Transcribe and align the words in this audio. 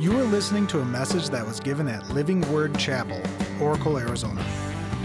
You 0.00 0.16
are 0.16 0.22
listening 0.22 0.68
to 0.68 0.78
a 0.78 0.84
message 0.84 1.28
that 1.30 1.44
was 1.44 1.58
given 1.58 1.88
at 1.88 2.08
Living 2.10 2.40
Word 2.52 2.78
Chapel, 2.78 3.20
Oracle, 3.60 3.98
Arizona. 3.98 4.46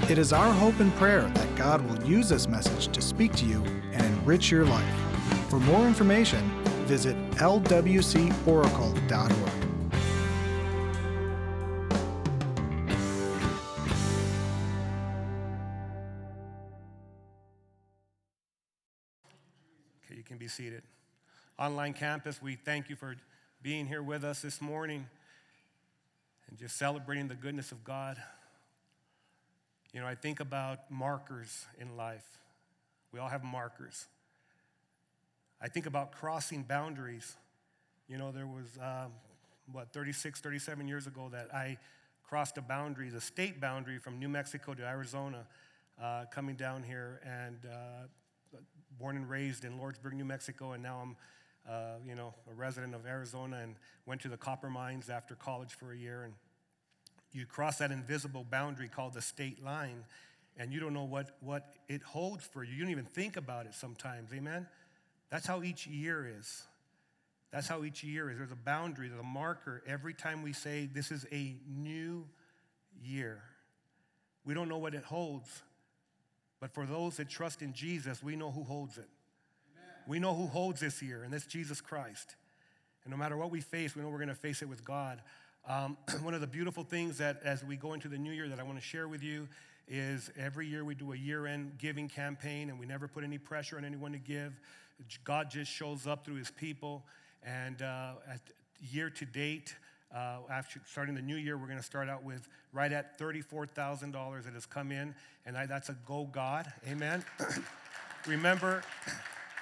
It 0.07 0.19
is 0.19 0.31
our 0.31 0.53
hope 0.53 0.79
and 0.79 0.93
prayer 0.97 1.23
that 1.33 1.55
God 1.55 1.81
will 1.81 2.07
use 2.07 2.29
this 2.29 2.47
message 2.47 2.89
to 2.89 3.01
speak 3.01 3.33
to 3.37 3.45
you 3.45 3.63
and 3.91 4.05
enrich 4.05 4.51
your 4.51 4.65
life. 4.65 4.85
For 5.49 5.59
more 5.59 5.87
information, 5.87 6.47
visit 6.85 7.15
lwcoracle.org. 7.31 8.93
Okay, 20.05 20.15
you 20.15 20.23
can 20.23 20.37
be 20.37 20.47
seated. 20.47 20.83
Online 21.57 21.93
campus, 21.93 22.39
we 22.43 22.53
thank 22.53 22.91
you 22.91 22.95
for 22.95 23.15
being 23.63 23.87
here 23.87 24.03
with 24.03 24.25
us 24.25 24.41
this 24.41 24.59
morning 24.59 25.07
and 26.49 26.59
just 26.59 26.75
celebrating 26.75 27.29
the 27.29 27.35
goodness 27.35 27.71
of 27.71 27.81
God. 27.85 28.21
You 29.93 30.01
know, 30.01 30.05
I 30.05 30.15
think 30.15 30.41
about 30.41 30.91
markers 30.91 31.65
in 31.79 31.95
life. 31.95 32.25
We 33.13 33.21
all 33.21 33.29
have 33.29 33.41
markers. 33.41 34.07
I 35.61 35.69
think 35.69 35.85
about 35.85 36.11
crossing 36.11 36.63
boundaries. 36.63 37.37
You 38.09 38.17
know, 38.17 38.33
there 38.33 38.47
was, 38.47 38.77
um, 38.81 39.13
what, 39.71 39.93
36, 39.93 40.41
37 40.41 40.89
years 40.89 41.07
ago 41.07 41.29
that 41.31 41.55
I 41.55 41.77
crossed 42.27 42.57
a 42.57 42.61
boundary, 42.61 43.09
the 43.09 43.21
state 43.21 43.61
boundary 43.61 43.97
from 43.97 44.19
New 44.19 44.27
Mexico 44.27 44.73
to 44.73 44.83
Arizona, 44.83 45.47
uh, 46.01 46.25
coming 46.33 46.57
down 46.57 46.83
here, 46.83 47.21
and 47.23 47.59
uh, 47.65 48.57
born 48.99 49.15
and 49.15 49.29
raised 49.29 49.63
in 49.63 49.79
Lordsburg, 49.79 50.13
New 50.13 50.25
Mexico, 50.25 50.73
and 50.73 50.83
now 50.83 50.99
I'm, 51.01 51.15
uh, 51.69 51.95
you 52.05 52.15
know, 52.15 52.33
a 52.49 52.53
resident 52.53 52.93
of 52.93 53.05
Arizona 53.05 53.57
and 53.63 53.75
went 54.05 54.21
to 54.21 54.27
the 54.27 54.37
copper 54.37 54.69
mines 54.69 55.09
after 55.09 55.35
college 55.35 55.73
for 55.73 55.93
a 55.93 55.97
year. 55.97 56.23
And 56.23 56.33
you 57.31 57.45
cross 57.45 57.77
that 57.77 57.91
invisible 57.91 58.45
boundary 58.49 58.89
called 58.89 59.13
the 59.13 59.21
state 59.21 59.63
line, 59.63 60.03
and 60.57 60.71
you 60.71 60.79
don't 60.79 60.93
know 60.93 61.05
what, 61.05 61.37
what 61.39 61.73
it 61.87 62.03
holds 62.03 62.45
for 62.45 62.63
you. 62.63 62.73
You 62.73 62.81
don't 62.83 62.91
even 62.91 63.05
think 63.05 63.37
about 63.37 63.65
it 63.65 63.73
sometimes, 63.73 64.31
amen? 64.33 64.67
That's 65.29 65.47
how 65.47 65.63
each 65.63 65.87
year 65.87 66.31
is. 66.39 66.63
That's 67.51 67.67
how 67.67 67.83
each 67.83 68.03
year 68.03 68.29
is. 68.29 68.37
There's 68.37 68.51
a 68.51 68.55
boundary, 68.55 69.07
there's 69.07 69.19
a 69.19 69.23
marker 69.23 69.83
every 69.87 70.13
time 70.13 70.43
we 70.43 70.53
say 70.53 70.89
this 70.91 71.11
is 71.11 71.25
a 71.31 71.55
new 71.67 72.27
year. 73.01 73.41
We 74.45 74.53
don't 74.53 74.69
know 74.69 74.77
what 74.77 74.93
it 74.93 75.03
holds, 75.03 75.63
but 76.59 76.73
for 76.73 76.85
those 76.85 77.17
that 77.17 77.29
trust 77.29 77.61
in 77.61 77.73
Jesus, 77.73 78.21
we 78.21 78.35
know 78.35 78.51
who 78.51 78.63
holds 78.63 78.97
it. 78.97 79.07
We 80.07 80.19
know 80.19 80.33
who 80.33 80.47
holds 80.47 80.81
this 80.81 81.01
year, 81.01 81.23
and 81.23 81.33
that's 81.33 81.45
Jesus 81.45 81.81
Christ. 81.81 82.35
And 83.03 83.11
no 83.11 83.17
matter 83.17 83.37
what 83.37 83.51
we 83.51 83.61
face, 83.61 83.95
we 83.95 84.01
know 84.01 84.09
we're 84.09 84.17
going 84.17 84.29
to 84.29 84.35
face 84.35 84.61
it 84.61 84.69
with 84.69 84.83
God. 84.85 85.21
Um, 85.67 85.97
one 86.21 86.33
of 86.33 86.41
the 86.41 86.47
beautiful 86.47 86.83
things 86.83 87.17
that 87.17 87.41
as 87.43 87.63
we 87.63 87.75
go 87.75 87.93
into 87.93 88.07
the 88.07 88.17
new 88.17 88.31
year 88.31 88.49
that 88.49 88.59
I 88.59 88.63
want 88.63 88.77
to 88.77 88.83
share 88.83 89.07
with 89.07 89.23
you 89.23 89.47
is 89.87 90.31
every 90.37 90.67
year 90.67 90.85
we 90.85 90.95
do 90.95 91.13
a 91.13 91.17
year 91.17 91.45
end 91.45 91.77
giving 91.77 92.07
campaign, 92.07 92.69
and 92.69 92.79
we 92.79 92.85
never 92.85 93.07
put 93.07 93.23
any 93.23 93.37
pressure 93.37 93.77
on 93.77 93.85
anyone 93.85 94.11
to 94.13 94.17
give. 94.17 94.53
God 95.23 95.49
just 95.49 95.71
shows 95.71 96.07
up 96.07 96.25
through 96.25 96.35
his 96.35 96.51
people. 96.51 97.03
And 97.45 97.81
uh, 97.81 98.13
at 98.29 98.41
year 98.91 99.09
to 99.09 99.25
date, 99.25 99.75
uh, 100.13 100.37
after 100.49 100.79
starting 100.85 101.15
the 101.15 101.21
new 101.21 101.35
year, 101.35 101.57
we're 101.57 101.67
going 101.67 101.77
to 101.77 101.83
start 101.83 102.07
out 102.07 102.23
with 102.23 102.47
right 102.71 102.91
at 102.91 103.19
$34,000 103.19 104.43
that 104.43 104.53
has 104.53 104.65
come 104.65 104.91
in, 104.91 105.13
and 105.45 105.57
I, 105.57 105.65
that's 105.65 105.89
a 105.89 105.97
go 106.05 106.29
God. 106.31 106.71
Amen. 106.87 107.25
Remember, 108.27 108.83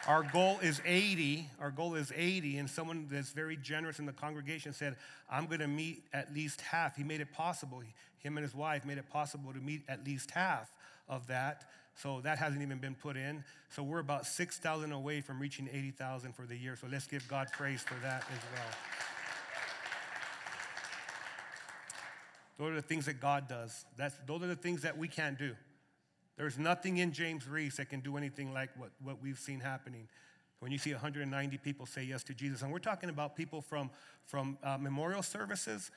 our 0.08 0.24
goal 0.24 0.58
is 0.62 0.82
80. 0.86 1.48
Our 1.60 1.72
goal 1.72 1.96
is 1.96 2.12
80, 2.16 2.58
and 2.58 2.70
someone 2.70 3.08
that's 3.12 3.32
very 3.32 3.56
generous 3.58 4.00
in 4.00 4.06
the 4.06 4.14
congregation 4.14 4.74
said, 4.74 4.96
I'm 5.30 5.46
going 5.46 5.60
to 5.60 5.68
meet 5.68 6.04
at 6.14 6.34
least 6.34 6.62
half. 6.62 6.96
He 6.96 7.04
made 7.04 7.22
it 7.22 7.32
possible. 7.32 7.82
Him 8.20 8.38
and 8.38 8.44
his 8.44 8.56
wife 8.56 8.86
made 8.86 8.98
it 8.98 9.10
possible 9.10 9.54
to 9.54 9.60
meet 9.60 9.84
at 9.88 10.04
least 10.06 10.32
half 10.32 10.74
of 11.08 11.28
that. 11.28 11.66
So 11.96 12.22
that 12.22 12.38
hasn't 12.40 12.62
even 12.62 12.80
been 12.80 12.96
put 12.96 13.16
in. 13.16 13.44
So 13.70 13.84
we're 13.84 14.00
about 14.00 14.26
6,000 14.26 14.92
away 14.92 15.22
from 15.22 15.40
reaching 15.40 15.70
80,000 15.72 16.34
for 16.34 16.46
the 16.46 16.56
year. 16.56 16.76
So 16.76 16.88
let's 16.92 17.06
give 17.06 17.28
God 17.28 17.48
praise 17.52 17.82
for 17.82 17.96
that 18.02 18.24
as 18.24 18.40
well. 18.54 18.72
Those 22.58 22.72
are 22.72 22.76
the 22.76 22.82
things 22.82 23.06
that 23.08 23.20
God 23.20 23.48
does. 23.48 23.86
That's, 23.98 24.16
those 24.26 24.42
are 24.44 24.48
the 24.48 24.56
things 24.56 24.84
that 24.84 24.98
we 24.98 25.08
can't 25.08 25.38
do. 25.38 25.56
There's 26.42 26.58
nothing 26.58 26.98
in 26.98 27.12
James 27.12 27.48
Reese 27.48 27.78
that 27.78 27.92
can 27.92 28.00
do 28.00 28.18
anything 28.18 28.52
like 28.52 28.72
what, 28.76 28.90
what 29.04 29.22
we've 29.22 29.38
seen 29.38 29.60
happening. 29.60 30.08
When 30.60 30.72
you 30.72 30.80
see 30.80 30.92
190 30.92 31.58
people 31.60 31.86
say 31.86 32.02
yes 32.02 32.24
to 32.24 32.34
Jesus, 32.34 32.64
and 32.64 32.72
we're 32.72 32.80
talking 32.80 33.10
about 33.12 33.36
people 33.36 33.62
from, 33.62 33.92
from 34.26 34.58
uh, 34.64 34.80
memorial 34.80 35.22
services. 35.22 35.92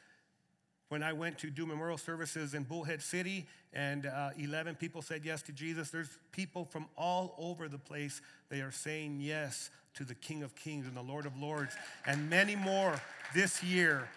When 0.91 1.03
I 1.03 1.15
went 1.15 1.39
to 1.39 1.49
do 1.49 1.65
memorial 1.65 1.97
services 1.97 2.53
in 2.53 2.65
Bullhead 2.65 3.01
City, 3.01 3.47
and 3.73 4.05
uh, 4.05 4.33
11 4.37 4.75
people 4.75 5.01
said 5.01 5.23
yes 5.25 5.41
to 5.45 5.53
Jesus, 5.53 5.89
there's 5.89 6.19
people 6.31 6.67
from 6.67 6.89
all 6.95 7.35
over 7.39 7.67
the 7.67 7.79
place. 7.79 8.21
They 8.51 8.61
are 8.61 8.71
saying 8.71 9.21
yes 9.23 9.71
to 9.95 10.05
the 10.05 10.15
King 10.15 10.43
of 10.43 10.55
Kings 10.55 10.87
and 10.87 10.95
the 10.95 11.03
Lord 11.03 11.25
of 11.25 11.39
Lords, 11.39 11.75
and 12.07 12.29
many 12.29 12.55
more 12.55 13.01
this 13.33 13.63
year 13.63 14.11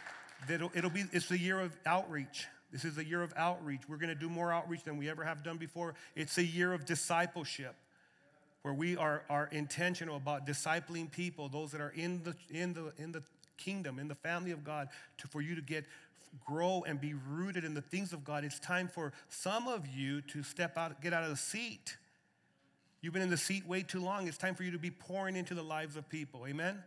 It'll, 0.49 0.71
it'll 0.73 0.89
be, 0.89 1.05
it's 1.11 1.27
the 1.27 1.38
year 1.38 1.59
of 1.59 1.75
outreach. 1.85 2.47
This 2.72 2.83
is 2.83 2.97
a 2.97 3.05
year 3.05 3.22
of 3.22 3.33
outreach. 3.38 3.81
We're 3.88 3.97
going 3.97 4.13
to 4.13 4.16
do 4.16 4.29
more 4.29 4.51
outreach 4.51 4.83
than 4.83 4.97
we 4.97 5.09
ever 5.09 5.23
have 5.23 5.44
done 5.44 5.57
before. 5.57 5.95
It's 6.16 6.38
a 6.38 6.44
year 6.44 6.73
of 6.73 6.85
discipleship 6.85 7.75
where 8.61 8.73
we 8.73 8.97
are, 8.97 9.23
are 9.29 9.47
intentional 9.51 10.17
about 10.17 10.45
discipling 10.45 11.09
people, 11.09 11.47
those 11.47 11.72
that 11.72 11.79
are 11.79 11.94
in 11.95 12.22
the, 12.23 12.35
in 12.50 12.73
the, 12.73 12.91
in 12.97 13.11
the 13.13 13.23
kingdom, 13.57 14.00
in 14.00 14.07
the 14.07 14.16
family 14.16 14.51
of 14.51 14.63
God, 14.63 14.89
to, 15.19 15.27
for 15.27 15.41
you 15.41 15.56
to 15.56 15.61
get 15.61 15.85
grow 16.45 16.83
and 16.85 17.00
be 17.00 17.13
rooted 17.13 17.63
in 17.63 17.73
the 17.73 17.81
things 17.81 18.13
of 18.13 18.23
God. 18.23 18.44
It's 18.44 18.59
time 18.59 18.88
for 18.88 19.13
some 19.29 19.67
of 19.67 19.88
you 19.88 20.22
to 20.22 20.44
step 20.44 20.77
out, 20.77 21.01
get 21.01 21.13
out 21.13 21.23
of 21.23 21.29
the 21.29 21.38
seat. 21.38 21.97
You've 23.01 23.13
been 23.13 23.22
in 23.22 23.29
the 23.29 23.38
seat 23.38 23.66
way 23.67 23.83
too 23.83 24.01
long. 24.01 24.27
It's 24.27 24.38
time 24.38 24.56
for 24.56 24.63
you 24.63 24.72
to 24.72 24.79
be 24.79 24.91
pouring 24.91 25.35
into 25.35 25.53
the 25.53 25.63
lives 25.63 25.95
of 25.95 26.09
people. 26.09 26.45
Amen? 26.47 26.83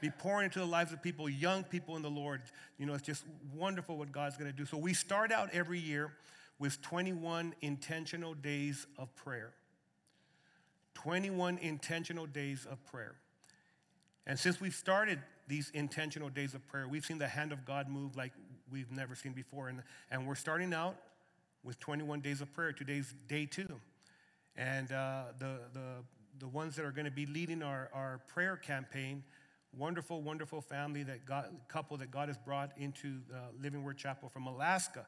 Be 0.00 0.10
pouring 0.10 0.46
into 0.46 0.58
the 0.58 0.66
lives 0.66 0.92
of 0.92 1.02
people, 1.02 1.28
young 1.28 1.64
people 1.64 1.96
in 1.96 2.02
the 2.02 2.10
Lord. 2.10 2.42
You 2.78 2.86
know, 2.86 2.94
it's 2.94 3.02
just 3.02 3.24
wonderful 3.54 3.96
what 3.96 4.12
God's 4.12 4.36
going 4.36 4.50
to 4.50 4.56
do. 4.56 4.64
So 4.64 4.78
we 4.78 4.94
start 4.94 5.32
out 5.32 5.50
every 5.52 5.78
year 5.78 6.12
with 6.58 6.80
21 6.82 7.54
intentional 7.62 8.34
days 8.34 8.86
of 8.98 9.14
prayer. 9.16 9.52
21 10.94 11.58
intentional 11.58 12.26
days 12.26 12.66
of 12.70 12.84
prayer. 12.86 13.14
And 14.26 14.38
since 14.38 14.60
we've 14.60 14.74
started 14.74 15.18
these 15.48 15.70
intentional 15.70 16.28
days 16.28 16.54
of 16.54 16.66
prayer, 16.68 16.86
we've 16.86 17.04
seen 17.04 17.18
the 17.18 17.28
hand 17.28 17.52
of 17.52 17.64
God 17.64 17.88
move 17.88 18.16
like 18.16 18.32
we've 18.70 18.92
never 18.92 19.14
seen 19.14 19.32
before. 19.32 19.68
And, 19.68 19.82
and 20.10 20.26
we're 20.26 20.34
starting 20.34 20.74
out 20.74 20.96
with 21.64 21.80
21 21.80 22.20
days 22.20 22.40
of 22.40 22.52
prayer. 22.52 22.72
Today's 22.72 23.14
day 23.28 23.46
two. 23.46 23.80
And 24.56 24.92
uh, 24.92 25.24
the, 25.38 25.60
the, 25.72 26.04
the 26.38 26.48
ones 26.48 26.76
that 26.76 26.84
are 26.84 26.92
going 26.92 27.06
to 27.06 27.10
be 27.10 27.26
leading 27.26 27.62
our, 27.62 27.88
our 27.92 28.20
prayer 28.28 28.56
campaign 28.56 29.22
wonderful, 29.76 30.22
wonderful 30.22 30.60
family 30.60 31.02
that 31.04 31.24
God, 31.24 31.46
couple 31.68 31.96
that 31.98 32.10
God 32.10 32.28
has 32.28 32.38
brought 32.38 32.72
into 32.76 33.18
Living 33.60 33.82
Word 33.84 33.96
Chapel 33.96 34.28
from 34.28 34.46
Alaska. 34.46 35.06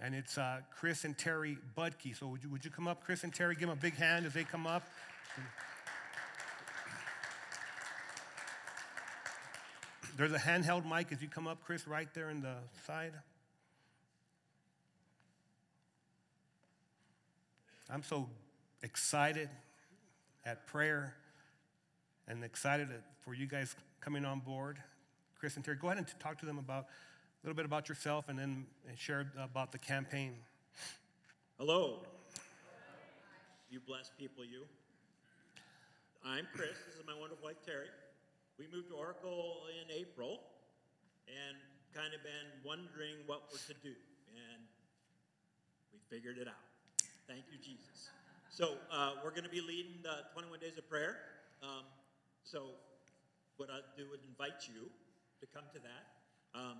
And 0.00 0.14
it's 0.14 0.36
uh, 0.36 0.60
Chris 0.74 1.04
and 1.04 1.16
Terry 1.16 1.56
Budke. 1.76 2.16
So 2.16 2.26
would 2.26 2.42
you, 2.42 2.50
would 2.50 2.64
you 2.64 2.70
come 2.70 2.88
up, 2.88 3.04
Chris 3.04 3.22
and 3.22 3.32
Terry? 3.32 3.54
Give 3.54 3.68
them 3.68 3.78
a 3.78 3.80
big 3.80 3.94
hand 3.94 4.26
as 4.26 4.32
they 4.32 4.44
come 4.44 4.66
up. 4.66 4.82
There's 10.16 10.32
a 10.32 10.38
handheld 10.38 10.84
mic 10.84 11.10
as 11.10 11.22
you 11.22 11.28
come 11.28 11.46
up, 11.46 11.64
Chris, 11.64 11.86
right 11.86 12.08
there 12.14 12.30
in 12.30 12.42
the 12.42 12.56
side. 12.86 13.12
I'm 17.88 18.02
so 18.02 18.28
excited 18.82 19.48
at 20.44 20.66
prayer 20.66 21.14
and 22.28 22.44
excited 22.44 22.88
for 23.20 23.34
you 23.34 23.46
guys 23.46 23.74
coming 24.00 24.24
on 24.24 24.40
board. 24.40 24.78
Chris 25.38 25.56
and 25.56 25.64
Terry, 25.64 25.76
go 25.80 25.88
ahead 25.88 25.98
and 25.98 26.06
talk 26.20 26.38
to 26.38 26.46
them 26.46 26.58
about 26.58 26.84
a 26.84 27.46
little 27.46 27.56
bit 27.56 27.64
about 27.64 27.88
yourself 27.88 28.28
and 28.28 28.38
then 28.38 28.66
share 28.96 29.32
about 29.38 29.72
the 29.72 29.78
campaign. 29.78 30.34
Hello. 31.58 32.00
You 33.70 33.80
blessed 33.80 34.12
people, 34.18 34.44
you. 34.44 34.62
I'm 36.24 36.46
Chris. 36.54 36.76
This 36.86 37.00
is 37.00 37.06
my 37.06 37.18
wonderful 37.18 37.44
wife, 37.44 37.56
Terry. 37.66 37.88
We 38.58 38.66
moved 38.72 38.88
to 38.90 38.94
Oracle 38.94 39.66
in 39.82 39.90
April 39.90 40.38
and 41.26 41.56
kind 41.94 42.14
of 42.14 42.22
been 42.22 42.48
wondering 42.64 43.16
what 43.26 43.42
we're 43.50 43.58
to 43.74 43.80
do. 43.82 43.94
And 44.30 44.62
we 45.92 45.98
figured 46.08 46.38
it 46.38 46.46
out. 46.46 46.62
Thank 47.26 47.44
you, 47.50 47.58
Jesus. 47.58 48.10
So 48.50 48.76
uh, 48.92 49.18
we're 49.24 49.30
going 49.30 49.44
to 49.44 49.50
be 49.50 49.60
leading 49.60 49.98
the 50.02 50.28
21 50.32 50.60
Days 50.60 50.78
of 50.78 50.88
Prayer. 50.88 51.16
Um, 51.62 51.82
so 52.44 52.74
what 53.56 53.70
I'd 53.70 53.96
do 53.96 54.04
is 54.14 54.20
invite 54.28 54.68
you 54.68 54.90
to 55.40 55.46
come 55.46 55.64
to 55.72 55.80
that. 55.80 56.04
Um, 56.54 56.78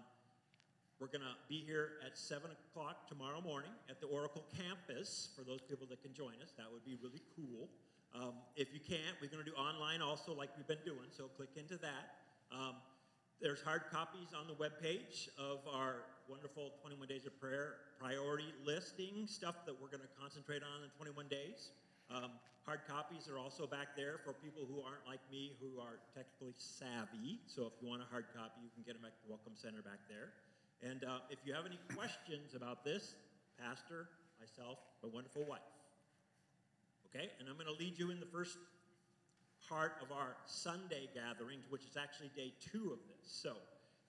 we're 1.00 1.10
going 1.10 1.26
to 1.26 1.34
be 1.48 1.62
here 1.66 1.98
at 2.06 2.16
7 2.16 2.46
o'clock 2.46 3.08
tomorrow 3.08 3.40
morning 3.40 3.72
at 3.90 4.00
the 4.00 4.06
Oracle 4.06 4.44
campus 4.54 5.30
for 5.34 5.42
those 5.42 5.60
people 5.60 5.86
that 5.90 6.02
can 6.02 6.14
join 6.14 6.38
us. 6.42 6.54
That 6.56 6.70
would 6.70 6.84
be 6.84 6.94
really 7.02 7.22
cool. 7.34 7.68
Um, 8.14 8.34
if 8.56 8.72
you 8.72 8.78
can't, 8.78 9.16
we're 9.20 9.32
going 9.32 9.42
to 9.42 9.50
do 9.50 9.56
online 9.56 10.02
also 10.02 10.34
like 10.34 10.50
we've 10.56 10.68
been 10.68 10.84
doing, 10.84 11.10
so 11.10 11.26
click 11.34 11.50
into 11.56 11.76
that. 11.78 12.22
Um, 12.52 12.76
there's 13.40 13.62
hard 13.62 13.90
copies 13.90 14.30
on 14.30 14.46
the 14.46 14.54
webpage 14.54 15.26
of 15.38 15.66
our 15.66 16.06
wonderful 16.28 16.70
21 16.82 17.08
Days 17.08 17.26
of 17.26 17.34
Prayer 17.40 17.82
priority 17.98 18.54
listing, 18.64 19.26
stuff 19.26 19.66
that 19.66 19.74
we're 19.74 19.88
going 19.88 20.02
to 20.02 20.14
concentrate 20.20 20.62
on 20.62 20.84
in 20.84 20.90
21 20.98 21.26
days. 21.26 21.70
Um, 22.12 22.28
hard 22.68 22.84
copies 22.84 23.24
are 23.24 23.38
also 23.38 23.66
back 23.66 23.96
there 23.96 24.20
for 24.20 24.36
people 24.36 24.68
who 24.68 24.84
aren't 24.84 25.00
like 25.08 25.24
me, 25.32 25.56
who 25.56 25.80
are 25.80 25.96
technically 26.12 26.52
savvy. 26.60 27.40
So 27.48 27.64
if 27.64 27.72
you 27.80 27.88
want 27.88 28.02
a 28.04 28.08
hard 28.12 28.28
copy, 28.36 28.60
you 28.60 28.68
can 28.76 28.84
get 28.84 29.00
them 29.00 29.08
at 29.08 29.16
the 29.24 29.32
Welcome 29.32 29.56
Center 29.56 29.80
back 29.80 30.04
there. 30.12 30.36
And 30.84 31.04
uh, 31.08 31.24
if 31.30 31.40
you 31.48 31.56
have 31.56 31.64
any 31.64 31.80
questions 31.96 32.52
about 32.52 32.84
this, 32.84 33.16
Pastor, 33.56 34.12
myself, 34.36 34.76
my 35.02 35.08
wonderful 35.08 35.44
wife. 35.48 35.64
Okay, 37.08 37.32
and 37.40 37.48
I'm 37.48 37.56
going 37.56 37.72
to 37.72 37.80
lead 37.80 37.96
you 37.96 38.10
in 38.10 38.20
the 38.20 38.28
first 38.28 38.58
part 39.68 39.96
of 40.02 40.12
our 40.12 40.36
Sunday 40.44 41.08
gatherings, 41.16 41.64
which 41.70 41.88
is 41.88 41.96
actually 41.96 42.28
day 42.36 42.52
two 42.60 42.92
of 42.92 43.00
this. 43.08 43.24
So 43.24 43.56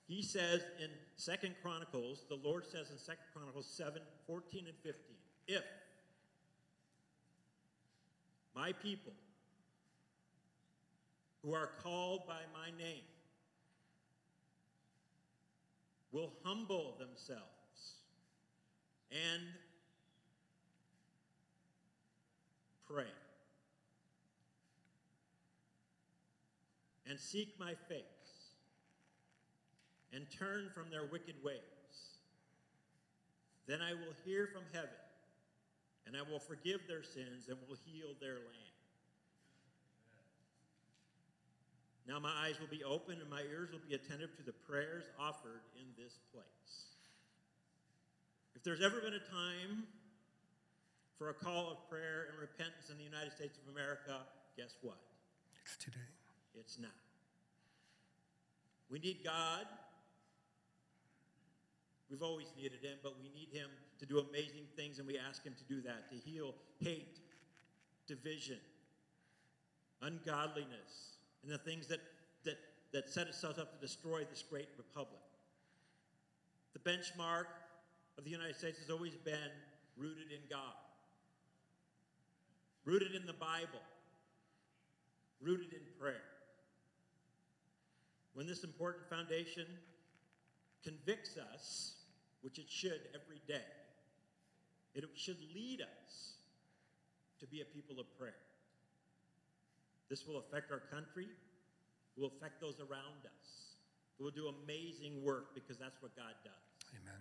he 0.07 0.21
says 0.21 0.59
in 0.81 0.89
Second 1.15 1.55
Chronicles, 1.63 2.25
the 2.27 2.39
Lord 2.43 2.65
says 2.67 2.91
in 2.91 2.97
Second 2.97 3.31
Chronicles 3.31 3.67
7, 3.67 4.01
14 4.27 4.67
and 4.67 4.77
15, 4.83 5.15
if 5.47 5.63
my 8.55 8.71
people 8.71 9.13
who 11.43 11.53
are 11.53 11.69
called 11.81 12.25
by 12.27 12.39
my 12.53 12.69
name 12.77 13.03
will 16.11 16.31
humble 16.43 16.95
themselves 16.99 17.41
and 19.11 19.41
pray 22.87 23.05
and 27.09 27.19
seek 27.19 27.59
my 27.59 27.73
face 27.89 28.03
and 30.13 30.25
turn 30.29 30.69
from 30.73 30.89
their 30.91 31.05
wicked 31.11 31.35
ways, 31.43 31.57
then 33.67 33.79
I 33.81 33.93
will 33.93 34.13
hear 34.23 34.47
from 34.53 34.63
heaven 34.71 34.89
and 36.05 36.15
I 36.17 36.21
will 36.21 36.39
forgive 36.39 36.81
their 36.87 37.03
sins 37.03 37.47
and 37.47 37.57
will 37.67 37.77
heal 37.85 38.15
their 38.19 38.35
land. 38.35 38.73
Now 42.07 42.19
my 42.19 42.31
eyes 42.45 42.59
will 42.59 42.67
be 42.67 42.83
open 42.83 43.19
and 43.21 43.29
my 43.29 43.41
ears 43.49 43.71
will 43.71 43.83
be 43.87 43.95
attentive 43.95 44.35
to 44.35 44.43
the 44.43 44.51
prayers 44.51 45.05
offered 45.17 45.63
in 45.79 45.87
this 45.95 46.19
place. 46.33 46.99
If 48.55 48.63
there's 48.63 48.81
ever 48.81 48.99
been 48.99 49.13
a 49.13 49.31
time 49.31 49.83
for 51.17 51.29
a 51.29 51.33
call 51.33 51.71
of 51.71 51.89
prayer 51.89 52.27
and 52.29 52.39
repentance 52.39 52.89
in 52.91 52.97
the 52.97 53.03
United 53.03 53.31
States 53.31 53.57
of 53.57 53.71
America, 53.73 54.27
guess 54.57 54.75
what? 54.81 54.97
It's 55.63 55.77
today. 55.77 56.11
It's 56.59 56.77
not. 56.79 56.91
We 58.89 58.99
need 58.99 59.23
God. 59.23 59.65
We've 62.09 62.21
always 62.21 62.51
needed 62.57 62.83
Him, 62.83 62.97
but 63.01 63.15
we 63.17 63.29
need 63.29 63.49
Him 63.51 63.69
to 64.03 64.09
do 64.13 64.19
amazing 64.19 64.65
things, 64.75 64.99
and 64.99 65.07
we 65.07 65.17
ask 65.17 65.45
Him 65.45 65.55
to 65.57 65.73
do 65.73 65.81
that 65.81 66.09
to 66.09 66.17
heal 66.29 66.53
hate, 66.81 67.19
division, 68.05 68.57
ungodliness, 70.01 71.15
and 71.41 71.49
the 71.49 71.57
things 71.57 71.87
that, 71.87 72.01
that, 72.43 72.57
that 72.91 73.09
set 73.09 73.27
itself 73.27 73.57
up 73.57 73.73
to 73.73 73.79
destroy 73.79 74.25
this 74.29 74.43
great 74.43 74.67
republic. 74.77 75.21
The 76.73 76.79
benchmark 76.79 77.45
of 78.17 78.25
the 78.25 78.29
United 78.29 78.57
States 78.57 78.77
has 78.79 78.89
always 78.89 79.13
been 79.23 79.51
rooted 79.95 80.31
in 80.31 80.41
God, 80.49 80.59
rooted 82.83 83.15
in 83.15 83.25
the 83.25 83.31
Bible, 83.31 83.79
rooted 85.41 85.71
in 85.71 85.79
prayer. 85.97 86.23
When 88.33 88.47
this 88.47 88.65
important 88.65 89.07
foundation 89.09 89.65
convicts 90.83 91.37
us, 91.53 91.93
which 92.41 92.59
it 92.59 92.69
should 92.69 92.99
every 93.15 93.39
day, 93.47 93.63
it 94.95 95.03
should 95.15 95.37
lead 95.53 95.81
us 95.81 96.33
to 97.39 97.47
be 97.47 97.61
a 97.61 97.65
people 97.65 97.99
of 97.99 98.05
prayer. 98.17 98.35
This 100.09 100.27
will 100.27 100.37
affect 100.37 100.71
our 100.71 100.81
country, 100.91 101.25
it 101.25 102.19
will 102.19 102.31
affect 102.37 102.61
those 102.61 102.79
around 102.79 103.25
us. 103.25 103.75
It 104.19 104.23
will 104.23 104.31
do 104.31 104.53
amazing 104.63 105.23
work 105.23 105.55
because 105.55 105.77
that's 105.77 106.01
what 106.01 106.15
God 106.15 106.33
does. 106.43 106.87
Amen. 107.01 107.19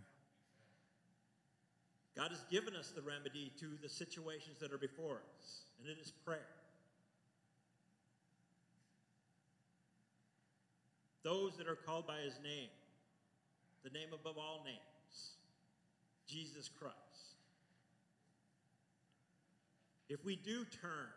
God 2.14 2.30
has 2.30 2.44
given 2.50 2.76
us 2.76 2.92
the 2.94 3.00
remedy 3.00 3.50
to 3.58 3.70
the 3.82 3.88
situations 3.88 4.58
that 4.60 4.72
are 4.72 4.78
before 4.78 5.22
us, 5.38 5.62
and 5.80 5.88
it 5.88 5.98
is 6.00 6.12
prayer. 6.24 6.46
Those 11.24 11.56
that 11.56 11.68
are 11.68 11.76
called 11.76 12.06
by 12.06 12.18
his 12.18 12.38
name, 12.44 12.68
the 13.84 13.90
name 13.90 14.08
above 14.12 14.36
all 14.36 14.62
names, 14.64 15.36
Jesus 16.26 16.68
Christ. 16.68 17.31
If 20.12 20.26
we 20.26 20.36
do 20.36 20.66
turn 20.82 21.08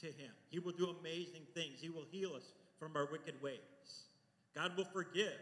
to 0.00 0.06
him, 0.06 0.30
he 0.50 0.60
will 0.60 0.72
do 0.72 0.94
amazing 1.00 1.42
things. 1.52 1.80
He 1.80 1.90
will 1.90 2.06
heal 2.12 2.34
us 2.36 2.52
from 2.78 2.92
our 2.94 3.08
wicked 3.10 3.34
ways. 3.42 3.58
God 4.54 4.76
will 4.76 4.84
forgive. 4.84 5.40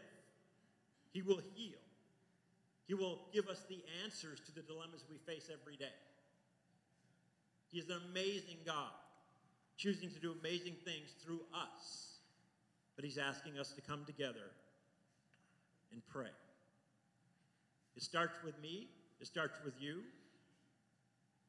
He 1.13 1.21
will 1.21 1.43
heal. 1.55 1.79
He 2.87 2.95
will 2.95 3.19
give 3.33 3.49
us 3.49 3.63
the 3.69 3.79
answers 4.05 4.41
to 4.47 4.55
the 4.55 4.63
dilemmas 4.63 5.05
we 5.11 5.19
face 5.31 5.51
every 5.53 5.77
day. 5.77 5.93
He 7.71 7.79
is 7.79 7.91
an 7.91 8.01
amazing 8.11 8.57
God, 8.65 8.97
choosing 9.77 10.09
to 10.11 10.19
do 10.19 10.35
amazing 10.41 10.77
things 10.87 11.11
through 11.23 11.41
us. 11.53 12.15
But 12.97 13.05
He's 13.05 13.19
asking 13.19 13.59
us 13.59 13.73
to 13.73 13.83
come 13.83 14.07
together 14.07 14.51
and 15.93 16.01
pray. 16.11 16.33
It 17.97 18.03
starts 18.03 18.39
with 18.43 18.59
me, 18.63 18.89
it 19.21 19.27
starts 19.27 19.59
with 19.63 19.75
you. 19.79 20.01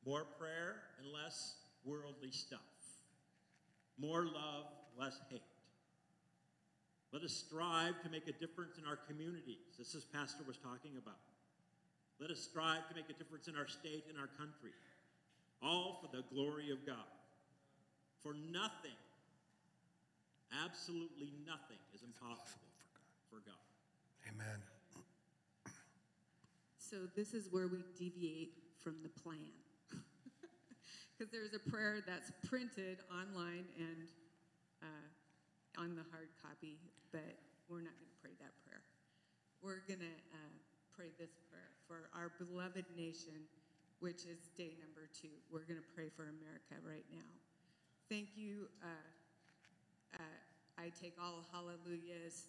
More 0.06 0.26
prayer 0.38 0.82
and 1.00 1.12
less 1.12 1.56
worldly 1.84 2.32
stuff. 2.32 2.60
More 4.00 4.26
love, 4.26 4.66
less 4.98 5.20
hate. 5.30 5.42
Let 7.12 7.24
us 7.24 7.34
strive 7.34 8.02
to 8.04 8.10
make 8.10 8.28
a 8.28 8.34
difference 8.34 8.78
in 8.78 8.86
our 8.86 8.98
communities. 9.08 9.76
This 9.78 9.96
is 9.96 10.06
Pastor 10.06 10.44
was 10.48 10.58
talking 10.58 10.98
about. 10.98 11.20
Let 12.20 12.30
us 12.30 12.40
strive 12.40 12.88
to 12.90 12.96
make 12.96 13.10
a 13.10 13.14
difference 13.14 13.48
in 13.48 13.56
our 13.56 13.68
state 13.68 14.06
and 14.10 14.20
our 14.20 14.30
country. 14.38 14.72
All 15.62 16.00
for 16.02 16.16
the 16.16 16.24
glory 16.34 16.72
of 16.72 16.86
God. 16.86 17.10
For 18.22 18.34
nothing, 18.34 19.00
absolutely 20.64 21.32
nothing, 21.46 21.80
is 21.94 22.04
impossible 22.04 22.68
for 23.30 23.38
God. 23.46 23.64
Amen. 24.28 24.60
So 26.78 26.98
this 27.16 27.34
is 27.34 27.48
where 27.52 27.68
we 27.68 27.84
deviate 27.98 28.54
from 28.84 28.96
the 29.04 29.10
plan. 29.10 29.54
Because 31.20 31.36
there's 31.36 31.52
a 31.52 31.60
prayer 31.60 32.00
that's 32.00 32.32
printed 32.48 33.04
online 33.12 33.68
and 33.76 34.08
uh, 34.80 35.84
on 35.84 35.92
the 35.92 36.08
hard 36.16 36.32
copy, 36.40 36.80
but 37.12 37.36
we're 37.68 37.84
not 37.84 37.92
going 38.00 38.08
to 38.08 38.20
pray 38.24 38.32
that 38.40 38.56
prayer. 38.64 38.80
We're 39.60 39.84
going 39.84 40.00
to 40.00 40.16
uh, 40.32 40.56
pray 40.96 41.12
this 41.20 41.36
prayer 41.52 41.76
for 41.92 42.08
our 42.16 42.32
beloved 42.40 42.88
nation, 42.96 43.36
which 44.00 44.24
is 44.32 44.48
day 44.56 44.80
number 44.80 45.12
two. 45.12 45.36
We're 45.52 45.68
going 45.68 45.84
to 45.84 45.92
pray 45.92 46.08
for 46.08 46.32
America 46.32 46.80
right 46.88 47.04
now. 47.12 47.28
Thank 48.08 48.40
you. 48.40 48.72
Uh, 48.80 50.24
uh, 50.24 50.40
I 50.80 50.88
take 51.04 51.20
all 51.20 51.44
hallelujahs, 51.52 52.48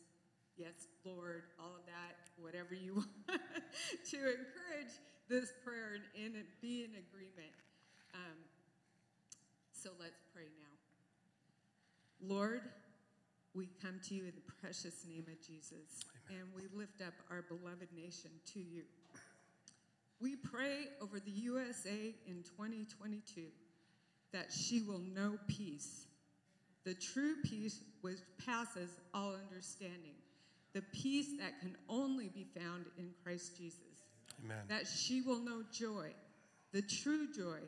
yes, 0.55 0.87
Lord, 1.03 1.43
all 1.59 1.75
of 1.75 1.83
that, 1.91 2.23
whatever 2.39 2.79
you 2.79 2.95
want, 3.03 3.11
to 3.35 4.19
encourage 4.31 4.95
this 5.27 5.51
prayer 5.67 5.99
and, 6.15 6.39
be 6.63 6.87
in 6.87 6.95
agreement. 6.95 7.51
Um, 8.15 8.39
so 9.83 9.91
let's 9.99 10.21
pray 10.35 10.45
now. 10.59 12.35
Lord, 12.35 12.61
we 13.55 13.69
come 13.81 13.99
to 14.09 14.15
you 14.15 14.25
in 14.25 14.33
the 14.35 14.53
precious 14.61 15.07
name 15.09 15.25
of 15.27 15.41
Jesus, 15.47 16.05
and 16.29 16.41
we 16.55 16.63
lift 16.79 17.01
up 17.01 17.15
our 17.31 17.43
beloved 17.43 17.89
nation 17.97 18.31
to 18.53 18.61
you. 18.61 18.83
We 20.21 20.37
pray 20.37 20.89
over 21.01 21.19
the 21.19 21.31
USA 21.31 22.15
in 22.27 22.45
2022 22.57 23.45
that 24.35 24.53
she 24.53 24.83
will 24.83 24.99
know 24.99 25.39
peace, 25.49 26.05
the 26.85 26.95
true 26.95 27.37
peace 27.43 27.81
which 28.03 28.19
passes 28.45 28.91
all 29.15 29.35
understanding, 29.49 30.17
the 30.75 30.83
peace 30.93 31.29
that 31.39 31.59
can 31.61 31.75
only 31.89 32.29
be 32.29 32.47
found 32.55 32.85
in 32.99 33.13
Christ 33.25 33.57
Jesus. 33.57 33.79
Amen. 34.45 34.59
That 34.69 34.87
she 34.87 35.23
will 35.23 35.41
know 35.41 35.63
joy, 35.73 36.11
the 36.73 36.83
true 36.83 37.29
joy 37.35 37.61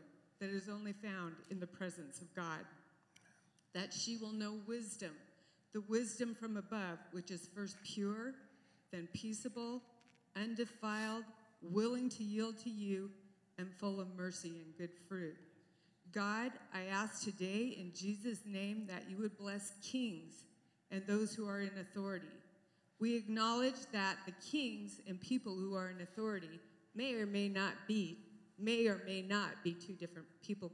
that 0.42 0.50
is 0.50 0.68
only 0.68 0.92
found 0.92 1.37
in 1.52 1.61
the 1.61 1.66
presence 1.68 2.20
of 2.20 2.34
God. 2.34 2.64
That 3.75 3.92
she 3.92 4.16
will 4.16 4.32
know 4.32 4.58
wisdom, 4.66 5.12
the 5.72 5.82
wisdom 5.82 6.34
from 6.34 6.56
above, 6.56 6.99
which 7.12 7.30
is 7.30 7.49
first 7.54 7.76
pure, 7.84 8.34
then 8.90 9.08
peaceable, 9.14 9.80
undefiled, 10.34 11.22
willing 11.62 12.08
to 12.11 12.25
yield 12.25 12.58
to 12.64 12.70
you, 12.70 13.08
and 13.56 13.70
full 13.78 14.00
of 14.00 14.16
mercy 14.16 14.49
and 14.49 14.76
good 14.76 14.90
fruit. 15.08 15.37
God, 16.12 16.50
I 16.75 16.87
ask 16.90 17.22
today 17.22 17.76
in 17.78 17.92
Jesus' 17.94 18.40
name 18.44 18.87
that 18.88 19.04
you 19.08 19.18
would 19.18 19.38
bless 19.38 19.72
kings 19.80 20.42
and 20.90 21.06
those 21.06 21.37
who 21.37 21.49
are 21.49 21.61
in 21.61 21.70
authority 21.80 22.26
We 22.99 23.16
acknowledge 23.16 23.87
that 23.92 24.16
the 24.26 24.34
kings 24.50 25.00
and 25.08 25.20
people 25.20 25.54
who 25.54 25.75
are 25.75 25.90
in 25.90 26.00
authority 26.00 26.61
may 26.94 27.14
or 27.14 27.26
may 27.26 27.49
not 27.49 27.75
be, 27.87 28.18
may 28.62 28.87
or 28.87 29.02
may 29.07 29.23
not 29.23 29.62
be 29.64 29.73
two 29.73 29.95
different 29.95 30.28
people, 30.45 30.71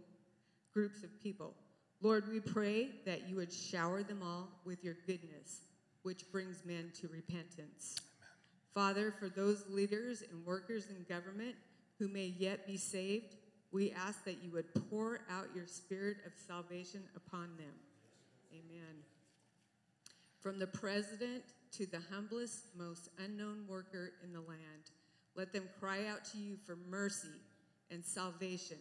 groups 0.74 1.02
of 1.02 1.22
people. 1.22 1.54
Lord, 2.00 2.28
we 2.30 2.40
pray 2.40 2.90
that 3.06 3.28
you 3.28 3.36
would 3.36 3.52
shower 3.52 4.02
them 4.02 4.22
all 4.22 4.48
with 4.64 4.84
your 4.84 4.96
goodness, 5.06 5.62
which 6.02 6.30
brings 6.30 6.64
men 6.64 6.92
to 7.00 7.08
repentance. 7.08 7.96
Father, 8.74 9.12
for 9.18 9.28
those 9.28 9.64
leaders 9.68 10.22
and 10.22 10.46
workers 10.46 10.86
in 10.90 11.04
government 11.08 11.56
who 11.98 12.06
may 12.06 12.32
yet 12.38 12.66
be 12.66 12.76
saved, 12.76 13.34
we 13.72 13.90
ask 13.92 14.24
that 14.24 14.42
you 14.42 14.50
would 14.52 14.72
pour 14.88 15.20
out 15.30 15.46
your 15.54 15.66
spirit 15.66 16.18
of 16.24 16.32
salvation 16.46 17.02
upon 17.16 17.48
them. 17.56 17.74
Amen. 18.52 19.02
From 20.40 20.58
the 20.58 20.66
president 20.66 21.42
to 21.72 21.86
the 21.86 22.00
humblest, 22.12 22.66
most 22.76 23.08
unknown 23.18 23.64
worker 23.68 24.12
in 24.22 24.32
the 24.32 24.40
land, 24.40 24.90
let 25.34 25.52
them 25.52 25.68
cry 25.80 26.06
out 26.06 26.24
to 26.32 26.38
you 26.38 26.56
for 26.64 26.76
mercy 26.88 27.28
and 27.90 28.04
salvation. 28.04 28.78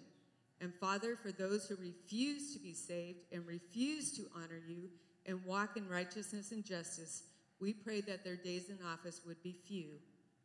And 0.59 0.73
Father, 0.73 1.15
for 1.15 1.31
those 1.31 1.67
who 1.67 1.75
refuse 1.75 2.53
to 2.53 2.59
be 2.59 2.73
saved 2.73 3.19
and 3.31 3.45
refuse 3.45 4.11
to 4.13 4.23
honor 4.35 4.61
you 4.67 4.89
and 5.25 5.43
walk 5.45 5.77
in 5.77 5.87
righteousness 5.87 6.51
and 6.51 6.65
justice, 6.65 7.23
we 7.59 7.73
pray 7.73 8.01
that 8.01 8.23
their 8.23 8.35
days 8.35 8.69
in 8.69 8.77
office 8.85 9.21
would 9.25 9.41
be 9.43 9.55
few 9.67 9.89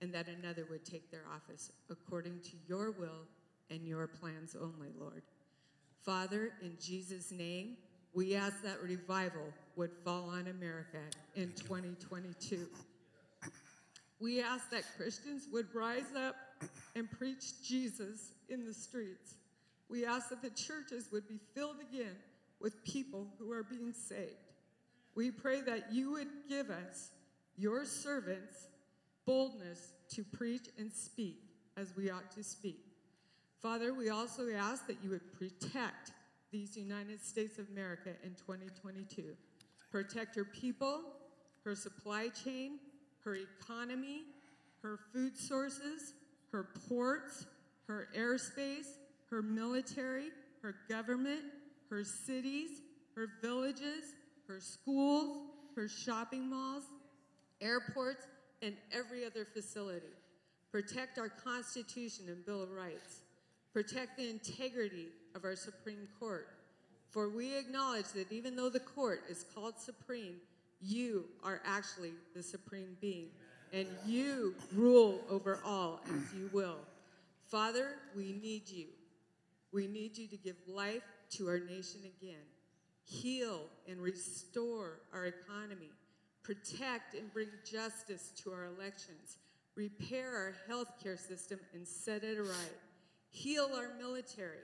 and 0.00 0.12
that 0.12 0.26
another 0.28 0.66
would 0.70 0.84
take 0.84 1.10
their 1.10 1.24
office 1.34 1.70
according 1.90 2.40
to 2.40 2.56
your 2.66 2.90
will 2.90 3.26
and 3.70 3.86
your 3.86 4.06
plans 4.06 4.56
only, 4.60 4.88
Lord. 4.98 5.22
Father, 6.04 6.52
in 6.60 6.76
Jesus' 6.80 7.30
name, 7.30 7.76
we 8.12 8.34
ask 8.34 8.62
that 8.62 8.82
revival 8.82 9.52
would 9.76 9.92
fall 10.04 10.28
on 10.28 10.48
America 10.48 10.98
in 11.36 11.52
2022. 11.52 12.66
We 14.20 14.40
ask 14.40 14.70
that 14.70 14.84
Christians 14.96 15.48
would 15.52 15.74
rise 15.74 16.14
up 16.16 16.36
and 16.94 17.10
preach 17.10 17.62
Jesus 17.62 18.32
in 18.48 18.64
the 18.64 18.74
streets. 18.74 19.34
We 19.88 20.06
ask 20.06 20.28
that 20.30 20.42
the 20.42 20.50
churches 20.50 21.08
would 21.12 21.28
be 21.28 21.38
filled 21.54 21.76
again 21.90 22.16
with 22.60 22.82
people 22.84 23.26
who 23.38 23.52
are 23.52 23.62
being 23.62 23.92
saved. 23.92 24.32
We 25.14 25.30
pray 25.30 25.60
that 25.62 25.92
you 25.92 26.12
would 26.12 26.28
give 26.48 26.70
us, 26.70 27.10
your 27.56 27.84
servants, 27.84 28.68
boldness 29.26 29.92
to 30.14 30.24
preach 30.24 30.68
and 30.78 30.90
speak 30.90 31.42
as 31.76 31.94
we 31.96 32.10
ought 32.10 32.30
to 32.32 32.42
speak. 32.42 32.80
Father, 33.60 33.94
we 33.94 34.10
also 34.10 34.48
ask 34.50 34.86
that 34.86 34.96
you 35.02 35.10
would 35.10 35.32
protect 35.38 36.12
these 36.50 36.76
United 36.76 37.24
States 37.24 37.58
of 37.58 37.68
America 37.70 38.10
in 38.24 38.30
2022. 38.34 39.36
Protect 39.90 40.34
her 40.36 40.44
people, 40.44 41.02
her 41.64 41.74
supply 41.74 42.28
chain, 42.28 42.78
her 43.24 43.36
economy, 43.36 44.22
her 44.82 44.98
food 45.12 45.36
sources, 45.36 46.14
her 46.52 46.68
ports, 46.88 47.46
her 47.88 48.08
airspace, 48.16 48.98
her 49.30 49.42
military, 49.42 50.28
her 50.62 50.76
government, 50.88 51.40
her 51.90 52.04
cities, 52.04 52.82
her 53.16 53.26
villages, 53.42 54.14
her 54.46 54.60
schools, 54.60 55.48
her 55.74 55.88
shopping 55.88 56.48
malls, 56.48 56.84
airports, 57.60 58.26
and 58.60 58.76
every 58.92 59.24
other 59.24 59.44
facility. 59.44 60.06
Protect 60.70 61.18
our 61.18 61.28
Constitution 61.28 62.26
and 62.28 62.44
Bill 62.46 62.62
of 62.62 62.70
Rights. 62.70 63.20
Protect 63.72 64.16
the 64.16 64.28
integrity 64.28 65.08
of 65.34 65.44
our 65.44 65.56
Supreme 65.56 66.08
Court. 66.18 66.48
For 67.10 67.28
we 67.28 67.56
acknowledge 67.58 68.08
that 68.14 68.32
even 68.32 68.56
though 68.56 68.70
the 68.70 68.80
court 68.80 69.24
is 69.28 69.44
called 69.54 69.78
supreme, 69.78 70.36
you 70.80 71.24
are 71.44 71.60
actually 71.64 72.12
the 72.34 72.42
supreme 72.42 72.96
being, 73.00 73.28
and 73.72 73.86
you 74.06 74.54
rule 74.74 75.20
over 75.30 75.60
all 75.64 76.00
as 76.06 76.34
you 76.34 76.50
will. 76.52 76.78
Father, 77.48 77.94
we 78.16 78.32
need 78.42 78.68
you. 78.68 78.86
We 79.72 79.86
need 79.86 80.18
you 80.18 80.28
to 80.28 80.36
give 80.36 80.56
life 80.66 81.02
to 81.36 81.48
our 81.48 81.58
nation 81.58 82.00
again, 82.20 82.44
heal 83.04 83.60
and 83.88 84.00
restore 84.00 85.00
our 85.14 85.24
economy, 85.24 85.90
protect 86.42 87.14
and 87.14 87.32
bring 87.32 87.48
justice 87.70 88.32
to 88.42 88.52
our 88.52 88.66
elections, 88.66 89.38
repair 89.74 90.28
our 90.28 90.54
healthcare 90.70 91.18
system 91.18 91.58
and 91.72 91.86
set 91.88 92.22
it 92.22 92.38
right, 92.38 92.76
heal 93.30 93.70
our 93.74 93.90
military. 93.98 94.58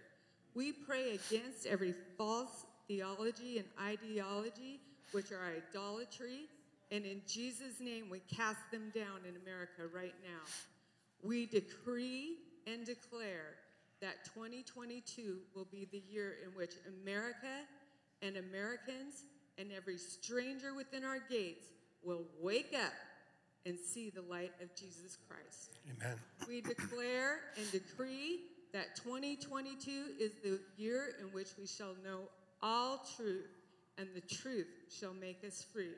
We 0.54 0.72
pray 0.72 1.14
against 1.14 1.66
every 1.66 1.94
false 2.18 2.66
theology 2.86 3.58
and 3.58 3.66
ideology, 3.80 4.80
which 5.12 5.32
are 5.32 5.52
idolatry, 5.70 6.48
and 6.90 7.04
in 7.04 7.20
Jesus' 7.26 7.80
name 7.80 8.08
we 8.10 8.20
cast 8.20 8.70
them 8.70 8.90
down 8.94 9.20
in 9.28 9.36
America 9.42 9.82
right 9.92 10.14
now. 10.22 10.50
We 11.22 11.46
decree 11.46 12.36
and 12.66 12.86
declare 12.86 13.56
that 14.00 14.24
2022 14.34 15.38
will 15.54 15.66
be 15.70 15.88
the 15.90 16.02
year 16.10 16.36
in 16.44 16.56
which 16.56 16.74
America 17.02 17.64
and 18.22 18.36
Americans 18.36 19.24
and 19.58 19.70
every 19.76 19.98
stranger 19.98 20.74
within 20.74 21.04
our 21.04 21.18
gates 21.28 21.66
will 22.04 22.22
wake 22.40 22.74
up 22.74 22.92
and 23.66 23.78
see 23.78 24.10
the 24.10 24.22
light 24.22 24.52
of 24.62 24.74
Jesus 24.74 25.18
Christ. 25.28 25.78
Amen. 25.90 26.16
We 26.46 26.60
declare 26.60 27.40
and 27.56 27.70
decree 27.72 28.40
that 28.72 28.96
2022 28.96 29.90
is 30.20 30.32
the 30.42 30.60
year 30.76 31.14
in 31.20 31.26
which 31.32 31.48
we 31.58 31.66
shall 31.66 31.94
know 32.04 32.20
all 32.62 33.04
truth, 33.16 33.48
and 33.98 34.08
the 34.14 34.20
truth 34.20 34.68
shall 34.90 35.14
make 35.14 35.44
us 35.44 35.64
free. 35.72 35.94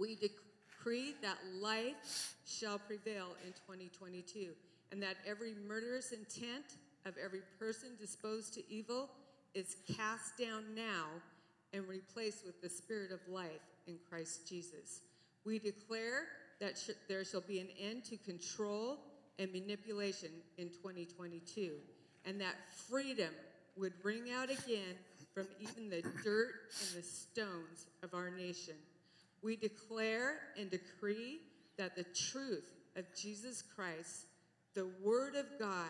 We 0.00 0.16
decree 0.16 1.14
that 1.20 1.36
life 1.60 2.34
shall 2.46 2.78
prevail 2.78 3.36
in 3.44 3.52
2022, 3.52 4.52
and 4.92 5.02
that 5.02 5.16
every 5.26 5.52
murderous 5.68 6.12
intent 6.12 6.64
of 7.04 7.14
every 7.22 7.42
person 7.58 7.90
disposed 8.00 8.54
to 8.54 8.72
evil 8.72 9.10
is 9.54 9.76
cast 9.94 10.38
down 10.38 10.74
now 10.74 11.04
and 11.74 11.86
replaced 11.86 12.46
with 12.46 12.62
the 12.62 12.68
spirit 12.70 13.12
of 13.12 13.20
life 13.28 13.60
in 13.86 13.98
Christ 14.08 14.48
Jesus. 14.48 15.02
We 15.44 15.58
declare 15.58 16.24
that 16.60 16.78
sh- 16.78 16.96
there 17.06 17.24
shall 17.24 17.42
be 17.42 17.60
an 17.60 17.68
end 17.78 18.04
to 18.06 18.16
control 18.16 19.00
and 19.38 19.52
manipulation 19.52 20.30
in 20.56 20.70
2022, 20.70 21.72
and 22.24 22.40
that 22.40 22.54
freedom 22.88 23.30
would 23.76 23.92
ring 24.02 24.30
out 24.34 24.50
again 24.50 24.96
from 25.34 25.46
even 25.60 25.90
the 25.90 26.02
dirt 26.24 26.52
and 26.80 27.02
the 27.02 27.06
stones 27.06 27.86
of 28.02 28.14
our 28.14 28.30
nation. 28.30 28.74
We 29.42 29.56
declare 29.56 30.38
and 30.58 30.70
decree 30.70 31.38
that 31.78 31.96
the 31.96 32.04
truth 32.04 32.70
of 32.96 33.04
Jesus 33.14 33.62
Christ, 33.62 34.26
the 34.74 34.88
Word 35.02 35.34
of 35.34 35.46
God, 35.58 35.88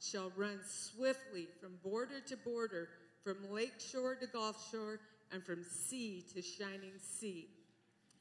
shall 0.00 0.32
run 0.36 0.60
swiftly 0.66 1.48
from 1.60 1.78
border 1.82 2.20
to 2.26 2.36
border, 2.36 2.88
from 3.22 3.36
lake 3.50 3.74
shore 3.78 4.14
to 4.16 4.26
gulf 4.26 4.70
shore, 4.70 5.00
and 5.32 5.42
from 5.44 5.64
sea 5.64 6.24
to 6.34 6.42
shining 6.42 6.92
sea 6.98 7.48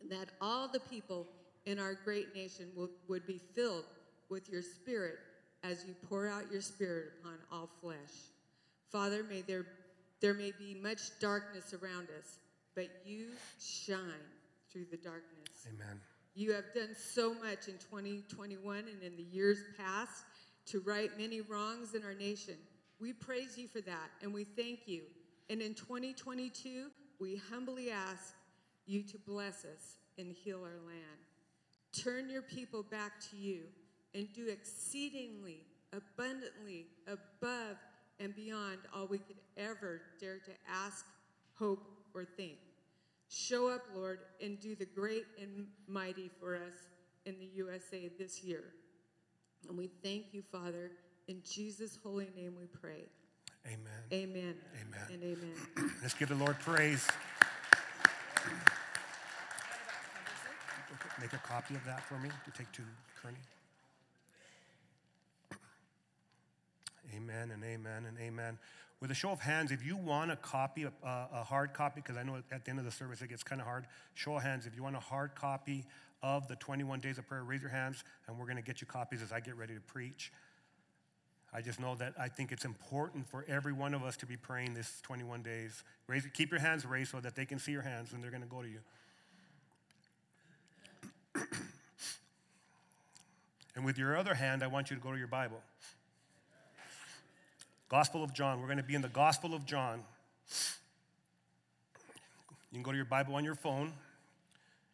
and 0.01 0.11
that 0.11 0.29
all 0.41 0.67
the 0.67 0.79
people 0.79 1.27
in 1.65 1.79
our 1.79 1.93
great 1.93 2.35
nation 2.35 2.67
would, 2.75 2.89
would 3.07 3.25
be 3.27 3.39
filled 3.53 3.85
with 4.29 4.49
your 4.49 4.61
spirit 4.61 5.15
as 5.63 5.85
you 5.87 5.93
pour 6.09 6.27
out 6.27 6.51
your 6.51 6.61
spirit 6.61 7.13
upon 7.19 7.35
all 7.51 7.69
flesh. 7.81 7.97
Father, 8.91 9.23
may 9.23 9.41
there, 9.41 9.65
there 10.21 10.33
may 10.33 10.51
be 10.57 10.75
much 10.81 11.01
darkness 11.19 11.73
around 11.73 12.07
us, 12.17 12.39
but 12.75 12.87
you 13.05 13.27
shine 13.59 13.97
through 14.71 14.85
the 14.89 14.97
darkness. 14.97 15.67
Amen. 15.67 15.99
You 16.33 16.53
have 16.53 16.73
done 16.73 16.95
so 16.95 17.33
much 17.33 17.67
in 17.67 17.77
2021 17.77 18.77
and 18.77 19.03
in 19.03 19.17
the 19.17 19.23
years 19.23 19.59
past 19.77 20.23
to 20.67 20.79
right 20.81 21.09
many 21.17 21.41
wrongs 21.41 21.93
in 21.93 22.03
our 22.03 22.13
nation. 22.13 22.55
We 22.99 23.13
praise 23.13 23.57
you 23.57 23.67
for 23.67 23.81
that 23.81 24.11
and 24.21 24.33
we 24.33 24.45
thank 24.45 24.87
you. 24.87 25.03
And 25.49 25.61
in 25.61 25.73
2022, 25.73 26.87
we 27.19 27.41
humbly 27.51 27.91
ask 27.91 28.33
you 28.85 29.03
to 29.03 29.17
bless 29.17 29.65
us 29.65 29.97
and 30.17 30.31
heal 30.31 30.59
our 30.63 30.79
land. 30.87 31.19
Turn 31.91 32.29
your 32.29 32.41
people 32.41 32.83
back 32.83 33.19
to 33.31 33.37
you 33.37 33.63
and 34.15 34.31
do 34.33 34.47
exceedingly, 34.47 35.65
abundantly, 35.91 36.87
above 37.07 37.77
and 38.19 38.35
beyond 38.35 38.77
all 38.95 39.07
we 39.07 39.17
could 39.17 39.39
ever 39.57 40.01
dare 40.19 40.37
to 40.39 40.51
ask, 40.69 41.05
hope, 41.55 41.85
or 42.13 42.23
think. 42.23 42.57
Show 43.33 43.69
up, 43.69 43.83
Lord, 43.95 44.19
and 44.43 44.59
do 44.59 44.75
the 44.75 44.85
great 44.85 45.23
and 45.41 45.67
mighty 45.87 46.29
for 46.37 46.53
us 46.53 46.73
in 47.25 47.39
the 47.39 47.45
USA 47.55 48.09
this 48.19 48.43
year. 48.43 48.61
And 49.69 49.77
we 49.77 49.89
thank 50.03 50.33
you, 50.33 50.43
Father. 50.51 50.91
In 51.29 51.41
Jesus' 51.49 51.97
holy 52.03 52.27
name 52.35 52.55
we 52.59 52.65
pray. 52.65 53.05
Amen. 53.65 53.79
Amen. 54.11 54.55
Amen. 54.81 55.07
And 55.13 55.23
amen. 55.23 55.91
Let's 56.01 56.13
give 56.13 56.27
the 56.27 56.35
Lord 56.35 56.59
praise. 56.59 57.07
Make 61.21 61.31
a 61.31 61.37
copy 61.37 61.75
of 61.75 61.85
that 61.85 62.03
for 62.03 62.19
me 62.19 62.29
to 62.43 62.51
take 62.51 62.69
to 62.73 62.81
Kearny. 63.23 63.60
Amen 67.21 67.51
and 67.51 67.63
amen 67.63 68.05
and 68.07 68.17
amen. 68.19 68.57
With 68.99 69.11
a 69.11 69.15
show 69.15 69.29
of 69.29 69.39
hands, 69.39 69.71
if 69.71 69.85
you 69.85 69.95
want 69.97 70.31
a 70.31 70.35
copy, 70.35 70.85
uh, 70.85 70.89
a 71.03 71.43
hard 71.43 71.73
copy, 71.73 72.01
because 72.01 72.17
I 72.17 72.23
know 72.23 72.41
at 72.51 72.65
the 72.65 72.69
end 72.69 72.79
of 72.79 72.85
the 72.85 72.91
service 72.91 73.21
it 73.21 73.29
gets 73.29 73.43
kind 73.43 73.61
of 73.61 73.67
hard. 73.67 73.85
Show 74.15 74.35
of 74.37 74.43
hands, 74.43 74.65
if 74.65 74.75
you 74.75 74.83
want 74.83 74.95
a 74.95 74.99
hard 74.99 75.35
copy 75.35 75.85
of 76.23 76.47
the 76.47 76.55
21 76.55 76.99
days 76.99 77.17
of 77.17 77.27
prayer, 77.27 77.43
raise 77.43 77.61
your 77.61 77.69
hands 77.69 78.03
and 78.27 78.37
we're 78.37 78.45
going 78.45 78.57
to 78.57 78.63
get 78.63 78.81
you 78.81 78.87
copies 78.87 79.21
as 79.21 79.31
I 79.31 79.39
get 79.39 79.55
ready 79.55 79.73
to 79.75 79.79
preach. 79.81 80.31
I 81.53 81.61
just 81.61 81.79
know 81.79 81.95
that 81.95 82.13
I 82.19 82.27
think 82.27 82.51
it's 82.51 82.65
important 82.65 83.27
for 83.27 83.45
every 83.47 83.73
one 83.73 83.93
of 83.93 84.03
us 84.03 84.17
to 84.17 84.25
be 84.25 84.37
praying 84.37 84.73
this 84.73 85.01
21 85.01 85.43
days. 85.43 85.83
Raise, 86.07 86.25
keep 86.33 86.49
your 86.49 86.61
hands 86.61 86.85
raised 86.85 87.11
so 87.11 87.19
that 87.19 87.35
they 87.35 87.45
can 87.45 87.59
see 87.59 87.71
your 87.71 87.81
hands 87.81 88.11
when 88.11 88.21
they're 88.21 88.31
going 88.31 88.43
to 88.43 88.49
go 88.49 88.61
to 88.61 88.69
you. 88.69 88.79
and 93.75 93.83
with 93.83 93.97
your 93.97 94.15
other 94.15 94.33
hand, 94.33 94.63
I 94.63 94.67
want 94.67 94.89
you 94.89 94.95
to 94.95 95.01
go 95.01 95.11
to 95.11 95.17
your 95.17 95.27
Bible. 95.27 95.61
Gospel 97.91 98.23
of 98.23 98.33
John. 98.33 98.61
We're 98.61 98.67
going 98.67 98.77
to 98.77 98.83
be 98.83 98.95
in 98.95 99.01
the 99.01 99.09
Gospel 99.09 99.53
of 99.53 99.65
John. 99.65 100.01
You 102.71 102.75
can 102.75 102.83
go 102.83 102.91
to 102.91 102.95
your 102.95 103.03
Bible 103.03 103.35
on 103.35 103.43
your 103.43 103.53
phone, 103.53 103.91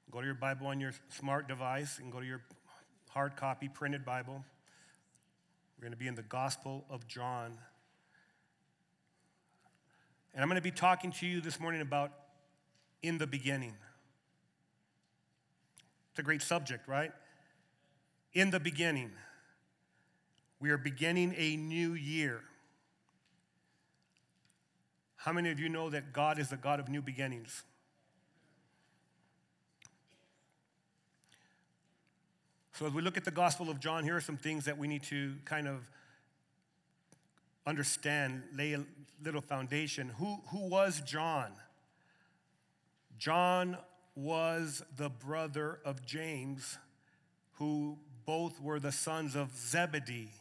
go 0.09 0.19
to 0.19 0.25
your 0.25 0.33
Bible 0.33 0.65
on 0.65 0.79
your 0.79 0.93
smart 1.09 1.47
device, 1.47 1.99
and 1.99 2.11
go 2.11 2.19
to 2.19 2.25
your 2.25 2.41
hard 3.09 3.35
copy 3.35 3.69
printed 3.69 4.03
Bible. 4.03 4.43
We're 5.77 5.81
going 5.83 5.91
to 5.91 5.97
be 5.97 6.07
in 6.07 6.15
the 6.15 6.23
Gospel 6.23 6.85
of 6.89 7.07
John. 7.07 7.59
And 10.33 10.41
I'm 10.41 10.49
going 10.49 10.59
to 10.59 10.63
be 10.63 10.71
talking 10.71 11.11
to 11.11 11.27
you 11.27 11.39
this 11.39 11.59
morning 11.59 11.81
about 11.81 12.11
in 13.03 13.19
the 13.19 13.27
beginning. 13.27 13.75
It's 16.09 16.19
a 16.19 16.23
great 16.23 16.41
subject, 16.41 16.87
right? 16.87 17.11
In 18.33 18.49
the 18.49 18.59
beginning. 18.59 19.11
We 20.59 20.71
are 20.71 20.79
beginning 20.79 21.35
a 21.37 21.57
new 21.57 21.93
year. 21.93 22.41
How 25.27 25.33
many 25.33 25.51
of 25.51 25.59
you 25.59 25.67
know 25.67 25.89
that 25.89 26.13
God 26.13 26.39
is 26.39 26.47
the 26.47 26.55
God 26.55 26.79
of 26.79 26.87
new 26.87 27.01
beginnings? 27.01 27.63
So, 32.71 32.85
as 32.85 32.93
we 32.93 33.01
look 33.01 33.17
at 33.17 33.25
the 33.25 33.31
Gospel 33.31 33.69
of 33.69 33.81
John, 33.81 34.05
here 34.05 34.15
are 34.15 34.21
some 34.21 34.37
things 34.37 34.63
that 34.63 34.77
we 34.77 34.87
need 34.87 35.03
to 35.03 35.33
kind 35.43 35.67
of 35.67 35.81
understand, 37.65 38.43
lay 38.55 38.71
a 38.71 38.85
little 39.21 39.41
foundation. 39.41 40.13
Who, 40.17 40.39
who 40.47 40.69
was 40.69 41.01
John? 41.01 41.51
John 43.19 43.77
was 44.15 44.81
the 44.95 45.09
brother 45.09 45.79
of 45.83 46.05
James, 46.05 46.77
who 47.55 47.97
both 48.25 48.61
were 48.61 48.79
the 48.79 48.93
sons 48.93 49.35
of 49.35 49.53
Zebedee. 49.57 50.31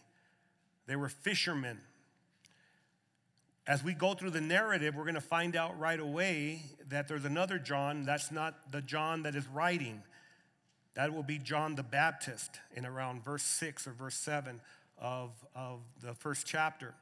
They 0.86 0.94
were 0.94 1.08
fishermen. 1.08 1.80
As 3.68 3.82
we 3.82 3.94
go 3.94 4.14
through 4.14 4.30
the 4.30 4.40
narrative, 4.40 4.94
we're 4.94 5.02
going 5.02 5.16
to 5.16 5.20
find 5.20 5.56
out 5.56 5.76
right 5.76 5.98
away 5.98 6.62
that 6.88 7.08
there's 7.08 7.24
another 7.24 7.58
John. 7.58 8.04
That's 8.04 8.30
not 8.30 8.70
the 8.70 8.80
John 8.80 9.24
that 9.24 9.34
is 9.34 9.44
writing. 9.48 10.04
That 10.94 11.12
will 11.12 11.24
be 11.24 11.38
John 11.38 11.74
the 11.74 11.82
Baptist 11.82 12.60
in 12.76 12.86
around 12.86 13.24
verse 13.24 13.42
6 13.42 13.88
or 13.88 13.90
verse 13.90 14.14
7 14.14 14.60
of, 14.98 15.32
of 15.56 15.80
the 16.00 16.14
first 16.14 16.46
chapter. 16.46 16.94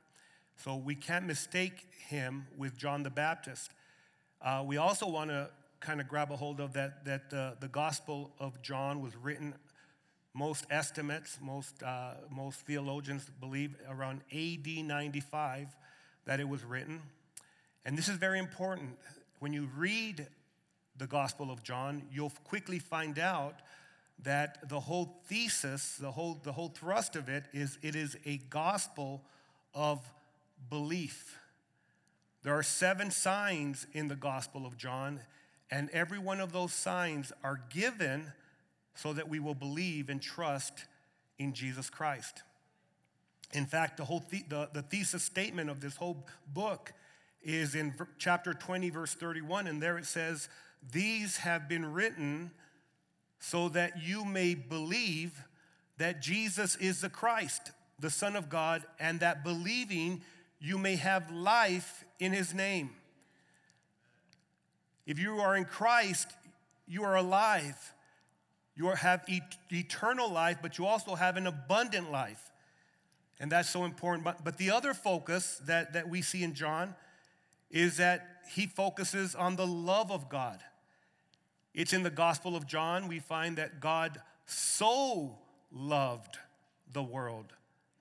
So 0.56 0.76
we 0.76 0.94
can't 0.94 1.26
mistake 1.26 1.87
him 2.09 2.47
with 2.56 2.78
John 2.78 3.02
the 3.02 3.11
Baptist. 3.11 3.71
Uh, 4.40 4.64
we 4.66 4.78
also 4.78 5.06
want 5.06 5.28
to 5.28 5.50
kind 5.80 6.00
of 6.00 6.09
grab 6.09 6.33
a 6.33 6.37
hold 6.37 6.61
of 6.61 6.73
that, 6.73 7.04
that 7.04 7.35
uh, 7.35 7.52
the 7.61 7.68
Gospel 7.68 8.30
of 8.40 8.62
John 8.62 9.02
was 9.02 9.14
written, 9.16 9.54
most 10.33 10.64
estimates, 10.71 11.38
most, 11.42 11.83
uh, 11.83 12.14
most 12.30 12.61
theologians 12.61 13.30
believe 13.38 13.76
around 13.87 14.23
AD 14.33 14.66
95 14.66 15.76
that 16.26 16.40
it 16.40 16.49
was 16.49 16.64
written. 16.64 17.00
And 17.85 17.97
this 17.99 18.09
is 18.09 18.16
very 18.16 18.38
important. 18.38 18.97
When 19.40 19.52
you 19.52 19.69
read 19.76 20.26
the 20.97 21.07
Gospel 21.07 21.50
of 21.50 21.62
John, 21.62 22.02
you'll 22.12 22.33
quickly 22.45 22.78
find 22.78 23.19
out 23.19 23.61
that 24.23 24.69
the 24.69 24.81
whole 24.81 25.21
thesis, 25.26 25.97
the 25.97 26.11
whole, 26.11 26.40
the 26.43 26.52
whole 26.52 26.69
thrust 26.69 27.16
of 27.16 27.28
it 27.28 27.45
is 27.52 27.78
it 27.83 27.97
is 27.97 28.16
a 28.25 28.38
gospel 28.49 29.22
of 29.75 30.01
belief. 30.70 31.38
There 32.42 32.57
are 32.57 32.62
seven 32.62 33.11
signs 33.11 33.87
in 33.92 34.09
the 34.09 34.16
Gospel 34.16 34.66
of 34.66 34.77
John, 34.77 35.20
and 35.70 35.90
every 35.90 36.18
one 36.18 36.40
of 36.40 36.53
those 36.53 36.72
signs 36.72 37.33
are 37.42 37.61
given 37.70 38.33
so 38.94 39.12
that 39.12 39.29
we 39.29 39.40
will 39.40 39.55
believe 39.55 40.09
and 40.09 40.20
trust 40.20 40.85
in 41.38 41.53
Jesus 41.53 41.90
Christ. 41.90 42.42
In 43.52 43.66
fact, 43.66 43.96
the 43.96 44.04
whole 44.04 44.24
the, 44.30 44.42
the, 44.48 44.68
the 44.72 44.83
thesis 44.83 45.22
statement 45.22 45.70
of 45.70 45.80
this 45.80 45.96
whole 45.96 46.26
book 46.52 46.92
is 47.42 47.74
in 47.74 47.94
chapter 48.18 48.54
20, 48.54 48.90
verse 48.90 49.14
31, 49.14 49.66
and 49.66 49.83
there 49.83 49.98
it 49.98 50.07
says, 50.07 50.48
These 50.92 51.38
have 51.38 51.68
been 51.68 51.92
written 51.92 52.50
so 53.38 53.68
that 53.68 54.02
you 54.02 54.24
may 54.24 54.54
believe 54.54 55.44
that 55.98 56.22
Jesus 56.22 56.76
is 56.76 57.02
the 57.02 57.11
Christ, 57.11 57.72
the 58.00 58.11
Son 58.11 58.35
of 58.35 58.48
God, 58.48 58.83
and 58.98 59.20
that 59.20 59.44
believing 59.44 60.22
you 60.59 60.78
may 60.78 60.96
have 60.96 61.30
life 61.30 62.04
in 62.18 62.33
his 62.33 62.54
name. 62.54 62.90
If 65.07 65.18
you 65.18 65.37
are 65.37 65.57
in 65.57 65.66
Christ, 65.66 66.28
you 66.88 67.04
are 67.04 67.16
alive. 67.16 67.92
You 68.74 68.88
have 68.88 69.24
eternal 69.70 70.33
life, 70.33 70.59
but 70.62 70.78
you 70.78 70.87
also 70.87 71.14
have 71.14 71.37
an 71.37 71.46
abundant 71.46 72.11
life. 72.11 72.50
And 73.40 73.51
that's 73.51 73.68
so 73.68 73.85
important. 73.85 74.25
But, 74.25 74.44
but 74.44 74.59
the 74.59 74.70
other 74.70 74.94
focus 74.94 75.61
that, 75.66 75.92
that 75.92 76.09
we 76.09 76.23
see 76.23 76.42
in 76.42 76.55
John 76.55 76.94
is 77.70 77.97
that 77.97 78.29
he 78.51 78.66
focuses 78.66 79.35
on 79.35 79.57
the 79.57 79.66
love 79.66 80.11
of 80.12 80.29
God. 80.29 80.61
It's 81.75 81.92
in 81.92 82.05
the 82.05 82.11
Gospel 82.11 82.55
of 82.55 82.66
John, 82.66 83.09
we 83.09 83.18
find 83.18 83.59
that 83.59 83.81
God 83.81 84.20
so 84.47 85.38
loved 85.73 86.38
the 86.92 87.03
world 87.03 87.53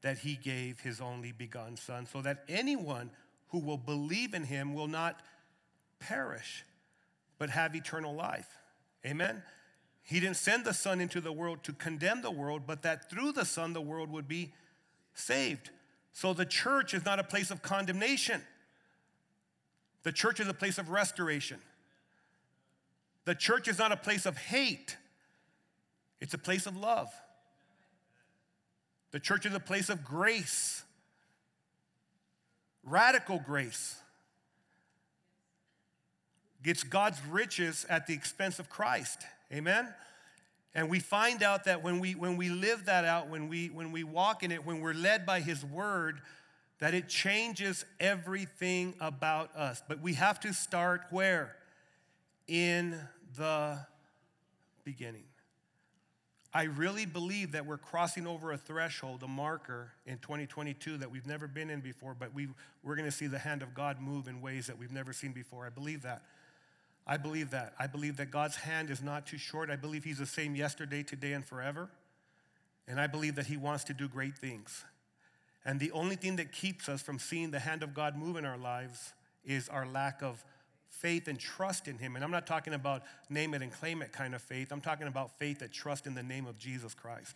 that 0.02 0.20
he 0.20 0.36
gave 0.36 0.82
his 0.82 1.02
only 1.02 1.32
begotten 1.32 1.78
Son, 1.78 2.06
so 2.06 2.22
that 2.22 2.44
anyone 2.48 3.10
who 3.48 3.60
will 3.60 3.78
believe 3.78 4.34
in 4.34 4.44
him 4.44 4.74
will 4.74 4.88
not 4.88 5.22
perish, 6.00 6.66
but 7.40 7.50
have 7.50 7.76
eternal 7.76 8.14
life. 8.14 8.58
Amen? 9.06 9.42
He 10.04 10.20
didn't 10.20 10.38
send 10.38 10.66
the 10.66 10.74
Son 10.74 11.00
into 11.00 11.22
the 11.22 11.32
world 11.32 11.64
to 11.64 11.74
condemn 11.74 12.22
the 12.22 12.32
world, 12.32 12.64
but 12.68 12.84
that 12.84 13.10
through 13.10 13.32
the 13.32 13.46
Son 13.46 13.74
the 13.74 13.82
world 13.82 14.12
would 14.12 14.28
be 14.28 14.52
saved. 15.14 15.70
So 16.14 16.34
the 16.34 16.46
church 16.46 16.94
is 16.94 17.06
not 17.06 17.20
a 17.20 17.24
place 17.24 17.52
of 17.52 17.62
condemnation, 17.62 18.42
the 20.04 20.12
church 20.12 20.40
is 20.40 20.48
a 20.48 20.54
place 20.54 20.78
of 20.78 20.90
restoration. 20.90 21.60
The 23.26 23.36
church 23.36 23.70
is 23.70 23.80
not 23.80 23.94
a 23.94 23.98
place 23.98 24.26
of 24.26 24.38
hate, 24.38 24.98
it's 26.20 26.34
a 26.34 26.38
place 26.38 26.66
of 26.66 26.76
love. 26.76 27.10
The 29.12 29.20
church 29.20 29.46
is 29.46 29.54
a 29.54 29.60
place 29.60 29.90
of 29.90 30.04
grace, 30.04 30.84
radical 32.84 33.40
grace. 33.40 33.96
Gets 36.64 36.84
God's 36.84 37.20
riches 37.30 37.86
at 37.90 38.08
the 38.08 38.14
expense 38.14 38.58
of 38.58 38.70
Christ. 38.70 39.20
Amen? 39.52 39.94
And 40.76 40.90
we 40.90 41.00
find 41.00 41.44
out 41.44 41.66
that 41.66 41.84
when 41.84 42.00
we, 42.00 42.16
when 42.16 42.38
we 42.38 42.50
live 42.50 42.86
that 42.86 43.06
out, 43.06 43.30
when 43.30 43.48
we, 43.48 43.68
when 43.68 43.92
we 43.92 44.04
walk 44.04 44.44
in 44.44 44.52
it, 44.52 44.66
when 44.66 44.82
we're 44.82 44.94
led 44.94 45.26
by 45.26 45.40
His 45.40 45.64
Word, 45.64 46.22
that 46.80 46.94
it 46.94 47.08
changes 47.08 47.86
everything 48.00 48.96
about 49.00 49.56
us. 49.56 49.84
But 49.88 50.02
we 50.02 50.14
have 50.14 50.40
to 50.42 50.54
start 50.54 51.04
where? 51.12 51.56
in 52.48 53.00
the 53.38 53.80
beginning. 54.84 55.24
I 56.54 56.64
really 56.64 57.08
believe 57.08 57.54
that 57.54 57.66
we're 57.66 57.80
crossing 57.80 58.28
over 58.28 58.52
a 58.52 58.58
threshold, 58.58 59.24
a 59.24 59.28
marker 59.28 59.92
in 60.06 60.20
2022 60.20 60.98
that 60.98 61.10
we've 61.10 61.26
never 61.26 61.48
been 61.48 61.72
in 61.72 61.80
before, 61.80 62.16
but 62.18 62.32
we, 62.34 62.48
we're 62.84 62.96
going 62.96 63.10
to 63.10 63.16
see 63.16 63.26
the 63.26 63.40
hand 63.40 63.64
of 63.64 63.74
God 63.74 64.00
move 64.00 64.28
in 64.28 64.40
ways 64.40 64.68
that 64.68 64.78
we've 64.78 64.92
never 64.92 65.14
seen 65.14 65.32
before. 65.32 65.66
I 65.66 65.70
believe 65.70 66.04
that. 66.04 66.22
I 67.06 67.18
believe 67.18 67.52
that. 67.52 67.74
I 67.78 67.88
believe 67.88 68.18
that 68.18 68.32
God's 68.32 68.56
hand 68.56 68.90
is 68.90 69.02
not 69.02 69.26
too 69.26 69.38
short. 69.38 69.70
I 69.70 69.76
believe 69.76 70.04
He's 70.04 70.20
the 70.20 70.26
same 70.26 70.56
yesterday, 70.56 71.04
today, 71.04 71.34
and 71.34 71.46
forever. 71.46 71.90
And 72.88 73.00
I 73.00 73.08
believe 73.08 73.36
that 73.36 73.48
He 73.48 73.58
wants 73.58 73.84
to 73.86 73.94
do 73.94 74.08
great 74.08 74.38
things. 74.38 74.86
And 75.66 75.80
the 75.80 75.92
only 75.92 76.16
thing 76.16 76.38
that 76.38 76.52
keeps 76.52 76.90
us 76.90 77.02
from 77.02 77.20
seeing 77.20 77.52
the 77.52 77.60
hand 77.60 77.84
of 77.84 77.94
God 77.94 78.16
move 78.18 78.38
in 78.38 78.46
our 78.46 78.58
lives 78.58 79.14
is 79.46 79.70
our 79.70 79.86
lack 79.86 80.22
of 80.22 80.44
faith 80.90 81.28
and 81.28 81.40
trust 81.40 81.88
in 81.88 81.98
Him. 81.98 82.16
And 82.16 82.24
I'm 82.24 82.32
not 82.32 82.48
talking 82.48 82.74
about 82.74 83.04
name 83.30 83.54
it 83.54 83.62
and 83.62 83.72
claim 83.72 84.02
it 84.02 84.12
kind 84.12 84.36
of 84.36 84.42
faith. 84.42 84.72
I'm 84.72 84.82
talking 84.82 85.08
about 85.08 85.38
faith 85.40 85.60
that 85.60 85.72
trust 85.72 86.08
in 86.08 86.16
the 86.16 86.24
name 86.24 86.46
of 86.46 86.58
Jesus 86.58 86.94
Christ. 86.94 87.36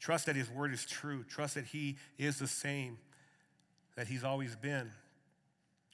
Trust 0.00 0.26
that 0.26 0.36
His 0.36 0.50
word 0.50 0.72
is 0.72 0.84
true. 0.84 1.24
Trust 1.24 1.54
that 1.54 1.66
He 1.66 1.96
is 2.18 2.38
the 2.38 2.46
same 2.48 2.98
that 3.96 4.06
He's 4.06 4.24
always 4.24 4.56
been. 4.56 4.90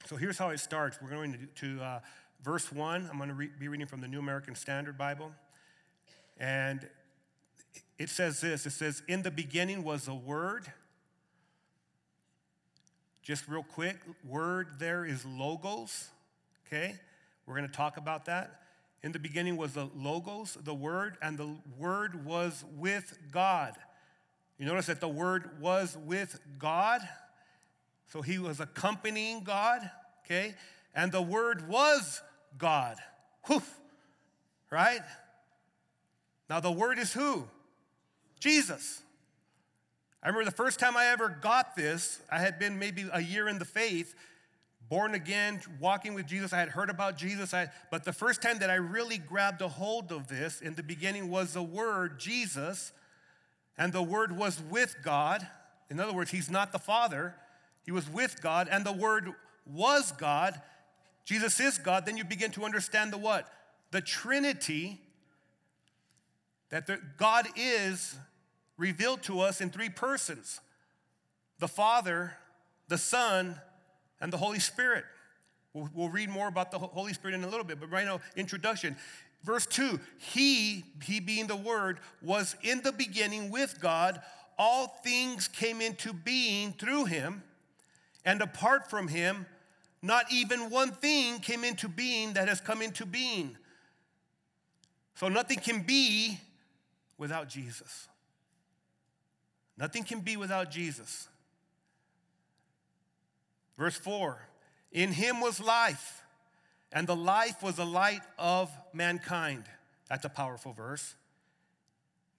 So 0.05 0.15
here's 0.15 0.37
how 0.37 0.49
it 0.49 0.59
starts. 0.59 0.99
We're 1.01 1.09
going 1.09 1.49
to, 1.55 1.77
to 1.77 1.83
uh, 1.83 1.99
verse 2.45 2.71
1. 2.71 3.09
I'm 3.11 3.17
going 3.17 3.27
to 3.27 3.35
re- 3.35 3.49
be 3.59 3.67
reading 3.67 3.87
from 3.87 3.99
the 3.99 4.07
New 4.07 4.19
American 4.19 4.55
Standard 4.55 4.97
Bible. 4.97 5.33
And 6.37 6.87
it 7.99 8.09
says 8.09 8.39
this 8.39 8.65
it 8.65 8.71
says, 8.71 9.03
In 9.07 9.23
the 9.23 9.31
beginning 9.31 9.83
was 9.83 10.07
a 10.07 10.15
word. 10.15 10.71
Just 13.21 13.47
real 13.49 13.63
quick, 13.63 13.97
word 14.23 14.67
there 14.77 15.03
is 15.03 15.25
logos 15.25 16.09
okay? 16.65 16.95
We're 17.45 17.55
going 17.55 17.67
to 17.67 17.75
talk 17.75 17.97
about 17.97 18.25
that. 18.25 18.61
In 19.03 19.11
the 19.11 19.19
beginning 19.19 19.55
was 19.55 19.73
the 19.73 19.89
Logos, 19.95 20.57
the 20.63 20.73
Word, 20.73 21.17
and 21.21 21.37
the 21.37 21.55
Word 21.77 22.25
was 22.25 22.65
with 22.75 23.17
God. 23.31 23.75
You 24.57 24.65
notice 24.65 24.87
that 24.87 24.99
the 24.99 25.07
Word 25.07 25.61
was 25.61 25.95
with 26.05 26.39
God. 26.57 27.01
So 28.07 28.21
he 28.21 28.39
was 28.39 28.59
accompanying 28.59 29.43
God, 29.43 29.89
okay? 30.25 30.55
And 30.95 31.11
the 31.11 31.21
Word 31.21 31.67
was 31.67 32.21
God. 32.57 32.97
Whew, 33.47 33.61
right? 34.71 35.01
Now, 36.49 36.59
the 36.59 36.71
Word 36.71 36.99
is 36.99 37.13
who? 37.13 37.45
Jesus. 38.39 39.01
I 40.21 40.27
remember 40.29 40.45
the 40.45 40.55
first 40.55 40.79
time 40.79 40.97
I 40.97 41.07
ever 41.07 41.29
got 41.29 41.75
this, 41.75 42.19
I 42.31 42.39
had 42.39 42.57
been 42.57 42.79
maybe 42.79 43.05
a 43.13 43.21
year 43.21 43.47
in 43.47 43.59
the 43.59 43.65
faith, 43.65 44.15
born 44.89 45.13
again, 45.13 45.61
walking 45.79 46.13
with 46.13 46.25
Jesus. 46.25 46.51
I 46.51 46.59
had 46.59 46.69
heard 46.69 46.89
about 46.89 47.17
Jesus, 47.17 47.53
I, 47.53 47.69
but 47.91 48.03
the 48.03 48.13
first 48.13 48.41
time 48.41 48.59
that 48.59 48.69
I 48.69 48.75
really 48.75 49.17
grabbed 49.17 49.61
a 49.61 49.67
hold 49.67 50.11
of 50.11 50.27
this 50.27 50.61
in 50.61 50.75
the 50.75 50.83
beginning 50.83 51.29
was 51.29 51.53
the 51.53 51.63
word 51.63 52.19
Jesus, 52.19 52.91
and 53.77 53.93
the 53.93 54.01
word 54.01 54.35
was 54.35 54.61
with 54.61 54.95
God. 55.03 55.47
In 55.89 55.99
other 55.99 56.13
words, 56.13 56.31
he's 56.31 56.49
not 56.49 56.71
the 56.71 56.79
Father, 56.79 57.35
he 57.83 57.91
was 57.91 58.09
with 58.09 58.41
God, 58.41 58.67
and 58.69 58.83
the 58.83 58.93
word 58.93 59.31
was 59.65 60.11
God. 60.11 60.59
Jesus 61.25 61.59
is 61.59 61.77
God. 61.79 62.05
Then 62.05 62.17
you 62.17 62.23
begin 62.23 62.51
to 62.51 62.63
understand 62.63 63.11
the 63.11 63.17
what? 63.17 63.51
The 63.91 64.01
Trinity, 64.01 65.01
that 66.69 66.87
the, 66.87 66.99
God 67.17 67.47
is 67.55 68.15
revealed 68.77 69.23
to 69.23 69.39
us 69.41 69.59
in 69.59 69.69
three 69.69 69.89
persons 69.89 70.59
the 71.59 71.67
Father, 71.67 72.33
the 72.89 72.97
Son, 72.97 73.59
and 74.19 74.31
the 74.31 74.37
Holy 74.37 74.59
Spirit. 74.59 75.05
We'll, 75.73 75.89
we'll, 75.93 76.09
read 76.09 76.29
more 76.29 76.47
about 76.47 76.71
the 76.71 76.79
Holy 76.79 77.13
Spirit 77.13 77.33
in 77.33 77.43
a 77.43 77.47
little 77.47 77.63
bit, 77.63 77.79
but 77.79 77.91
right 77.91 78.05
now, 78.05 78.19
introduction. 78.35 78.95
Verse 79.43 79.65
2 79.65 79.99
He, 80.17 80.83
He 81.03 81.19
being 81.19 81.47
the 81.47 81.55
Word, 81.55 81.99
was 82.21 82.55
in 82.61 82.81
the 82.81 82.91
beginning 82.91 83.49
with 83.49 83.79
God. 83.79 84.21
All 84.57 84.87
things 85.03 85.47
came 85.47 85.81
into 85.81 86.13
being 86.13 86.73
through 86.73 87.05
Him, 87.05 87.43
and 88.25 88.41
apart 88.41 88.89
from 88.89 89.07
Him, 89.07 89.45
not 90.05 90.31
even 90.31 90.69
one 90.69 90.91
thing 90.91 91.39
came 91.39 91.63
into 91.63 91.87
being 91.87 92.33
that 92.33 92.47
has 92.47 92.61
come 92.61 92.81
into 92.81 93.05
being. 93.05 93.57
So 95.15 95.29
nothing 95.29 95.59
can 95.59 95.81
be 95.81 96.39
without 97.17 97.49
Jesus. 97.49 98.07
Nothing 99.77 100.03
can 100.03 100.19
be 100.19 100.37
without 100.37 100.71
Jesus. 100.71 101.27
Verse 103.77 103.97
4 103.97 104.37
In 104.91 105.11
him 105.11 105.41
was 105.41 105.59
life, 105.59 106.23
and 106.91 107.07
the 107.07 107.15
life 107.15 107.61
was 107.63 107.75
the 107.75 107.85
light 107.85 108.21
of 108.37 108.71
mankind. 108.93 109.65
That's 110.09 110.25
a 110.25 110.29
powerful 110.29 110.73
verse. 110.73 111.15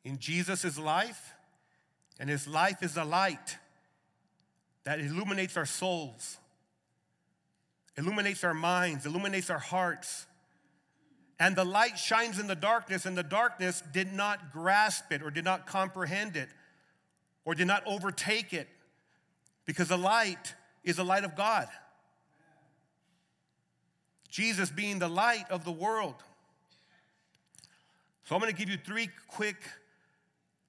In 0.05 0.19
Jesus 0.19 0.65
is 0.65 0.79
life, 0.79 1.35
and 2.21 2.31
his 2.31 2.47
life 2.47 2.83
is 2.83 2.97
a 2.97 3.05
light 3.05 3.59
that 4.85 5.01
illuminates 5.01 5.57
our 5.57 5.67
souls, 5.67 6.39
illuminates 7.97 8.45
our 8.45 8.55
minds, 8.55 9.07
illuminates 9.07 9.51
our 9.51 9.59
hearts. 9.59 10.27
And 11.39 11.55
the 11.55 11.65
light 11.65 11.99
shines 11.99 12.39
in 12.39 12.47
the 12.47 12.55
darkness, 12.55 13.05
and 13.07 13.17
the 13.17 13.23
darkness 13.23 13.83
did 13.93 14.13
not 14.13 14.53
grasp 14.53 15.13
it 15.13 15.23
or 15.23 15.31
did 15.31 15.45
not 15.45 15.67
comprehend 15.67 16.37
it 16.37 16.49
or 17.45 17.55
did 17.55 17.67
not 17.67 17.83
overtake 17.87 18.53
it 18.53 18.69
because 19.67 19.89
the 19.89 19.99
light 19.99 20.55
is 20.85 20.97
the 20.97 21.05
light 21.05 21.25
of 21.25 21.37
God. 21.37 21.69
Jesus 24.31 24.71
being 24.71 24.99
the 24.99 25.09
light 25.09 25.45
of 25.51 25.65
the 25.65 25.73
world. 25.73 26.17
So 28.25 28.35
I'm 28.35 28.41
going 28.41 28.53
to 28.53 28.59
give 28.59 28.69
you 28.69 28.77
three 28.77 29.09
quick, 29.29 29.57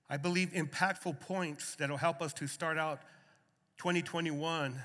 I 0.10 0.18
believe, 0.18 0.52
impactful 0.54 1.20
points 1.22 1.76
that 1.76 1.90
will 1.90 1.98
help 1.98 2.22
us 2.22 2.34
to 2.34 2.48
start 2.48 2.78
out 2.78 3.02
2021 3.78 4.76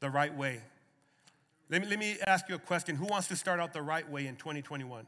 the 0.00 0.10
right 0.10 0.34
way. 0.34 0.60
Let 1.72 1.80
me, 1.80 1.88
let 1.88 1.98
me 1.98 2.18
ask 2.26 2.48
you 2.50 2.54
a 2.54 2.58
question. 2.58 2.96
Who 2.96 3.06
wants 3.06 3.28
to 3.28 3.36
start 3.36 3.58
out 3.58 3.72
the 3.72 3.80
right 3.80 4.06
way 4.10 4.26
in 4.26 4.36
2021? 4.36 5.06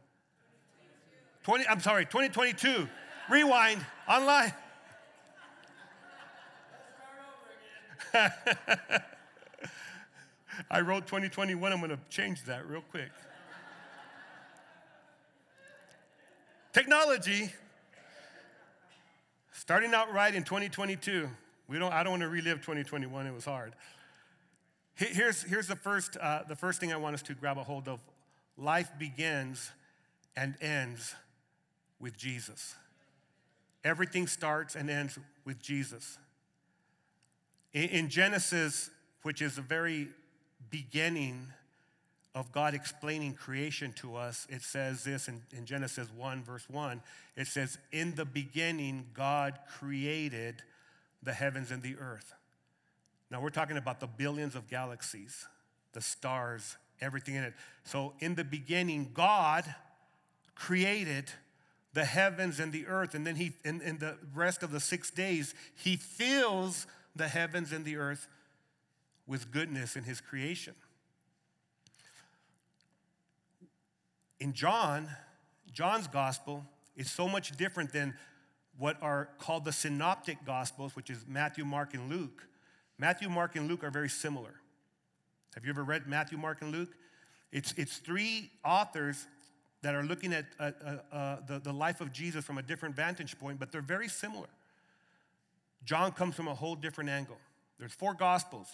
20, 1.42 1.68
I'm 1.68 1.80
sorry, 1.80 2.06
2022. 2.06 2.88
Rewind, 3.28 3.84
online. 4.08 4.54
I 10.70 10.80
wrote 10.80 11.06
2021. 11.06 11.70
I'm 11.70 11.80
going 11.80 11.90
to 11.90 11.98
change 12.08 12.44
that 12.44 12.66
real 12.66 12.80
quick. 12.90 13.10
Technology, 16.72 17.52
starting 19.52 19.92
out 19.92 20.10
right 20.14 20.34
in 20.34 20.44
2022. 20.44 21.28
We 21.68 21.78
don't, 21.78 21.92
I 21.92 22.02
don't 22.02 22.12
want 22.12 22.22
to 22.22 22.30
relive 22.30 22.62
2021. 22.62 23.26
It 23.26 23.34
was 23.34 23.44
hard. 23.44 23.74
Here's, 24.96 25.42
here's 25.42 25.66
the, 25.66 25.76
first, 25.76 26.16
uh, 26.16 26.42
the 26.48 26.54
first 26.54 26.80
thing 26.80 26.92
I 26.92 26.96
want 26.96 27.14
us 27.14 27.22
to 27.22 27.34
grab 27.34 27.58
a 27.58 27.64
hold 27.64 27.88
of 27.88 27.98
life 28.56 28.90
begins 28.98 29.72
and 30.36 30.54
ends 30.60 31.14
with 31.98 32.16
Jesus. 32.16 32.74
Everything 33.82 34.26
starts 34.26 34.76
and 34.76 34.88
ends 34.88 35.18
with 35.44 35.60
Jesus. 35.60 36.18
In 37.72 38.08
Genesis, 38.08 38.88
which 39.22 39.42
is 39.42 39.56
the 39.56 39.62
very 39.62 40.08
beginning 40.70 41.48
of 42.34 42.52
God 42.52 42.72
explaining 42.74 43.34
creation 43.34 43.92
to 43.94 44.16
us, 44.16 44.46
it 44.48 44.62
says 44.62 45.04
this 45.04 45.28
in, 45.28 45.42
in, 45.56 45.66
Genesis 45.66 46.08
1, 46.16 46.42
verse 46.42 46.68
1. 46.68 47.00
It 47.36 47.46
says, 47.48 47.78
In 47.92 48.14
the 48.14 48.24
beginning, 48.24 49.06
God 49.12 49.58
created 49.78 50.62
the 51.22 51.32
heavens 51.32 51.70
and 51.70 51.82
the 51.82 51.96
earth. 51.98 52.32
Now, 53.30 53.40
we're 53.40 53.50
talking 53.50 53.76
about 53.76 54.00
the 54.00 54.06
billions 54.06 54.54
of 54.54 54.68
galaxies, 54.68 55.46
the 55.92 56.00
stars, 56.00 56.76
everything 57.00 57.34
in 57.34 57.44
it. 57.44 57.54
So, 57.84 58.14
in 58.20 58.34
the 58.34 58.44
beginning, 58.44 59.10
God 59.14 59.64
created 60.54 61.30
the 61.94 62.04
heavens 62.04 62.60
and 62.60 62.72
the 62.72 62.86
earth. 62.86 63.14
And 63.14 63.26
then, 63.26 63.36
he, 63.36 63.52
in, 63.64 63.80
in 63.80 63.98
the 63.98 64.18
rest 64.34 64.62
of 64.62 64.70
the 64.70 64.80
six 64.80 65.10
days, 65.10 65.54
He 65.74 65.96
fills 65.96 66.86
the 67.16 67.28
heavens 67.28 67.72
and 67.72 67.84
the 67.84 67.96
earth 67.96 68.28
with 69.26 69.50
goodness 69.50 69.96
in 69.96 70.04
his 70.04 70.20
creation. 70.20 70.74
In 74.40 74.52
John, 74.52 75.08
John's 75.72 76.06
gospel 76.06 76.64
is 76.96 77.10
so 77.10 77.28
much 77.28 77.56
different 77.56 77.92
than 77.92 78.14
what 78.76 78.96
are 79.00 79.30
called 79.38 79.64
the 79.64 79.72
synoptic 79.72 80.44
gospels, 80.44 80.96
which 80.96 81.08
is 81.08 81.24
Matthew, 81.26 81.64
Mark, 81.64 81.94
and 81.94 82.10
Luke. 82.10 82.46
Matthew, 82.98 83.28
Mark, 83.28 83.56
and 83.56 83.68
Luke 83.68 83.84
are 83.84 83.90
very 83.90 84.08
similar. 84.08 84.54
Have 85.54 85.64
you 85.64 85.70
ever 85.70 85.84
read 85.84 86.06
Matthew, 86.06 86.38
Mark, 86.38 86.62
and 86.62 86.72
Luke? 86.72 86.90
It's, 87.52 87.72
it's 87.76 87.98
three 87.98 88.50
authors 88.64 89.26
that 89.82 89.94
are 89.94 90.02
looking 90.02 90.32
at 90.32 90.46
uh, 90.58 90.70
uh, 90.84 91.14
uh, 91.14 91.36
the, 91.46 91.58
the 91.58 91.72
life 91.72 92.00
of 92.00 92.12
Jesus 92.12 92.44
from 92.44 92.58
a 92.58 92.62
different 92.62 92.96
vantage 92.96 93.38
point, 93.38 93.60
but 93.60 93.70
they're 93.70 93.82
very 93.82 94.08
similar. 94.08 94.48
John 95.84 96.12
comes 96.12 96.34
from 96.34 96.48
a 96.48 96.54
whole 96.54 96.74
different 96.74 97.10
angle. 97.10 97.36
There's 97.78 97.92
four 97.92 98.14
gospels 98.14 98.68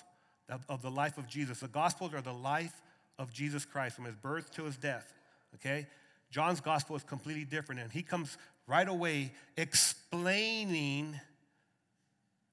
of, 0.48 0.64
of 0.68 0.82
the 0.82 0.90
life 0.90 1.18
of 1.18 1.26
Jesus. 1.26 1.60
The 1.60 1.68
gospels 1.68 2.14
are 2.14 2.20
the 2.20 2.32
life 2.32 2.80
of 3.18 3.32
Jesus 3.32 3.64
Christ 3.64 3.96
from 3.96 4.04
his 4.04 4.14
birth 4.14 4.52
to 4.52 4.64
his 4.64 4.76
death, 4.76 5.12
okay? 5.56 5.86
John's 6.30 6.60
gospel 6.60 6.96
is 6.96 7.02
completely 7.02 7.44
different, 7.44 7.80
and 7.80 7.90
he 7.90 8.02
comes 8.02 8.38
right 8.66 8.88
away 8.88 9.32
explaining 9.56 11.18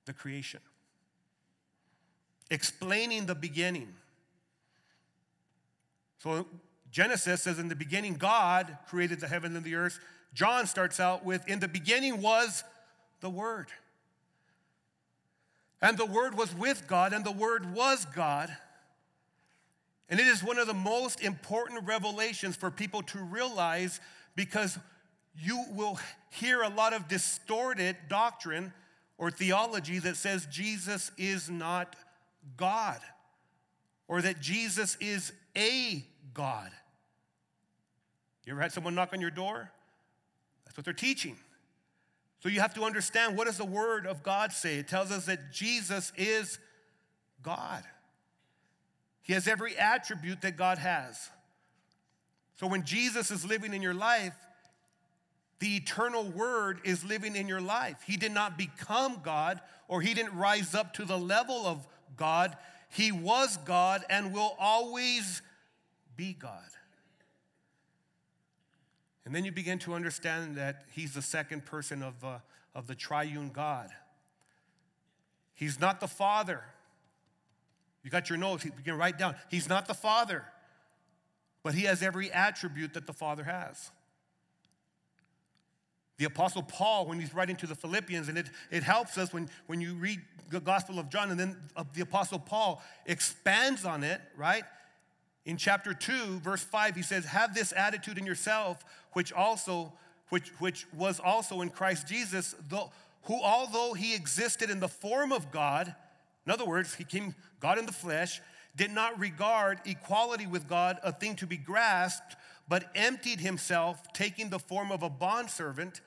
the 0.05 0.13
creation, 0.13 0.59
explaining 2.49 3.25
the 3.25 3.35
beginning. 3.35 3.93
So 6.19 6.47
Genesis 6.91 7.43
says, 7.43 7.59
In 7.59 7.67
the 7.67 7.75
beginning, 7.75 8.15
God 8.15 8.77
created 8.87 9.19
the 9.19 9.27
heavens 9.27 9.55
and 9.55 9.65
the 9.65 9.75
earth. 9.75 9.99
John 10.33 10.67
starts 10.67 10.99
out 10.99 11.25
with, 11.25 11.47
In 11.47 11.59
the 11.59 11.67
beginning 11.67 12.21
was 12.21 12.63
the 13.21 13.29
Word. 13.29 13.67
And 15.81 15.97
the 15.97 16.05
Word 16.05 16.37
was 16.37 16.55
with 16.55 16.87
God, 16.87 17.13
and 17.13 17.23
the 17.23 17.31
Word 17.31 17.73
was 17.73 18.05
God. 18.05 18.55
And 20.09 20.19
it 20.19 20.27
is 20.27 20.43
one 20.43 20.57
of 20.57 20.67
the 20.67 20.73
most 20.73 21.21
important 21.21 21.85
revelations 21.85 22.55
for 22.55 22.71
people 22.71 23.01
to 23.03 23.19
realize 23.19 23.99
because 24.35 24.79
you 25.37 25.65
will 25.71 25.99
hear 26.31 26.61
a 26.61 26.69
lot 26.69 26.93
of 26.93 27.07
distorted 27.07 27.95
doctrine 28.09 28.73
or 29.17 29.29
theology 29.29 29.99
that 29.99 30.15
says 30.15 30.47
Jesus 30.49 31.11
is 31.17 31.49
not 31.49 31.95
God 32.55 32.99
or 34.07 34.21
that 34.21 34.39
Jesus 34.39 34.97
is 35.01 35.33
a 35.55 36.05
God. 36.33 36.71
You 38.45 38.53
ever 38.53 38.61
had 38.61 38.71
someone 38.71 38.95
knock 38.95 39.11
on 39.11 39.19
your 39.19 39.31
door? 39.31 39.71
That's 40.65 40.77
what 40.77 40.85
they're 40.85 40.93
teaching. 40.93 41.37
So 42.39 42.49
you 42.49 42.61
have 42.61 42.73
to 42.75 42.83
understand 42.83 43.35
what 43.35 43.47
does 43.47 43.57
the 43.57 43.65
word 43.65 44.05
of 44.05 44.23
God 44.23 44.53
say? 44.53 44.77
It 44.77 44.87
tells 44.87 45.11
us 45.11 45.25
that 45.25 45.51
Jesus 45.51 46.13
is 46.15 46.59
God. 47.43 47.83
He 49.21 49.33
has 49.33 49.47
every 49.47 49.75
attribute 49.75 50.41
that 50.43 50.55
God 50.55 50.77
has. 50.77 51.29
So 52.55 52.67
when 52.67 52.85
Jesus 52.85 53.31
is 53.31 53.45
living 53.45 53.73
in 53.73 53.81
your 53.81 53.93
life, 53.93 54.35
the 55.59 55.75
eternal 55.75 56.23
word 56.23 56.79
is 56.83 57.03
living 57.03 57.35
in 57.35 57.47
your 57.47 57.59
life. 57.59 57.97
He 58.05 58.15
did 58.15 58.31
not 58.31 58.57
become 58.57 59.19
God 59.23 59.59
or 59.87 60.01
he 60.01 60.13
didn't 60.13 60.37
rise 60.37 60.73
up 60.73 60.93
to 60.93 61.05
the 61.05 61.17
level 61.17 61.65
of 61.65 61.85
God. 62.17 62.57
He 62.89 63.11
was 63.11 63.57
God 63.57 64.03
and 64.09 64.33
will 64.33 64.55
always 64.59 65.41
be 66.15 66.33
God. 66.33 66.61
And 69.25 69.35
then 69.35 69.43
you 69.43 69.51
begin 69.51 69.77
to 69.79 69.93
understand 69.93 70.55
that 70.55 70.85
he's 70.93 71.13
the 71.13 71.21
second 71.21 71.65
person 71.65 72.01
of, 72.01 72.23
uh, 72.23 72.39
of 72.73 72.87
the 72.87 72.95
triune 72.95 73.49
God. 73.49 73.89
He's 75.53 75.79
not 75.79 75.99
the 75.99 76.07
Father. 76.07 76.63
You 78.03 78.09
got 78.09 78.29
your 78.29 78.37
notes, 78.37 78.63
you 78.63 78.71
can 78.85 78.97
write 78.97 79.17
down. 79.17 79.35
He's 79.49 79.67
not 79.67 79.87
the 79.87 79.93
Father, 79.93 80.45
but 81.61 81.73
he 81.73 81.83
has 81.83 82.01
every 82.01 82.31
attribute 82.31 82.93
that 82.93 83.05
the 83.05 83.11
Father 83.11 83.43
has. 83.43 83.91
The 86.17 86.25
Apostle 86.25 86.63
Paul, 86.63 87.05
when 87.05 87.19
he's 87.19 87.33
writing 87.33 87.55
to 87.57 87.67
the 87.67 87.75
Philippians, 87.75 88.27
and 88.27 88.37
it, 88.37 88.49
it 88.71 88.83
helps 88.83 89.17
us 89.17 89.31
when, 89.31 89.49
when 89.67 89.81
you 89.81 89.93
read 89.93 90.19
the 90.49 90.59
Gospel 90.59 90.97
of 90.99 91.09
John, 91.09 91.29
and 91.29 91.39
then 91.39 91.57
the 91.93 92.01
Apostle 92.01 92.39
Paul 92.39 92.81
expands 93.05 93.85
on 93.85 94.03
it, 94.03 94.21
right? 94.35 94.63
In 95.45 95.57
chapter 95.57 95.93
2, 95.93 96.39
verse 96.39 96.63
5, 96.63 96.95
he 96.95 97.01
says, 97.01 97.25
Have 97.25 97.53
this 97.53 97.71
attitude 97.75 98.17
in 98.17 98.25
yourself, 98.25 98.83
which 99.13 99.31
also, 99.31 99.93
which, 100.29 100.49
which 100.59 100.87
was 100.93 101.19
also 101.19 101.61
in 101.61 101.69
Christ 101.69 102.07
Jesus, 102.07 102.55
though, 102.67 102.91
who 103.23 103.39
although 103.41 103.93
he 103.93 104.15
existed 104.15 104.69
in 104.69 104.79
the 104.79 104.87
form 104.87 105.31
of 105.31 105.51
God, 105.51 105.93
in 106.45 106.51
other 106.51 106.65
words, 106.65 106.95
he 106.95 107.03
came 107.03 107.35
God 107.59 107.77
in 107.77 107.85
the 107.85 107.91
flesh, 107.91 108.41
did 108.75 108.91
not 108.91 109.19
regard 109.19 109.79
equality 109.85 110.47
with 110.47 110.67
God 110.67 110.97
a 111.03 111.11
thing 111.11 111.35
to 111.37 111.47
be 111.47 111.57
grasped, 111.57 112.35
but 112.67 112.89
emptied 112.95 113.39
himself, 113.39 114.01
taking 114.13 114.49
the 114.49 114.59
form 114.59 114.91
of 114.91 115.03
a 115.03 115.09
bondservant 115.09 116.01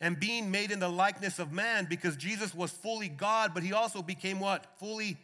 and 0.00 0.18
being 0.20 0.50
made 0.50 0.70
in 0.70 0.78
the 0.78 0.88
likeness 0.88 1.38
of 1.38 1.52
man, 1.52 1.86
because 1.88 2.16
Jesus 2.16 2.54
was 2.54 2.70
fully 2.70 3.08
God, 3.08 3.52
but 3.54 3.62
he 3.62 3.72
also 3.72 4.02
became 4.02 4.40
what? 4.40 4.66
Fully 4.78 5.16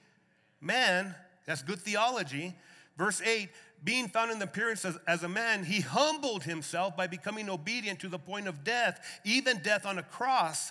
man. 0.61 1.15
That's 1.47 1.63
good 1.63 1.79
theology. 1.79 2.55
Verse 2.97 3.21
8 3.21 3.49
being 3.85 4.09
found 4.09 4.31
in 4.31 4.39
the 4.39 4.45
appearance 4.45 4.85
as, 4.85 4.97
as, 5.09 5.25
a 5.25 5.29
man, 5.29 5.65
he 5.65 5.81
humbled 5.81 6.45
himself 6.45 6.97
by 6.97 7.07
becoming 7.09 7.51
obedient 7.51 7.99
to 8.01 8.09
the 8.09 8.19
point 8.19 8.47
of 8.47 8.63
death, 8.63 9.21
even 9.25 9.59
death 9.59 9.87
on 9.87 9.99
a 9.99 10.03
cross. 10.03 10.71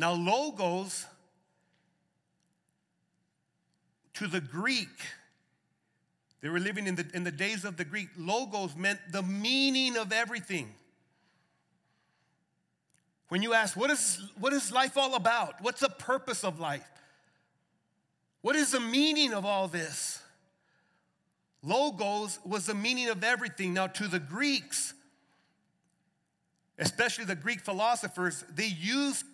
Now, 0.00 0.14
logos 0.14 1.04
to 4.14 4.26
the 4.26 4.40
Greek, 4.40 4.88
they 6.40 6.48
were 6.48 6.58
living 6.58 6.86
in 6.86 6.94
the, 6.94 7.06
in 7.12 7.22
the 7.22 7.30
days 7.30 7.66
of 7.66 7.76
the 7.76 7.84
Greek, 7.84 8.08
logos 8.16 8.74
meant 8.74 8.98
the 9.12 9.20
meaning 9.20 9.98
of 9.98 10.10
everything. 10.10 10.72
When 13.28 13.42
you 13.42 13.52
ask, 13.52 13.76
what 13.76 13.90
is, 13.90 14.22
what 14.38 14.54
is 14.54 14.72
life 14.72 14.96
all 14.96 15.16
about? 15.16 15.60
What's 15.60 15.82
the 15.82 15.90
purpose 15.90 16.44
of 16.44 16.58
life? 16.58 16.90
What 18.40 18.56
is 18.56 18.72
the 18.72 18.80
meaning 18.80 19.34
of 19.34 19.44
all 19.44 19.68
this? 19.68 20.22
Logos 21.62 22.38
was 22.46 22.64
the 22.64 22.74
meaning 22.74 23.10
of 23.10 23.22
everything. 23.22 23.74
Now, 23.74 23.88
to 23.88 24.08
the 24.08 24.18
Greeks, 24.18 24.94
especially 26.78 27.26
the 27.26 27.36
Greek 27.36 27.60
philosophers, 27.60 28.46
they 28.50 28.68
used 28.68 29.26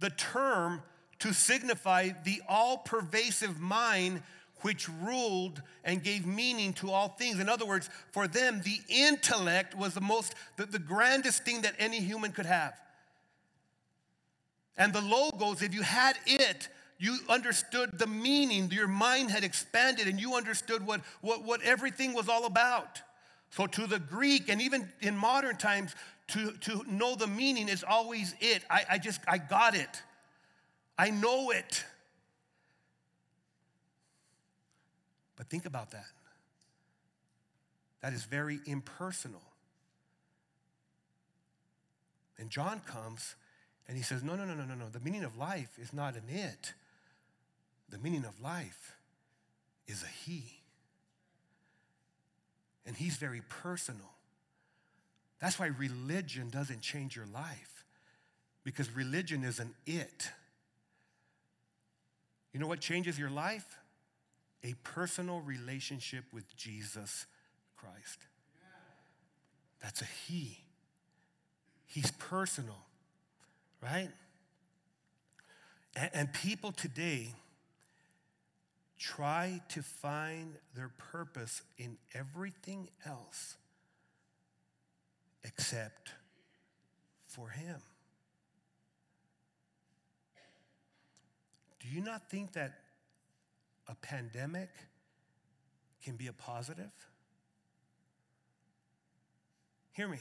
the 0.00 0.10
term 0.10 0.82
to 1.20 1.32
signify 1.32 2.10
the 2.24 2.42
all 2.48 2.78
pervasive 2.78 3.58
mind 3.58 4.22
which 4.62 4.88
ruled 4.88 5.62
and 5.84 6.02
gave 6.02 6.26
meaning 6.26 6.72
to 6.74 6.90
all 6.90 7.08
things. 7.08 7.38
In 7.38 7.48
other 7.48 7.66
words, 7.66 7.90
for 8.10 8.26
them, 8.26 8.62
the 8.64 8.80
intellect 8.88 9.76
was 9.76 9.94
the 9.94 10.00
most, 10.00 10.34
the, 10.56 10.66
the 10.66 10.78
grandest 10.78 11.44
thing 11.44 11.62
that 11.62 11.74
any 11.78 12.00
human 12.00 12.32
could 12.32 12.46
have. 12.46 12.74
And 14.76 14.92
the 14.92 15.00
logos, 15.00 15.62
if 15.62 15.74
you 15.74 15.82
had 15.82 16.16
it, 16.26 16.68
you 16.98 17.18
understood 17.28 17.98
the 17.98 18.06
meaning. 18.06 18.70
Your 18.70 18.88
mind 18.88 19.30
had 19.30 19.44
expanded 19.44 20.06
and 20.08 20.20
you 20.20 20.34
understood 20.34 20.86
what, 20.86 21.00
what, 21.20 21.44
what 21.44 21.62
everything 21.62 22.14
was 22.14 22.28
all 22.28 22.46
about. 22.46 23.02
So, 23.50 23.66
to 23.66 23.86
the 23.86 23.98
Greek, 23.98 24.48
and 24.48 24.60
even 24.60 24.90
in 25.00 25.16
modern 25.16 25.56
times, 25.56 25.94
to, 26.28 26.52
to 26.52 26.84
know 26.88 27.14
the 27.14 27.26
meaning 27.26 27.68
is 27.68 27.84
always 27.86 28.34
it. 28.40 28.64
I, 28.68 28.84
I 28.90 28.98
just, 28.98 29.20
I 29.28 29.38
got 29.38 29.74
it. 29.74 30.02
I 30.98 31.10
know 31.10 31.50
it. 31.50 31.84
But 35.36 35.48
think 35.48 35.66
about 35.66 35.90
that. 35.90 36.06
That 38.00 38.12
is 38.12 38.24
very 38.24 38.60
impersonal. 38.66 39.42
And 42.38 42.50
John 42.50 42.80
comes 42.80 43.34
and 43.88 43.96
he 43.96 44.02
says, 44.02 44.22
No, 44.22 44.36
no, 44.36 44.44
no, 44.44 44.54
no, 44.54 44.64
no, 44.64 44.74
no. 44.74 44.88
The 44.88 45.00
meaning 45.00 45.24
of 45.24 45.36
life 45.36 45.78
is 45.78 45.92
not 45.92 46.14
an 46.14 46.24
it. 46.28 46.72
The 47.88 47.98
meaning 47.98 48.24
of 48.24 48.40
life 48.40 48.96
is 49.86 50.02
a 50.02 50.06
he. 50.06 50.60
And 52.84 52.96
he's 52.96 53.16
very 53.16 53.42
personal. 53.48 54.15
That's 55.40 55.58
why 55.58 55.66
religion 55.66 56.50
doesn't 56.50 56.80
change 56.80 57.14
your 57.16 57.26
life, 57.26 57.84
because 58.64 58.90
religion 58.90 59.44
is 59.44 59.60
an 59.60 59.74
it. 59.86 60.30
You 62.52 62.60
know 62.60 62.66
what 62.66 62.80
changes 62.80 63.18
your 63.18 63.30
life? 63.30 63.78
A 64.64 64.74
personal 64.82 65.40
relationship 65.40 66.24
with 66.32 66.56
Jesus 66.56 67.26
Christ. 67.76 68.18
That's 69.82 70.00
a 70.00 70.06
he. 70.26 70.58
He's 71.86 72.10
personal 72.12 72.86
right? 73.82 74.10
And, 75.94 76.10
and 76.12 76.32
people 76.32 76.72
today 76.72 77.34
try 78.98 79.60
to 79.70 79.82
find 79.82 80.54
their 80.74 80.90
purpose 81.12 81.62
in 81.78 81.98
everything 82.14 82.88
else 83.04 83.56
except 85.44 86.12
for 87.26 87.48
Him. 87.50 87.76
Do 91.80 91.88
you 91.88 92.00
not 92.00 92.28
think 92.30 92.52
that 92.54 92.80
a 93.88 93.94
pandemic 93.94 94.70
can 96.02 96.16
be 96.16 96.26
a 96.26 96.32
positive? 96.32 96.90
Hear 99.92 100.08
me. 100.08 100.18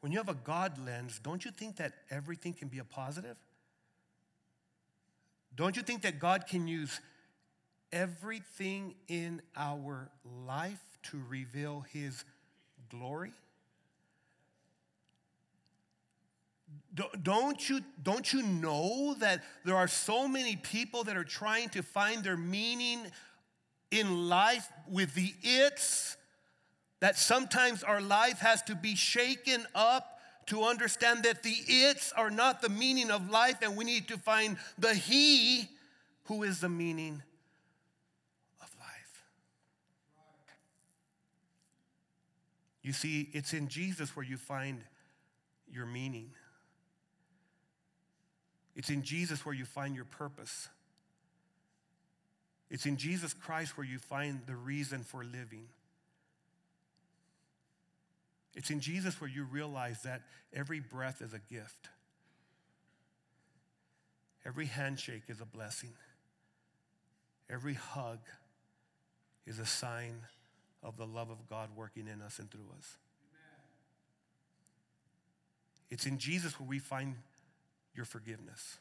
When 0.00 0.10
you 0.10 0.18
have 0.18 0.28
a 0.28 0.34
God 0.34 0.78
lens, 0.84 1.20
don't 1.22 1.44
you 1.44 1.50
think 1.50 1.76
that 1.76 1.92
everything 2.10 2.54
can 2.54 2.68
be 2.68 2.78
a 2.78 2.84
positive? 2.84 3.36
Don't 5.54 5.76
you 5.76 5.82
think 5.82 6.02
that 6.02 6.18
God 6.18 6.46
can 6.46 6.66
use 6.66 7.00
everything 7.92 8.94
in 9.06 9.42
our 9.56 10.10
life 10.46 10.82
to 11.10 11.20
reveal 11.28 11.84
His 11.92 12.24
glory? 12.92 13.32
Don't 17.22 17.68
you, 17.70 17.80
don't 18.02 18.32
you 18.32 18.42
know 18.42 19.14
that 19.18 19.42
there 19.64 19.76
are 19.76 19.88
so 19.88 20.28
many 20.28 20.56
people 20.56 21.04
that 21.04 21.16
are 21.16 21.24
trying 21.24 21.70
to 21.70 21.82
find 21.82 22.22
their 22.22 22.36
meaning 22.36 23.00
in 23.90 24.28
life 24.28 24.68
with 24.86 25.14
the 25.14 25.32
its 25.42 26.16
that 27.00 27.18
sometimes 27.18 27.82
our 27.82 28.00
life 28.00 28.38
has 28.38 28.62
to 28.62 28.74
be 28.74 28.94
shaken 28.94 29.66
up 29.74 30.20
to 30.46 30.62
understand 30.64 31.22
that 31.24 31.42
the 31.42 31.54
its 31.66 32.12
are 32.12 32.30
not 32.30 32.60
the 32.62 32.68
meaning 32.68 33.10
of 33.10 33.30
life, 33.30 33.56
and 33.62 33.76
we 33.76 33.84
need 33.84 34.08
to 34.08 34.18
find 34.18 34.56
the 34.78 34.94
He 34.94 35.68
who 36.24 36.42
is 36.42 36.60
the 36.60 36.68
meaning 36.68 37.22
of 38.60 38.68
life. 38.78 39.24
You 42.82 42.92
see, 42.92 43.28
it's 43.32 43.52
in 43.52 43.68
Jesus 43.68 44.16
where 44.16 44.24
you 44.24 44.36
find 44.36 44.82
your 45.72 45.86
meaning, 45.86 46.30
it's 48.74 48.90
in 48.90 49.02
Jesus 49.02 49.44
where 49.44 49.54
you 49.54 49.64
find 49.64 49.94
your 49.94 50.04
purpose. 50.04 50.68
It's 52.70 52.86
in 52.86 52.96
Jesus 52.96 53.34
Christ 53.34 53.76
where 53.76 53.86
you 53.86 53.98
find 53.98 54.40
the 54.46 54.56
reason 54.56 55.02
for 55.02 55.22
living. 55.22 55.66
It's 58.54 58.70
in 58.70 58.80
Jesus 58.80 59.20
where 59.20 59.28
you 59.28 59.44
realize 59.44 60.02
that 60.04 60.22
every 60.54 60.80
breath 60.80 61.20
is 61.20 61.34
a 61.34 61.38
gift. 61.38 61.90
Every 64.46 64.66
handshake 64.66 65.24
is 65.28 65.42
a 65.42 65.44
blessing. 65.44 65.92
Every 67.50 67.74
hug 67.74 68.20
is 69.46 69.58
a 69.58 69.66
sign 69.66 70.14
of 70.82 70.96
the 70.96 71.06
love 71.06 71.30
of 71.30 71.48
God 71.48 71.70
working 71.76 72.08
in 72.08 72.20
us 72.20 72.38
and 72.38 72.50
through 72.50 72.70
us. 72.76 72.96
It's 75.90 76.06
in 76.06 76.18
Jesus 76.18 76.58
where 76.58 76.68
we 76.68 76.78
find 76.78 77.16
your 77.94 78.04
forgiveness. 78.04 78.78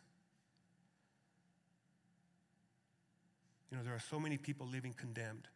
You 3.69 3.77
know, 3.77 3.83
there 3.83 3.93
are 3.93 4.03
so 4.09 4.19
many 4.19 4.37
people 4.37 4.67
living 4.67 4.93
condemned. 4.93 5.47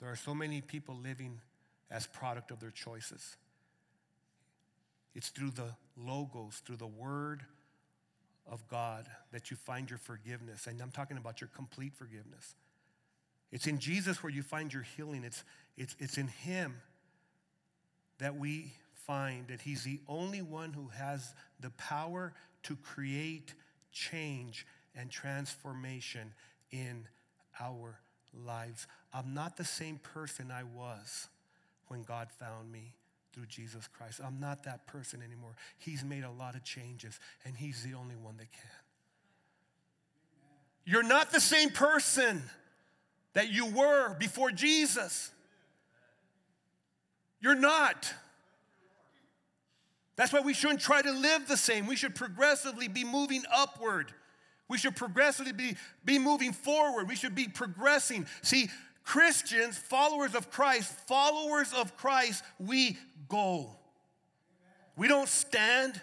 There 0.00 0.10
are 0.10 0.16
so 0.16 0.34
many 0.34 0.60
people 0.60 0.96
living 0.96 1.40
as 1.90 2.06
product 2.06 2.50
of 2.50 2.60
their 2.60 2.70
choices. 2.70 3.36
It's 5.14 5.28
through 5.28 5.50
the 5.50 5.70
logos, 5.96 6.62
through 6.66 6.76
the 6.76 6.86
word 6.86 7.44
of 8.46 8.66
God 8.68 9.06
that 9.32 9.50
you 9.50 9.56
find 9.56 9.88
your 9.88 9.98
forgiveness. 9.98 10.66
And 10.66 10.80
I'm 10.80 10.90
talking 10.90 11.16
about 11.16 11.40
your 11.40 11.50
complete 11.54 11.94
forgiveness. 11.94 12.54
It's 13.52 13.66
in 13.66 13.78
Jesus 13.78 14.22
where 14.22 14.32
you 14.32 14.42
find 14.42 14.72
your 14.72 14.82
healing. 14.82 15.24
It's, 15.24 15.44
it's, 15.76 15.94
it's 15.98 16.18
in 16.18 16.28
Him 16.28 16.76
that 18.18 18.36
we 18.36 18.72
find 18.94 19.48
that 19.48 19.60
He's 19.60 19.84
the 19.84 20.00
only 20.08 20.42
one 20.42 20.72
who 20.72 20.88
has 20.88 21.34
the 21.60 21.70
power 21.70 22.32
to 22.64 22.76
create 22.76 23.54
change 23.92 24.66
and 24.96 25.10
transformation 25.10 26.32
in 26.70 27.06
our 27.60 27.98
lives. 28.44 28.86
I'm 29.12 29.34
not 29.34 29.56
the 29.56 29.64
same 29.64 29.98
person 29.98 30.50
I 30.50 30.64
was 30.64 31.28
when 31.88 32.02
God 32.02 32.28
found 32.30 32.72
me 32.72 32.94
through 33.32 33.46
Jesus 33.46 33.88
Christ. 33.88 34.20
I'm 34.24 34.40
not 34.40 34.64
that 34.64 34.86
person 34.86 35.20
anymore. 35.22 35.54
He's 35.78 36.04
made 36.04 36.24
a 36.24 36.30
lot 36.30 36.54
of 36.54 36.64
changes, 36.64 37.18
and 37.44 37.56
He's 37.56 37.82
the 37.82 37.94
only 37.94 38.16
one 38.16 38.36
that 38.38 38.50
can. 38.52 38.70
You're 40.86 41.02
not 41.02 41.32
the 41.32 41.40
same 41.40 41.70
person 41.70 42.42
that 43.34 43.52
you 43.52 43.66
were 43.66 44.14
before 44.14 44.50
Jesus. 44.50 45.30
You're 47.40 47.54
not. 47.54 48.12
That's 50.16 50.32
why 50.32 50.40
we 50.40 50.54
shouldn't 50.54 50.80
try 50.80 51.02
to 51.02 51.12
live 51.12 51.46
the 51.48 51.56
same. 51.56 51.86
We 51.86 51.96
should 51.96 52.14
progressively 52.14 52.88
be 52.88 53.04
moving 53.04 53.42
upward. 53.54 54.12
We 54.68 54.78
should 54.78 54.96
progressively 54.96 55.52
be, 55.52 55.76
be 56.04 56.18
moving 56.18 56.52
forward. 56.52 57.08
We 57.08 57.16
should 57.16 57.34
be 57.34 57.48
progressing. 57.48 58.26
See, 58.42 58.70
Christians, 59.02 59.76
followers 59.76 60.34
of 60.34 60.50
Christ, 60.50 60.90
followers 61.06 61.72
of 61.74 61.96
Christ, 61.96 62.42
we 62.58 62.96
go. 63.28 63.76
We 64.96 65.08
don't 65.08 65.28
stand. 65.28 66.00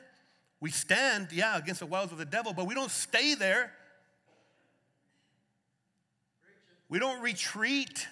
We 0.59 0.69
stand, 0.69 1.29
yeah, 1.31 1.57
against 1.57 1.79
the 1.79 1.87
wiles 1.87 2.11
of 2.11 2.19
the 2.19 2.25
devil, 2.25 2.53
but 2.53 2.67
we 2.67 2.75
don't 2.75 2.91
stay 2.91 3.33
there. 3.33 3.71
We 6.91 6.99
don't 6.99 7.21
retreat. 7.21 8.05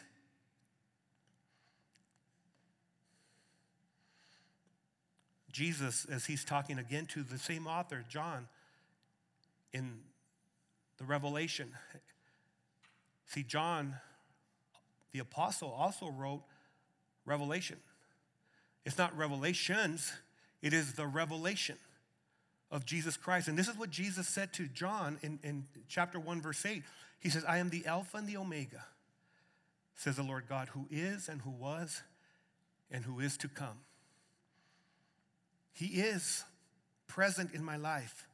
Jesus, 5.52 6.06
as 6.10 6.26
he's 6.26 6.46
talking 6.46 6.80
again 6.80 7.06
to 7.08 7.22
the 7.22 7.38
same 7.38 7.68
author, 7.68 8.06
John, 8.08 8.48
in 9.74 10.00
the 10.98 11.04
Revelation. 11.04 11.74
See, 13.26 13.44
John, 13.44 13.96
the 15.12 15.20
apostle, 15.20 15.76
also 15.78 16.08
wrote 16.08 16.44
Revelation. 17.26 17.80
It's 18.86 18.98
not 18.98 19.16
revelations, 19.18 20.14
it 20.62 20.72
is 20.72 20.94
the 20.94 21.06
revelation 21.06 21.76
of 22.72 22.86
Jesus 22.86 23.18
Christ. 23.18 23.50
And 23.50 23.60
this 23.60 23.68
is 23.68 23.78
what 23.78 23.90
Jesus 23.90 24.26
said 24.26 24.54
to 24.54 24.68
John 24.68 25.20
in, 25.22 25.40
in 25.44 25.66
chapter 25.90 26.18
1, 26.18 26.42
verse 26.42 26.66
8. 26.66 26.82
He 27.20 27.30
says, 27.30 27.44
I 27.46 27.58
am 27.58 27.70
the 27.70 27.86
Alpha 27.86 28.18
and 28.18 28.28
the 28.28 28.38
Omega, 28.38 28.86
says 29.96 30.16
the 30.16 30.24
Lord 30.24 30.48
God, 30.48 30.70
who 30.70 30.88
is 30.90 31.28
and 31.28 31.42
who 31.42 31.52
was 31.52 32.02
and 32.90 33.04
who 33.04 33.20
is 33.20 33.38
to 33.38 33.48
come. 33.48 33.80
He 35.74 35.86
is 35.86 36.44
present 37.08 37.54
in 37.54 37.64
my 37.64 37.78
life. 37.78 38.28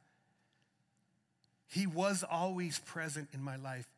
He 1.66 1.86
was 1.86 2.24
always 2.28 2.78
present 2.78 3.28
in 3.32 3.42
my 3.42 3.56
life. 3.56 3.88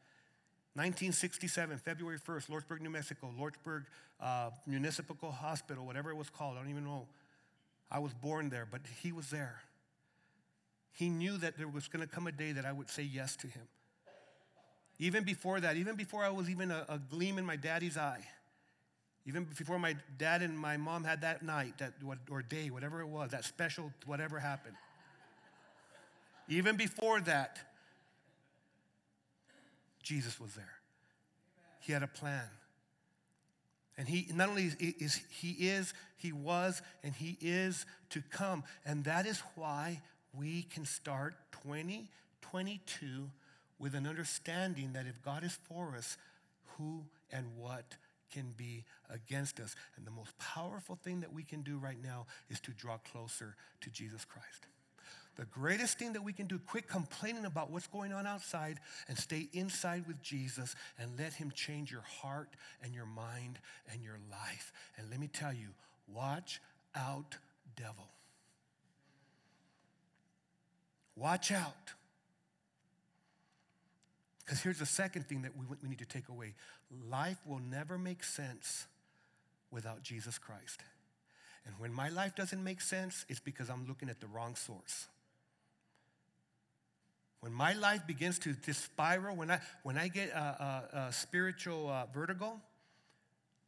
1967, 0.74 1.78
February 1.78 2.18
1st, 2.18 2.48
Lordsburg, 2.48 2.80
New 2.80 2.90
Mexico, 2.90 3.32
Lordsburg 3.38 3.84
uh, 4.20 4.50
Municipal 4.66 5.30
Hospital, 5.30 5.84
whatever 5.84 6.10
it 6.10 6.16
was 6.16 6.30
called, 6.30 6.56
I 6.56 6.60
don't 6.60 6.70
even 6.70 6.84
know. 6.84 7.06
I 7.90 7.98
was 7.98 8.12
born 8.14 8.48
there, 8.48 8.66
but 8.70 8.82
he 9.02 9.12
was 9.12 9.30
there. 9.30 9.60
He 10.92 11.08
knew 11.08 11.36
that 11.38 11.56
there 11.56 11.68
was 11.68 11.88
going 11.88 12.06
to 12.06 12.12
come 12.12 12.26
a 12.26 12.32
day 12.32 12.52
that 12.52 12.64
I 12.64 12.72
would 12.72 12.90
say 12.90 13.02
yes 13.02 13.36
to 13.36 13.46
him. 13.46 13.62
Even 14.98 15.24
before 15.24 15.60
that, 15.60 15.76
even 15.76 15.94
before 15.94 16.24
I 16.24 16.30
was 16.30 16.50
even 16.50 16.70
a, 16.70 16.84
a 16.88 16.98
gleam 16.98 17.38
in 17.38 17.44
my 17.44 17.56
daddy's 17.56 17.96
eye, 17.96 18.24
even 19.26 19.44
before 19.44 19.78
my 19.78 19.94
dad 20.16 20.42
and 20.42 20.58
my 20.58 20.76
mom 20.76 21.04
had 21.04 21.20
that 21.20 21.42
night, 21.42 21.78
that 21.78 21.92
or 22.30 22.42
day, 22.42 22.70
whatever 22.70 23.00
it 23.02 23.08
was, 23.08 23.30
that 23.30 23.44
special 23.44 23.92
whatever 24.06 24.38
happened. 24.38 24.74
Even 26.48 26.76
before 26.76 27.20
that, 27.20 27.58
Jesus 30.02 30.40
was 30.40 30.54
there. 30.54 30.72
He 31.80 31.92
had 31.92 32.02
a 32.02 32.08
plan. 32.08 32.48
And 33.98 34.08
he 34.08 34.28
not 34.32 34.48
only 34.48 34.70
is 34.80 35.20
he 35.28 35.50
is, 35.50 35.92
he 36.16 36.32
was, 36.32 36.80
and 37.02 37.14
he 37.14 37.36
is 37.40 37.84
to 38.10 38.22
come. 38.30 38.64
And 38.86 39.04
that 39.04 39.26
is 39.26 39.42
why 39.56 40.00
we 40.32 40.62
can 40.62 40.86
start 40.86 41.34
2022 41.64 43.30
with 43.78 43.94
an 43.94 44.06
understanding 44.06 44.92
that 44.94 45.06
if 45.06 45.22
God 45.22 45.44
is 45.44 45.58
for 45.68 45.94
us, 45.96 46.16
who 46.76 47.04
and 47.32 47.46
what 47.56 47.96
can 48.32 48.52
be 48.56 48.84
against 49.10 49.60
us. 49.60 49.74
And 49.96 50.06
the 50.06 50.10
most 50.10 50.36
powerful 50.38 50.96
thing 50.96 51.20
that 51.20 51.32
we 51.32 51.42
can 51.42 51.62
do 51.62 51.78
right 51.78 52.02
now 52.02 52.26
is 52.50 52.60
to 52.60 52.72
draw 52.72 52.98
closer 52.98 53.56
to 53.80 53.90
Jesus 53.90 54.24
Christ. 54.24 54.66
The 55.36 55.44
greatest 55.46 55.98
thing 55.98 56.14
that 56.14 56.24
we 56.24 56.32
can 56.32 56.46
do, 56.46 56.58
quit 56.58 56.88
complaining 56.88 57.44
about 57.44 57.70
what's 57.70 57.86
going 57.86 58.12
on 58.12 58.26
outside 58.26 58.80
and 59.06 59.16
stay 59.16 59.48
inside 59.52 60.04
with 60.08 60.20
Jesus 60.20 60.74
and 60.98 61.16
let 61.16 61.32
Him 61.32 61.52
change 61.54 61.92
your 61.92 62.02
heart 62.02 62.48
and 62.82 62.92
your 62.92 63.06
mind 63.06 63.60
and 63.92 64.02
your 64.02 64.18
life. 64.30 64.72
And 64.96 65.08
let 65.10 65.20
me 65.20 65.28
tell 65.28 65.52
you, 65.52 65.68
watch 66.12 66.60
out, 66.96 67.36
devil. 67.76 68.08
Watch 71.14 71.52
out. 71.52 71.92
Because 74.48 74.62
here's 74.62 74.78
the 74.78 74.86
second 74.86 75.28
thing 75.28 75.42
that 75.42 75.54
we, 75.54 75.66
we 75.82 75.90
need 75.90 75.98
to 75.98 76.06
take 76.06 76.30
away 76.30 76.54
life 77.10 77.36
will 77.44 77.58
never 77.58 77.98
make 77.98 78.24
sense 78.24 78.86
without 79.70 80.02
Jesus 80.02 80.38
Christ. 80.38 80.80
And 81.66 81.74
when 81.78 81.92
my 81.92 82.08
life 82.08 82.34
doesn't 82.34 82.64
make 82.64 82.80
sense, 82.80 83.26
it's 83.28 83.40
because 83.40 83.68
I'm 83.68 83.86
looking 83.86 84.08
at 84.08 84.22
the 84.22 84.26
wrong 84.26 84.54
source. 84.54 85.06
When 87.40 87.52
my 87.52 87.74
life 87.74 88.06
begins 88.06 88.38
to, 88.38 88.54
to 88.54 88.72
spiral, 88.72 89.36
when 89.36 89.50
I, 89.50 89.60
when 89.82 89.98
I 89.98 90.08
get 90.08 90.30
a, 90.30 90.38
a, 90.94 90.98
a 91.08 91.12
spiritual 91.12 91.90
uh, 91.90 92.06
vertigo, 92.14 92.58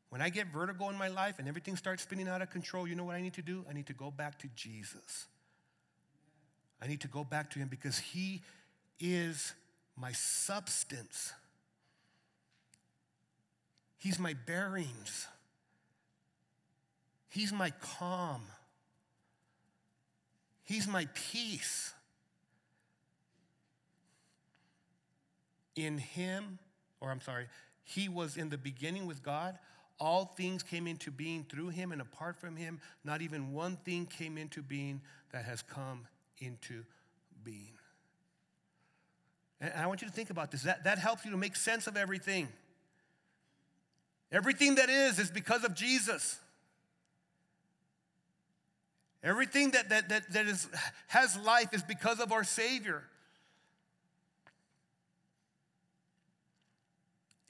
when 0.08 0.22
I 0.22 0.30
get 0.30 0.46
vertigo 0.46 0.88
in 0.88 0.96
my 0.96 1.08
life 1.08 1.38
and 1.38 1.46
everything 1.46 1.76
starts 1.76 2.04
spinning 2.04 2.26
out 2.26 2.40
of 2.40 2.48
control, 2.48 2.88
you 2.88 2.94
know 2.94 3.04
what 3.04 3.16
I 3.16 3.20
need 3.20 3.34
to 3.34 3.42
do? 3.42 3.66
I 3.68 3.74
need 3.74 3.86
to 3.88 3.92
go 3.92 4.10
back 4.10 4.38
to 4.38 4.48
Jesus. 4.56 5.26
I 6.80 6.86
need 6.86 7.02
to 7.02 7.08
go 7.08 7.22
back 7.22 7.50
to 7.50 7.58
him 7.58 7.68
because 7.68 7.98
he 7.98 8.40
is 8.98 9.52
my 10.00 10.12
substance. 10.12 11.32
He's 13.98 14.18
my 14.18 14.34
bearings. 14.46 15.26
He's 17.28 17.52
my 17.52 17.70
calm. 17.98 18.42
He's 20.64 20.88
my 20.88 21.06
peace. 21.14 21.92
In 25.76 25.98
Him, 25.98 26.58
or 27.00 27.10
I'm 27.10 27.20
sorry, 27.20 27.46
He 27.84 28.08
was 28.08 28.36
in 28.36 28.48
the 28.48 28.58
beginning 28.58 29.06
with 29.06 29.22
God. 29.22 29.58
All 29.98 30.24
things 30.24 30.62
came 30.62 30.86
into 30.86 31.10
being 31.10 31.44
through 31.44 31.68
Him, 31.68 31.92
and 31.92 32.00
apart 32.00 32.40
from 32.40 32.56
Him, 32.56 32.80
not 33.04 33.20
even 33.20 33.52
one 33.52 33.76
thing 33.84 34.06
came 34.06 34.38
into 34.38 34.62
being 34.62 35.02
that 35.32 35.44
has 35.44 35.60
come 35.60 36.06
into 36.38 36.84
being. 37.44 37.79
And 39.60 39.72
I 39.76 39.86
want 39.86 40.02
you 40.02 40.08
to 40.08 40.14
think 40.14 40.30
about 40.30 40.50
this. 40.50 40.62
That, 40.62 40.84
that 40.84 40.98
helps 40.98 41.24
you 41.24 41.30
to 41.30 41.36
make 41.36 41.56
sense 41.56 41.86
of 41.86 41.96
everything. 41.96 42.48
Everything 44.32 44.76
that 44.76 44.88
is 44.88 45.18
is 45.18 45.30
because 45.30 45.64
of 45.64 45.74
Jesus. 45.74 46.38
Everything 49.22 49.72
that, 49.72 49.90
that, 49.90 50.08
that, 50.08 50.32
that 50.32 50.46
is, 50.46 50.68
has 51.08 51.36
life 51.38 51.74
is 51.74 51.82
because 51.82 52.20
of 52.20 52.32
our 52.32 52.44
Savior. 52.44 53.02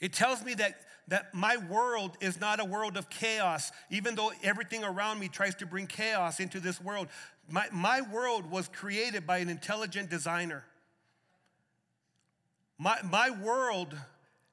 It 0.01 0.13
tells 0.13 0.43
me 0.43 0.55
that 0.55 0.81
that 1.11 1.35
my 1.35 1.57
world 1.57 2.17
is 2.21 2.41
not 2.41 2.61
a 2.61 2.65
world 2.65 2.97
of 2.97 3.11
chaos, 3.11 3.73
even 3.91 4.15
though 4.15 4.33
everything 4.45 4.85
around 4.85 5.19
me 5.19 5.27
tries 5.27 5.57
to 5.57 5.67
bring 5.67 5.89
chaos 5.89 6.39
into 6.39 6.61
this 6.61 6.81
world. 6.81 7.09
My, 7.49 7.67
my 7.73 8.01
world 8.01 8.49
was 8.49 8.69
created 8.69 9.27
by 9.27 9.39
an 9.39 9.49
intelligent 9.49 10.09
designer. 10.09 10.65
My, 12.81 12.97
my 13.05 13.29
world 13.29 13.95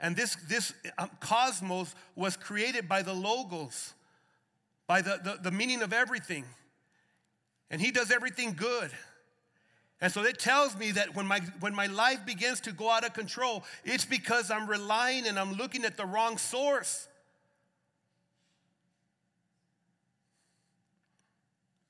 and 0.01 0.13
this, 0.13 0.36
this 0.49 0.73
um, 0.97 1.09
cosmos 1.21 1.95
was 2.13 2.36
created 2.36 2.89
by 2.89 3.01
the 3.01 3.13
logos, 3.13 3.93
by 4.86 5.01
the, 5.01 5.17
the, 5.23 5.39
the 5.43 5.51
meaning 5.51 5.82
of 5.82 5.93
everything. 5.93 6.43
And 7.71 7.80
he 7.80 7.89
does 7.89 8.11
everything 8.11 8.51
good. 8.51 8.91
And 10.01 10.11
so 10.11 10.23
it 10.23 10.39
tells 10.39 10.78
me 10.78 10.91
that 10.91 11.15
when 11.15 11.25
my, 11.25 11.39
when 11.61 11.73
my 11.73 11.88
life 11.88 12.25
begins 12.25 12.59
to 12.61 12.73
go 12.73 12.91
out 12.91 13.05
of 13.05 13.13
control, 13.13 13.63
it's 13.86 14.03
because 14.03 14.51
I'm 14.51 14.69
relying 14.69 15.25
and 15.25 15.39
I'm 15.39 15.53
looking 15.53 15.86
at 15.86 15.95
the 15.95 16.05
wrong 16.05 16.38
source. 16.38 17.07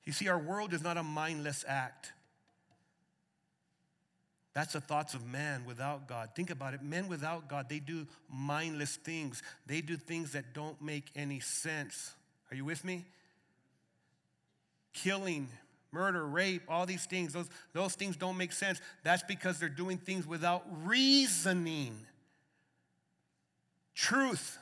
You 0.04 0.12
see, 0.12 0.28
our 0.28 0.38
world 0.38 0.72
is 0.72 0.84
not 0.84 0.96
a 0.96 1.02
mindless 1.02 1.64
act. 1.66 2.12
That's 4.58 4.72
the 4.72 4.80
thoughts 4.80 5.14
of 5.14 5.24
man 5.24 5.64
without 5.64 6.08
God. 6.08 6.30
Think 6.34 6.50
about 6.50 6.74
it. 6.74 6.82
Men 6.82 7.06
without 7.06 7.48
God, 7.48 7.68
they 7.68 7.78
do 7.78 8.08
mindless 8.28 8.96
things. 8.96 9.40
They 9.68 9.80
do 9.80 9.96
things 9.96 10.32
that 10.32 10.52
don't 10.52 10.82
make 10.82 11.04
any 11.14 11.38
sense. 11.38 12.12
Are 12.50 12.56
you 12.56 12.64
with 12.64 12.84
me? 12.84 13.04
Killing, 14.92 15.46
murder, 15.92 16.26
rape, 16.26 16.62
all 16.68 16.86
these 16.86 17.06
things, 17.06 17.32
those, 17.32 17.48
those 17.72 17.94
things 17.94 18.16
don't 18.16 18.36
make 18.36 18.50
sense. 18.50 18.80
That's 19.04 19.22
because 19.22 19.60
they're 19.60 19.68
doing 19.68 19.96
things 19.96 20.26
without 20.26 20.64
reasoning. 20.82 21.96
Truth. 23.94 24.58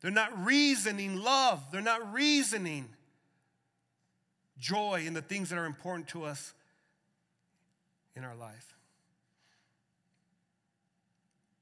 They're 0.00 0.10
not 0.10 0.46
reasoning 0.46 1.16
love. 1.16 1.62
They're 1.70 1.82
not 1.82 2.14
reasoning 2.14 2.88
joy 4.58 5.04
in 5.06 5.12
the 5.12 5.20
things 5.20 5.50
that 5.50 5.58
are 5.58 5.66
important 5.66 6.08
to 6.08 6.24
us 6.24 6.54
in 8.16 8.24
our 8.24 8.34
life. 8.34 8.74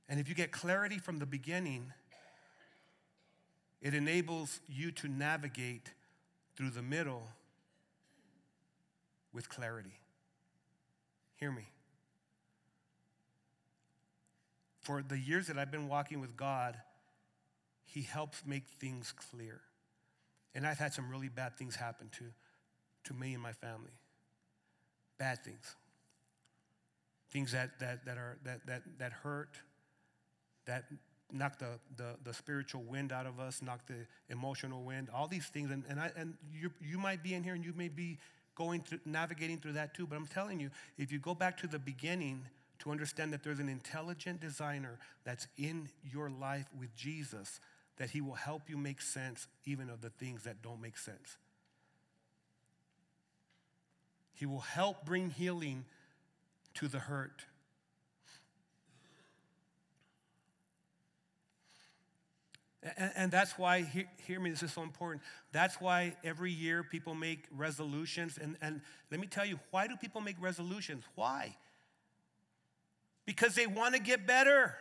And 0.09 0.21
if 0.21 0.29
you 0.29 0.35
get 0.35 0.53
clarity 0.53 0.99
from 0.99 1.19
the 1.19 1.27
beginning, 1.27 1.93
it 3.83 3.93
enables 3.93 4.61
you 4.69 4.93
to 4.93 5.09
navigate 5.09 5.91
through 6.57 6.71
the 6.71 6.83
middle 6.83 7.29
with 9.33 9.49
clarity. 9.49 9.99
Hear 11.37 11.51
me. 11.51 11.67
For 14.81 15.03
the 15.03 15.19
years 15.19 15.49
that 15.49 15.59
I've 15.59 15.73
been 15.73 15.89
walking 15.89 16.21
with 16.21 16.37
God, 16.37 16.77
He 17.83 18.03
helps 18.03 18.43
make 18.47 18.69
things 18.79 19.13
clear. 19.13 19.61
And 20.55 20.67
I've 20.67 20.79
had 20.79 20.95
some 20.95 21.11
really 21.11 21.29
bad 21.29 21.57
things 21.57 21.75
happen 21.75 22.11
to, 22.19 22.25
to 23.05 23.15
me 23.15 23.33
and 23.33 23.43
my 23.43 23.53
family. 23.53 23.99
Bad 25.19 25.43
things 25.43 25.75
things 27.35 27.53
that, 27.53 27.79
that, 27.81 28.07
that, 28.07 28.17
are, 28.17 28.39
that, 28.45 28.65
that, 28.67 28.83
that 28.99 29.13
hurt, 29.13 29.59
that 30.67 30.85
knock 31.33 31.59
the, 31.59 31.81
the, 31.97 32.15
the 32.23 32.33
spiritual 32.33 32.85
wind 32.85 33.13
out 33.13 33.27
of 33.27 33.41
us, 33.41 33.61
knock 33.61 33.85
the 33.89 34.07
emotional 34.31 34.85
wind, 34.85 35.09
all 35.13 35.27
these 35.27 35.47
things. 35.47 35.73
And, 35.73 35.83
and, 35.89 35.99
I, 35.99 36.13
and 36.17 36.35
you, 36.53 36.71
you 36.81 36.97
might 36.97 37.25
be 37.25 37.35
in 37.35 37.43
here 37.43 37.55
and 37.55 37.65
you 37.65 37.73
may 37.77 37.89
be 37.89 38.19
going 38.55 38.83
through, 38.83 39.01
navigating 39.05 39.59
through 39.59 39.73
that 39.73 39.95
too. 39.95 40.07
But 40.07 40.15
I'm 40.15 40.29
telling 40.29 40.61
you, 40.61 40.71
if 40.97 41.11
you 41.11 41.19
go 41.19 41.35
back 41.35 41.59
to 41.59 41.67
the 41.67 41.79
beginning 41.79 42.43
to 42.79 42.93
understand 42.93 43.33
that 43.33 43.43
there's 43.43 43.59
an 43.59 43.69
intelligent 43.69 44.41
designer 44.41 45.01
that's 45.25 45.49
in 45.59 45.89
your 46.05 46.31
life 46.31 46.67
with 46.79 46.95
Jesus, 46.95 47.59
that 47.97 48.11
he 48.11 48.21
will 48.21 48.35
help 48.35 48.71
you 48.71 48.77
make 48.77 49.01
sense 49.01 49.49
even 49.65 49.91
of 49.91 50.03
the 50.03 50.11
things 50.11 50.45
that 50.45 50.63
don't 50.63 50.81
make 50.81 50.97
sense. 50.97 51.37
He 54.35 54.47
will 54.47 54.61
help 54.61 55.05
bring 55.05 55.31
healing 55.31 55.85
to 56.75 56.89
the 56.89 56.99
hurt. 56.99 57.45
And, 62.99 63.13
and, 63.17 63.33
that's 63.33 63.57
why, 63.57 63.81
hear, 63.81 64.05
hear, 64.27 64.39
me, 64.39 64.51
this 64.51 64.63
is 64.63 64.73
so 64.73 64.83
important. 64.83 65.23
That's 65.53 65.81
why 65.81 66.17
every 66.23 66.53
year 66.53 66.83
people 66.83 67.15
make 67.15 67.47
resolutions. 67.51 68.37
And, 68.37 68.59
and 68.61 68.83
let 69.11 69.21
me 69.21 69.27
tell 69.27 69.47
you, 69.47 69.59
why 69.71 69.87
do 69.87 69.97
people 69.97 70.21
make 70.21 70.37
resolutions? 70.39 71.05
Why? 71.15 71.57
Because 73.25 73.55
they 73.55 73.67
want 73.67 73.95
to 73.95 74.03
get 74.03 74.27
better. 74.27 74.75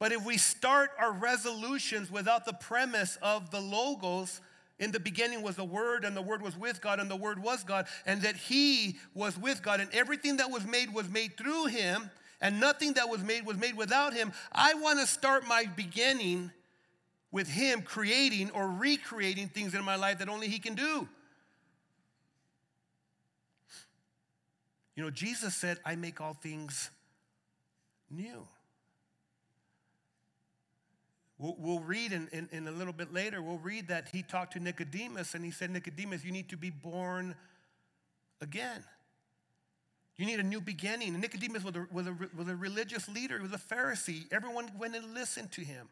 But 0.00 0.10
if 0.10 0.24
we 0.24 0.38
start 0.38 0.90
our 0.98 1.12
resolutions 1.12 2.10
without 2.10 2.44
the 2.44 2.54
premise 2.54 3.16
of 3.22 3.52
the 3.52 3.60
logos, 3.60 4.40
in 4.80 4.90
the 4.90 4.98
beginning 4.98 5.42
was 5.42 5.56
the 5.56 5.64
Word, 5.64 6.04
and 6.04 6.16
the 6.16 6.22
Word 6.22 6.42
was 6.42 6.56
with 6.56 6.80
God, 6.80 6.98
and 6.98 7.10
the 7.10 7.16
Word 7.16 7.40
was 7.40 7.62
God, 7.62 7.86
and 8.06 8.22
that 8.22 8.34
He 8.34 8.98
was 9.14 9.38
with 9.38 9.62
God, 9.62 9.78
and 9.78 9.88
everything 9.92 10.38
that 10.38 10.50
was 10.50 10.66
made 10.66 10.92
was 10.92 11.08
made 11.08 11.36
through 11.36 11.66
Him, 11.66 12.10
and 12.40 12.58
nothing 12.58 12.94
that 12.94 13.08
was 13.08 13.22
made 13.22 13.44
was 13.44 13.58
made 13.58 13.76
without 13.76 14.14
Him. 14.14 14.32
I 14.50 14.74
want 14.74 14.98
to 14.98 15.06
start 15.06 15.46
my 15.46 15.66
beginning 15.76 16.50
with 17.30 17.46
Him 17.46 17.82
creating 17.82 18.50
or 18.52 18.68
recreating 18.68 19.48
things 19.48 19.74
in 19.74 19.84
my 19.84 19.96
life 19.96 20.18
that 20.18 20.28
only 20.30 20.48
He 20.48 20.58
can 20.58 20.74
do. 20.74 21.06
You 24.96 25.04
know, 25.04 25.10
Jesus 25.10 25.54
said, 25.54 25.78
I 25.84 25.94
make 25.94 26.20
all 26.20 26.34
things 26.34 26.90
new. 28.10 28.46
We'll, 31.42 31.80
read 31.80 32.12
in, 32.12 32.28
in, 32.32 32.50
in, 32.52 32.68
a 32.68 32.70
little 32.70 32.92
bit 32.92 33.14
later, 33.14 33.40
we'll 33.40 33.56
read 33.56 33.88
that 33.88 34.08
he 34.12 34.22
talked 34.22 34.52
to 34.52 34.60
Nicodemus 34.60 35.34
and 35.34 35.42
he 35.42 35.50
said, 35.50 35.70
Nicodemus, 35.70 36.22
you 36.22 36.32
need 36.32 36.50
to 36.50 36.56
be 36.58 36.68
born 36.68 37.34
again. 38.42 38.84
You 40.18 40.26
need 40.26 40.38
a 40.38 40.42
new 40.42 40.60
beginning. 40.60 41.14
And 41.14 41.22
Nicodemus 41.22 41.64
was 41.64 41.74
a, 41.76 41.86
was, 41.90 42.06
a, 42.06 42.16
was 42.36 42.46
a 42.46 42.54
religious 42.54 43.08
leader, 43.08 43.38
he 43.38 43.42
was 43.42 43.54
a 43.54 43.74
Pharisee. 43.74 44.30
Everyone 44.30 44.70
went 44.78 44.94
and 44.94 45.14
listened 45.14 45.50
to 45.52 45.62
him. 45.62 45.88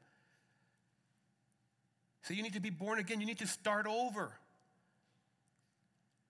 So 2.21 2.35
you 2.35 2.43
need 2.43 2.53
to 2.53 2.61
be 2.61 2.69
born 2.69 2.99
again, 2.99 3.19
you 3.19 3.27
need 3.27 3.39
to 3.39 3.47
start 3.47 3.87
over. 3.87 4.33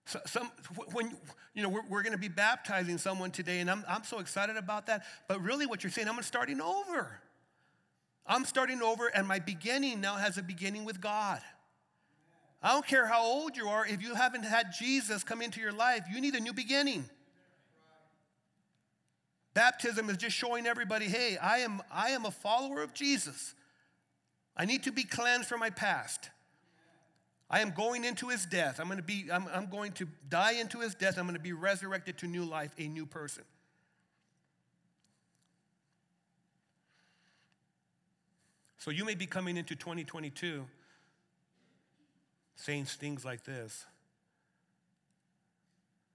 So, 0.07 0.21
some, 0.27 0.53
when 0.93 1.17
you 1.55 1.63
know 1.65 1.69
we're, 1.69 1.87
we're 1.89 2.03
going 2.03 2.13
to 2.13 2.19
be 2.19 2.29
baptizing 2.29 2.99
someone 2.99 3.33
today, 3.33 3.59
and 3.59 3.71
I'm, 3.71 3.85
I'm 3.87 4.05
so 4.05 4.21
excited 4.21 4.57
about 4.57 4.87
that. 4.87 5.05
But 5.27 5.43
really, 5.43 5.67
what 5.67 5.83
you're 5.83 5.91
saying, 5.91 6.09
I'm 6.09 6.23
starting 6.23 6.63
over. 6.63 7.21
I'm 8.29 8.45
starting 8.45 8.83
over, 8.83 9.07
and 9.09 9.27
my 9.27 9.39
beginning 9.39 10.01
now 10.01 10.17
has 10.17 10.37
a 10.37 10.43
beginning 10.43 10.85
with 10.85 11.01
God. 11.01 11.41
I 12.63 12.73
don't 12.73 12.87
care 12.87 13.07
how 13.07 13.23
old 13.23 13.57
you 13.57 13.69
are, 13.69 13.87
if 13.87 14.03
you 14.03 14.15
haven't 14.15 14.45
had 14.45 14.73
Jesus 14.79 15.25
come 15.25 15.41
into 15.41 15.61
your 15.61 15.73
life, 15.73 16.05
you 16.13 16.21
need 16.21 16.35
a 16.35 16.41
new 16.41 16.53
beginning. 16.53 17.09
Baptism 19.55 20.11
is 20.11 20.17
just 20.17 20.37
showing 20.37 20.67
everybody, 20.67 21.07
hey, 21.07 21.37
I 21.39 21.59
am, 21.59 21.81
I 21.91 22.11
am 22.11 22.27
a 22.27 22.31
follower 22.31 22.83
of 22.83 22.93
Jesus. 22.95 23.55
I 24.57 24.67
need 24.67 24.83
to 24.85 24.93
be 24.93 25.05
cleansed 25.05 25.49
from 25.49 25.61
my 25.61 25.71
past. 25.71 26.31
I 27.51 27.61
am 27.61 27.71
going 27.71 28.05
into 28.05 28.29
his 28.29 28.45
death. 28.45 28.79
I'm 28.79 28.87
going 28.87 28.99
to 28.99 29.03
be, 29.03 29.27
I'm, 29.33 29.47
I'm 29.53 29.71
going 29.71 29.93
to 29.93 30.07
die 30.29 30.53
into 30.53 30.81
his 30.81 30.95
death. 30.95 31.17
I'm 31.17 31.25
going 31.25 31.35
to 31.35 31.43
be 31.43 31.55
resurrected 31.55 32.19
to 32.19 32.27
new 32.27 32.45
life, 32.45 32.75
a 32.79 32.89
new 32.89 33.07
person. 33.07 33.45
So 38.79 38.91
you 38.91 39.05
may 39.05 39.17
be 39.17 39.27
coming 39.27 39.57
into 39.57 39.75
2022 39.75 40.65
saying 42.55 42.85
things 42.87 43.25
like 43.25 43.45
this 43.45 43.85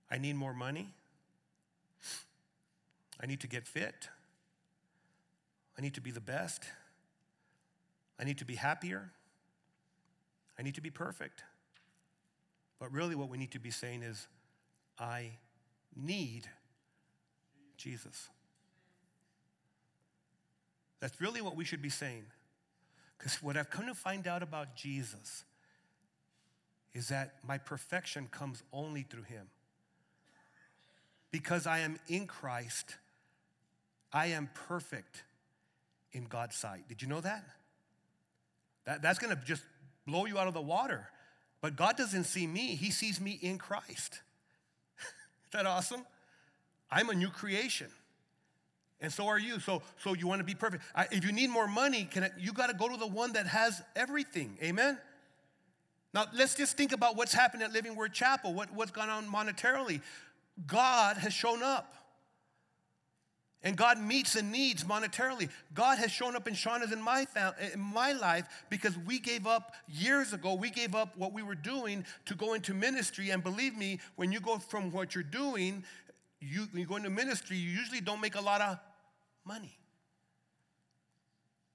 I 0.10 0.18
need 0.18 0.36
more 0.36 0.54
money. 0.54 0.94
I 3.22 3.26
need 3.26 3.40
to 3.42 3.48
get 3.48 3.66
fit. 3.66 4.10
I 5.78 5.82
need 5.82 5.96
to 5.96 6.02
be 6.02 6.12
the 6.12 6.22
best. 6.22 6.64
I 8.20 8.24
need 8.24 8.38
to 8.40 8.46
be 8.46 8.56
happier. 8.56 9.12
I 10.58 10.62
need 10.62 10.76
to 10.76 10.82
be 10.82 10.90
perfect. 10.90 11.44
But 12.80 12.92
really, 12.92 13.16
what 13.16 13.30
we 13.30 13.38
need 13.38 13.52
to 13.52 13.60
be 13.60 13.72
saying 13.72 14.04
is, 14.04 14.28
I 15.00 15.32
need 15.96 16.48
Jesus. 17.78 18.30
That's 21.00 21.20
really 21.20 21.42
what 21.42 21.56
we 21.56 21.66
should 21.66 21.82
be 21.82 21.90
saying. 21.90 22.26
Because 23.24 23.42
what 23.42 23.56
I've 23.56 23.70
come 23.70 23.86
to 23.88 23.96
find 23.96 24.28
out 24.28 24.44
about 24.44 24.76
Jesus 24.76 25.46
is 26.94 27.08
that 27.08 27.36
my 27.48 27.58
perfection 27.58 28.28
comes 28.30 28.62
only 28.74 29.04
through 29.04 29.24
him. 29.24 29.48
Because 31.32 31.66
I 31.66 31.80
am 31.80 31.98
in 32.10 32.28
Christ, 32.28 32.98
I 34.12 34.26
am 34.28 34.50
perfect 34.68 35.24
in 36.12 36.26
God's 36.26 36.58
sight. 36.58 36.90
Did 36.90 37.02
you 37.02 37.08
know 37.08 37.22
that? 37.22 37.46
that 38.84 39.02
that's 39.02 39.20
to 39.20 39.38
just 39.46 39.64
blow 40.06 40.26
you 40.26 40.38
out 40.38 40.50
of 40.50 40.54
the 40.54 40.62
water. 40.62 41.08
But 41.62 41.78
God 41.78 41.96
doesn't 41.96 42.26
see 42.26 42.46
me, 42.46 42.76
He 42.76 42.92
sees 42.92 43.22
me 43.22 43.40
in 43.42 43.58
Christ. 43.58 44.20
Is 45.46 45.52
that 45.54 45.66
awesome? 45.66 46.06
I'm 46.92 47.10
a 47.10 47.16
new 47.16 47.30
creation. 47.30 47.88
And 49.04 49.12
so 49.12 49.28
are 49.28 49.38
you. 49.38 49.60
So, 49.60 49.84
so 50.02 50.14
you 50.14 50.28
want 50.28 50.40
to 50.40 50.46
be 50.46 50.56
perfect. 50.56 50.84
I, 50.96 51.08
if 51.12 51.26
you 51.26 51.34
need 51.34 51.50
more 51.50 51.68
money, 51.68 52.06
can 52.06 52.24
I, 52.24 52.30
you 52.40 52.54
got 52.54 52.68
to 52.68 52.74
go 52.74 52.88
to 52.88 52.96
the 52.96 53.06
one 53.06 53.34
that 53.34 53.46
has 53.46 53.84
everything. 53.98 54.58
Amen? 54.64 54.98
Now, 56.14 56.26
let's 56.34 56.56
just 56.56 56.78
think 56.78 56.94
about 56.94 57.18
what's 57.18 57.34
happened 57.34 57.64
at 57.64 57.74
Living 57.74 57.96
Word 57.96 58.14
Chapel, 58.14 58.54
what, 58.54 58.74
what's 58.74 58.92
gone 58.92 59.10
on 59.10 59.28
monetarily. 59.28 60.02
God 60.66 61.18
has 61.18 61.34
shown 61.34 61.62
up. 61.62 61.94
And 63.62 63.76
God 63.76 64.00
meets 64.00 64.34
the 64.34 64.42
needs 64.42 64.84
monetarily. 64.84 65.50
God 65.74 65.98
has 65.98 66.12
shown 66.12 66.36
up 66.36 66.48
in 66.48 66.54
Shauna's 66.54 66.92
in 66.92 67.02
my, 67.02 67.26
in 67.74 67.80
my 67.80 68.14
life 68.14 68.46
because 68.70 68.98
we 69.00 69.20
gave 69.20 69.48
up 69.48 69.74
years 69.88 70.34
ago, 70.34 70.54
we 70.54 70.70
gave 70.70 70.96
up 70.96 71.18
what 71.18 71.34
we 71.34 71.44
were 71.44 71.56
doing 71.56 72.06
to 72.26 72.36
go 72.36 72.54
into 72.54 72.74
ministry. 72.74 73.32
And 73.32 73.44
believe 73.44 73.78
me, 73.78 74.00
when 74.16 74.32
you 74.32 74.40
go 74.40 74.60
from 74.60 74.92
what 74.92 75.16
you're 75.16 75.24
doing, 75.24 75.84
you, 76.42 76.68
you 76.74 76.86
go 76.86 76.98
into 76.98 77.10
ministry, 77.10 77.58
you 77.58 77.70
usually 77.70 78.02
don't 78.02 78.22
make 78.22 78.36
a 78.36 78.42
lot 78.42 78.62
of 78.62 78.80
money. 79.46 79.78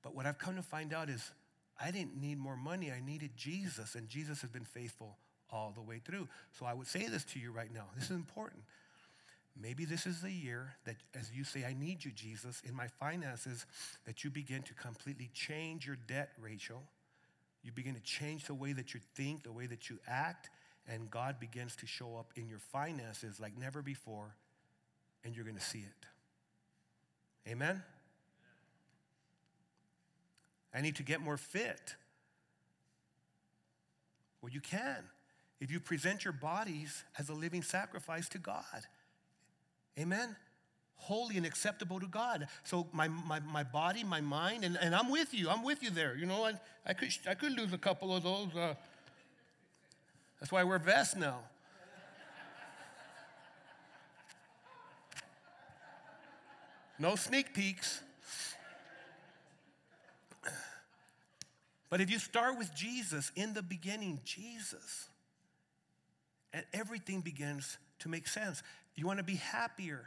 But 0.02 0.14
what 0.14 0.26
I've 0.26 0.38
come 0.38 0.56
to 0.56 0.62
find 0.62 0.92
out 0.92 1.08
is 1.08 1.30
I 1.80 1.90
didn't 1.90 2.20
need 2.20 2.38
more 2.38 2.56
money, 2.56 2.90
I 2.90 3.00
needed 3.04 3.30
Jesus. 3.36 3.94
And 3.94 4.08
Jesus 4.08 4.40
has 4.40 4.50
been 4.50 4.64
faithful 4.64 5.16
all 5.50 5.72
the 5.74 5.82
way 5.82 6.00
through. 6.04 6.28
So 6.58 6.66
I 6.66 6.74
would 6.74 6.86
say 6.86 7.06
this 7.08 7.24
to 7.24 7.38
you 7.38 7.52
right 7.52 7.72
now. 7.72 7.84
This 7.94 8.10
is 8.10 8.16
important. 8.16 8.62
Maybe 9.60 9.84
this 9.84 10.06
is 10.06 10.20
the 10.20 10.30
year 10.30 10.74
that, 10.84 10.96
as 11.18 11.32
you 11.32 11.42
say, 11.42 11.64
I 11.64 11.74
need 11.74 12.04
you, 12.04 12.12
Jesus, 12.12 12.62
in 12.64 12.74
my 12.74 12.86
finances, 12.86 13.66
that 14.06 14.22
you 14.22 14.30
begin 14.30 14.62
to 14.62 14.74
completely 14.74 15.30
change 15.34 15.86
your 15.86 15.96
debt 16.06 16.30
ratio. 16.40 16.80
You 17.64 17.72
begin 17.72 17.94
to 17.94 18.00
change 18.02 18.44
the 18.44 18.54
way 18.54 18.72
that 18.72 18.94
you 18.94 19.00
think, 19.16 19.42
the 19.42 19.52
way 19.52 19.66
that 19.66 19.90
you 19.90 19.98
act, 20.06 20.48
and 20.86 21.10
God 21.10 21.40
begins 21.40 21.74
to 21.76 21.86
show 21.86 22.16
up 22.16 22.32
in 22.36 22.48
your 22.48 22.60
finances 22.60 23.40
like 23.40 23.58
never 23.58 23.82
before, 23.82 24.36
and 25.24 25.34
you're 25.34 25.44
going 25.44 25.56
to 25.56 25.62
see 25.62 25.80
it. 25.80 26.06
Amen? 27.46 27.82
I 30.74 30.80
need 30.80 30.96
to 30.96 31.02
get 31.02 31.20
more 31.20 31.36
fit. 31.36 31.94
Well, 34.40 34.52
you 34.52 34.60
can 34.60 35.04
if 35.60 35.70
you 35.70 35.80
present 35.80 36.24
your 36.24 36.32
bodies 36.32 37.04
as 37.18 37.28
a 37.28 37.34
living 37.34 37.62
sacrifice 37.62 38.28
to 38.30 38.38
God. 38.38 38.86
Amen? 39.98 40.36
Holy 40.96 41.36
and 41.36 41.46
acceptable 41.46 42.00
to 42.00 42.06
God. 42.06 42.46
So 42.64 42.86
my, 42.92 43.08
my, 43.08 43.40
my 43.40 43.64
body, 43.64 44.04
my 44.04 44.20
mind, 44.20 44.64
and, 44.64 44.76
and 44.80 44.94
I'm 44.94 45.10
with 45.10 45.34
you. 45.34 45.48
I'm 45.48 45.62
with 45.62 45.82
you 45.82 45.90
there. 45.90 46.16
You 46.16 46.26
know, 46.26 46.44
I, 46.44 46.52
I, 46.86 46.92
could, 46.92 47.08
I 47.28 47.34
could 47.34 47.56
lose 47.56 47.72
a 47.72 47.78
couple 47.78 48.14
of 48.14 48.22
those. 48.22 48.54
Uh, 48.54 48.74
that's 50.40 50.52
why 50.52 50.60
I 50.60 50.64
wear 50.64 50.78
vests 50.78 51.16
now. 51.16 51.40
No 56.98 57.14
sneak 57.16 57.54
peeks. 57.54 58.00
But 61.90 62.00
if 62.00 62.10
you 62.10 62.18
start 62.18 62.58
with 62.58 62.74
Jesus 62.74 63.32
in 63.34 63.54
the 63.54 63.62
beginning, 63.62 64.20
Jesus, 64.24 65.08
and 66.52 66.64
everything 66.72 67.20
begins 67.20 67.78
to 68.00 68.08
make 68.08 68.28
sense. 68.28 68.62
You 68.94 69.06
want 69.06 69.18
to 69.18 69.24
be 69.24 69.36
happier. 69.36 70.04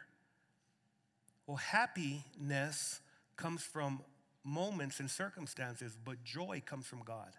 Well, 1.48 1.58
happiness 1.58 3.00
comes 3.36 3.64
from 3.64 4.02
moments 4.44 5.00
and 5.00 5.10
circumstances, 5.10 5.98
but 6.04 6.24
joy 6.24 6.62
comes 6.66 6.86
from 6.86 7.02
God. 7.04 7.32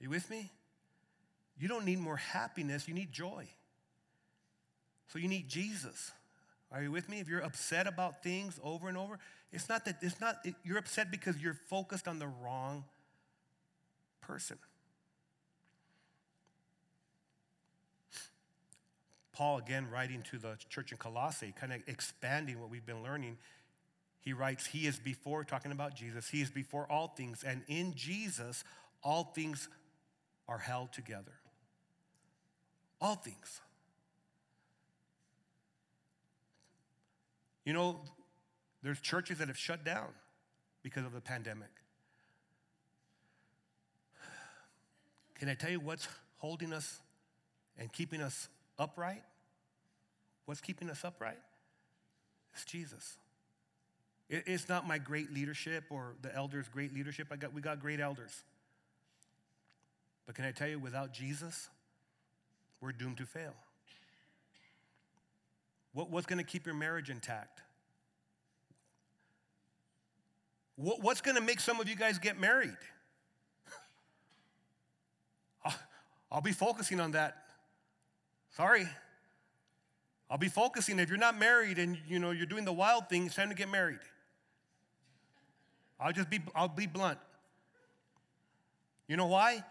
Are 0.00 0.04
you 0.04 0.10
with 0.10 0.30
me? 0.30 0.50
You 1.58 1.68
don't 1.68 1.84
need 1.84 1.98
more 1.98 2.16
happiness, 2.16 2.86
you 2.86 2.94
need 2.94 3.12
joy. 3.12 3.48
So 5.08 5.18
you 5.18 5.28
need 5.28 5.48
Jesus. 5.48 6.12
Are 6.70 6.82
you 6.82 6.90
with 6.90 7.08
me? 7.08 7.20
If 7.20 7.28
you're 7.28 7.40
upset 7.40 7.86
about 7.86 8.22
things 8.22 8.60
over 8.62 8.88
and 8.88 8.98
over, 8.98 9.18
it's 9.52 9.68
not 9.68 9.84
that 9.86 9.96
it's 10.02 10.20
not 10.20 10.44
you're 10.64 10.78
upset 10.78 11.10
because 11.10 11.38
you're 11.38 11.58
focused 11.68 12.06
on 12.06 12.18
the 12.18 12.26
wrong 12.26 12.84
person. 14.20 14.58
Paul, 19.32 19.58
again, 19.58 19.88
writing 19.90 20.22
to 20.32 20.38
the 20.38 20.56
church 20.68 20.90
in 20.90 20.98
Colossae, 20.98 21.54
kind 21.58 21.72
of 21.72 21.80
expanding 21.86 22.60
what 22.60 22.70
we've 22.70 22.84
been 22.84 23.04
learning, 23.04 23.38
he 24.20 24.32
writes, 24.32 24.66
He 24.66 24.86
is 24.86 24.98
before, 24.98 25.44
talking 25.44 25.72
about 25.72 25.94
Jesus, 25.94 26.28
He 26.28 26.42
is 26.42 26.50
before 26.50 26.90
all 26.90 27.08
things, 27.08 27.44
and 27.44 27.62
in 27.68 27.94
Jesus, 27.94 28.64
all 29.02 29.32
things 29.34 29.68
are 30.48 30.58
held 30.58 30.92
together. 30.92 31.32
All 33.00 33.14
things. 33.14 33.60
You 37.68 37.74
know, 37.74 38.00
there's 38.82 38.98
churches 38.98 39.36
that 39.40 39.48
have 39.48 39.58
shut 39.58 39.84
down 39.84 40.06
because 40.82 41.04
of 41.04 41.12
the 41.12 41.20
pandemic. 41.20 41.68
Can 45.34 45.50
I 45.50 45.54
tell 45.54 45.68
you 45.68 45.78
what's 45.78 46.08
holding 46.38 46.72
us 46.72 47.00
and 47.76 47.92
keeping 47.92 48.22
us 48.22 48.48
upright? 48.78 49.22
What's 50.46 50.62
keeping 50.62 50.88
us 50.88 51.04
upright? 51.04 51.36
It's 52.54 52.64
Jesus. 52.64 53.18
It's 54.30 54.70
not 54.70 54.88
my 54.88 54.96
great 54.96 55.30
leadership 55.30 55.84
or 55.90 56.14
the 56.22 56.34
elders' 56.34 56.70
great 56.72 56.94
leadership. 56.94 57.26
I 57.30 57.36
got, 57.36 57.52
we 57.52 57.60
got 57.60 57.80
great 57.80 58.00
elders. 58.00 58.44
But 60.24 60.36
can 60.36 60.46
I 60.46 60.52
tell 60.52 60.68
you, 60.68 60.78
without 60.78 61.12
Jesus, 61.12 61.68
we're 62.80 62.92
doomed 62.92 63.18
to 63.18 63.26
fail. 63.26 63.52
What, 65.92 66.10
what's 66.10 66.26
going 66.26 66.38
to 66.38 66.44
keep 66.44 66.66
your 66.66 66.74
marriage 66.74 67.10
intact? 67.10 67.62
What, 70.76 71.02
what's 71.02 71.20
going 71.20 71.36
to 71.36 71.42
make 71.42 71.60
some 71.60 71.80
of 71.80 71.88
you 71.88 71.96
guys 71.96 72.18
get 72.18 72.38
married? 72.38 72.76
I'll, 75.64 75.74
I'll 76.32 76.40
be 76.40 76.52
focusing 76.52 77.00
on 77.00 77.12
that. 77.12 77.36
Sorry. 78.50 78.88
I'll 80.30 80.38
be 80.38 80.48
focusing. 80.48 80.98
If 80.98 81.08
you're 81.08 81.18
not 81.18 81.38
married 81.38 81.78
and 81.78 81.98
you 82.06 82.18
know 82.18 82.30
you're 82.30 82.46
doing 82.46 82.64
the 82.64 82.72
wild 82.72 83.08
thing, 83.08 83.26
it's 83.26 83.34
time 83.34 83.48
to 83.48 83.54
get 83.54 83.70
married. 83.70 83.98
I'll 85.98 86.12
just 86.12 86.30
be 86.30 86.40
I'll 86.54 86.68
be 86.68 86.86
blunt. 86.86 87.18
You 89.08 89.16
know 89.16 89.26
why? 89.26 89.64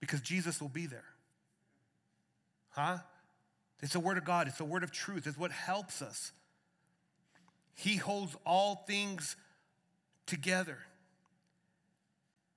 Because 0.00 0.20
Jesus 0.20 0.60
will 0.60 0.68
be 0.68 0.86
there. 0.86 1.04
Huh? 2.70 2.98
It's 3.82 3.94
the 3.94 4.00
word 4.00 4.16
of 4.16 4.24
God, 4.24 4.46
it's 4.46 4.58
the 4.58 4.64
word 4.64 4.84
of 4.84 4.92
truth, 4.92 5.26
it's 5.26 5.36
what 5.36 5.50
helps 5.50 6.00
us. 6.00 6.32
He 7.74 7.96
holds 7.96 8.36
all 8.46 8.84
things 8.86 9.36
together. 10.26 10.78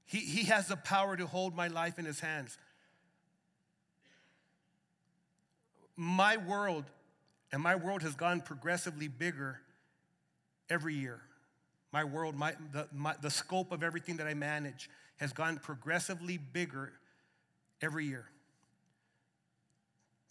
He, 0.06 0.20
he 0.20 0.44
has 0.46 0.68
the 0.68 0.76
power 0.76 1.18
to 1.18 1.26
hold 1.26 1.56
my 1.56 1.68
life 1.68 1.98
in 1.98 2.06
his 2.06 2.20
hands. 2.20 2.58
My 5.96 6.38
world 6.38 6.86
and 7.52 7.64
my 7.64 7.76
world 7.76 8.04
has 8.04 8.14
gone 8.16 8.42
progressively 8.42 9.08
bigger 9.08 9.62
every 10.70 10.94
year. 10.94 11.22
My 11.92 12.04
world, 12.04 12.36
my, 12.36 12.54
the, 12.72 12.88
my, 12.94 13.16
the 13.22 13.32
scope 13.32 13.72
of 13.72 13.82
everything 13.82 14.18
that 14.18 14.28
I 14.28 14.34
manage 14.34 14.90
has 15.18 15.32
gone 15.32 15.58
progressively 15.58 16.38
bigger 16.38 16.92
every 17.82 18.06
year. 18.06 18.26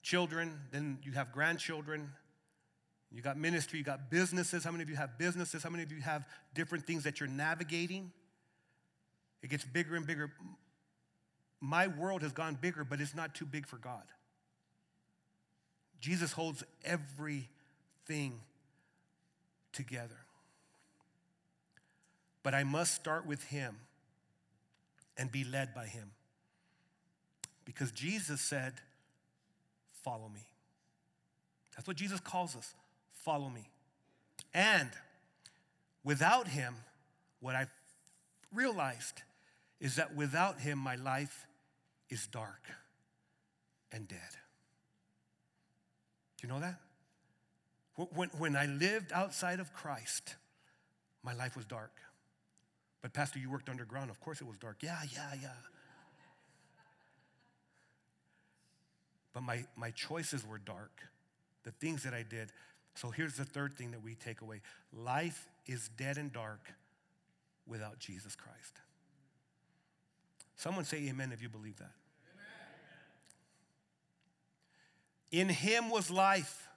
Children, 0.04 0.60
then 0.70 0.98
you 1.02 1.12
have 1.12 1.32
grandchildren, 1.32 2.12
you 3.10 3.22
got 3.22 3.38
ministry, 3.38 3.78
you 3.78 3.84
got 3.86 4.10
businesses. 4.10 4.62
How 4.62 4.70
many 4.70 4.82
of 4.82 4.90
you 4.90 4.96
have 4.96 5.16
businesses? 5.16 5.62
How 5.62 5.70
many 5.70 5.82
of 5.82 5.90
you 5.90 6.02
have 6.02 6.26
different 6.54 6.86
things 6.86 7.04
that 7.04 7.20
you're 7.20 7.28
navigating? 7.28 8.12
It 9.42 9.48
gets 9.48 9.64
bigger 9.64 9.96
and 9.96 10.06
bigger. 10.06 10.30
My 11.58 11.86
world 11.86 12.20
has 12.20 12.32
gone 12.32 12.58
bigger, 12.60 12.84
but 12.84 13.00
it's 13.00 13.14
not 13.14 13.34
too 13.34 13.46
big 13.46 13.66
for 13.66 13.78
God. 13.78 14.02
Jesus 16.00 16.32
holds 16.32 16.62
everything 16.84 18.40
together. 19.72 20.26
But 22.42 22.52
I 22.52 22.62
must 22.62 22.94
start 22.94 23.26
with 23.26 23.42
Him 23.44 23.76
and 25.16 25.32
be 25.32 25.44
led 25.44 25.74
by 25.74 25.86
Him. 25.86 26.10
Because 27.64 27.90
Jesus 27.90 28.42
said, 28.42 28.74
Follow 30.04 30.30
me. 30.32 30.46
That's 31.74 31.88
what 31.88 31.96
Jesus 31.96 32.20
calls 32.20 32.54
us 32.54 32.74
follow 33.24 33.48
me. 33.48 33.68
And 34.52 34.90
without 36.04 36.46
Him, 36.46 36.74
what 37.40 37.54
I've 37.54 37.72
realized 38.52 39.22
is 39.80 39.96
that 39.96 40.14
without 40.14 40.60
Him, 40.60 40.78
my 40.78 40.94
life 40.96 41.46
is 42.10 42.26
dark 42.26 42.62
and 43.90 44.06
dead. 44.06 44.18
Do 46.36 46.46
you 46.46 46.52
know 46.52 46.60
that? 46.60 46.78
When, 48.14 48.28
when 48.38 48.56
I 48.56 48.66
lived 48.66 49.12
outside 49.12 49.60
of 49.60 49.72
Christ, 49.72 50.34
my 51.22 51.32
life 51.32 51.56
was 51.56 51.64
dark. 51.64 51.92
But, 53.02 53.12
Pastor, 53.12 53.38
you 53.38 53.50
worked 53.50 53.68
underground. 53.68 54.10
Of 54.10 54.20
course 54.20 54.40
it 54.40 54.46
was 54.46 54.56
dark. 54.58 54.78
Yeah, 54.82 54.98
yeah, 55.12 55.30
yeah. 55.40 55.48
But 59.34 59.42
my, 59.42 59.64
my 59.76 59.90
choices 59.90 60.46
were 60.46 60.58
dark. 60.58 61.02
The 61.64 61.72
things 61.72 62.04
that 62.04 62.14
I 62.14 62.22
did. 62.22 62.50
So 62.94 63.10
here's 63.10 63.34
the 63.34 63.44
third 63.44 63.74
thing 63.74 63.90
that 63.90 64.02
we 64.02 64.14
take 64.14 64.40
away 64.40 64.60
life 64.92 65.48
is 65.66 65.90
dead 65.96 66.16
and 66.16 66.32
dark 66.32 66.60
without 67.66 67.98
Jesus 67.98 68.36
Christ. 68.36 68.80
Someone 70.56 70.84
say 70.84 71.08
amen 71.08 71.32
if 71.32 71.42
you 71.42 71.48
believe 71.48 71.76
that. 71.78 71.90
In 75.32 75.48
him 75.48 75.90
was 75.90 76.12
life. 76.12 76.68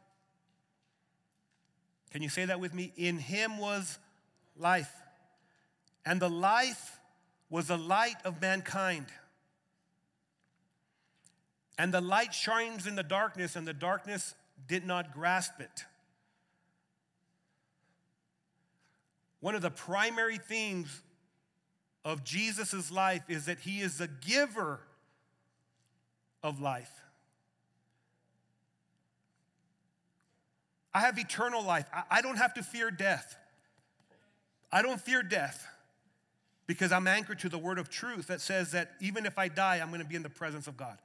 Can 2.12 2.24
you 2.24 2.30
say 2.30 2.46
that 2.46 2.60
with 2.60 2.74
me? 2.74 2.92
In 2.98 3.20
him 3.20 3.60
was 3.60 4.00
life. 4.58 4.92
And 6.04 6.20
the 6.20 6.30
life 6.30 7.00
was 7.52 7.68
the 7.68 7.78
light 7.78 8.16
of 8.26 8.42
mankind. 8.42 9.06
And 11.78 11.94
the 11.94 12.02
light 12.02 12.34
shines 12.34 12.88
in 12.88 12.96
the 12.96 13.04
darkness, 13.04 13.56
and 13.56 13.68
the 13.68 13.74
darkness 13.74 14.34
did 14.68 14.86
not 14.86 15.14
grasp 15.14 15.60
it. 15.60 15.86
One 19.40 19.54
of 19.54 19.62
the 19.62 19.70
primary 19.70 20.38
themes 20.38 21.02
of 22.04 22.24
Jesus' 22.24 22.92
life 22.92 23.24
is 23.28 23.46
that 23.46 23.60
he 23.60 23.82
is 23.82 23.98
the 23.98 24.08
giver 24.08 24.80
of 26.42 26.60
life. 26.60 27.02
I 30.94 31.02
have 31.02 31.20
eternal 31.20 31.64
life. 31.64 31.86
I 32.10 32.22
don't 32.22 32.38
have 32.38 32.56
to 32.56 32.64
fear 32.64 32.90
death. 32.90 33.38
I 34.72 34.82
don't 34.82 35.00
fear 35.00 35.22
death 35.22 35.68
because 36.66 36.92
I'm 36.92 37.08
anchored 37.08 37.40
to 37.40 37.50
the 37.50 37.58
word 37.58 37.78
of 37.78 37.90
truth 37.90 38.28
that 38.28 38.42
says 38.42 38.72
that 38.72 38.92
even 39.00 39.26
if 39.26 39.38
I 39.38 39.48
die, 39.48 39.76
I'm 39.76 39.90
going 39.90 40.02
to 40.02 40.08
be 40.08 40.16
in 40.16 40.24
the 40.24 40.30
presence 40.30 40.68
of 40.68 40.76
God. 40.76 40.98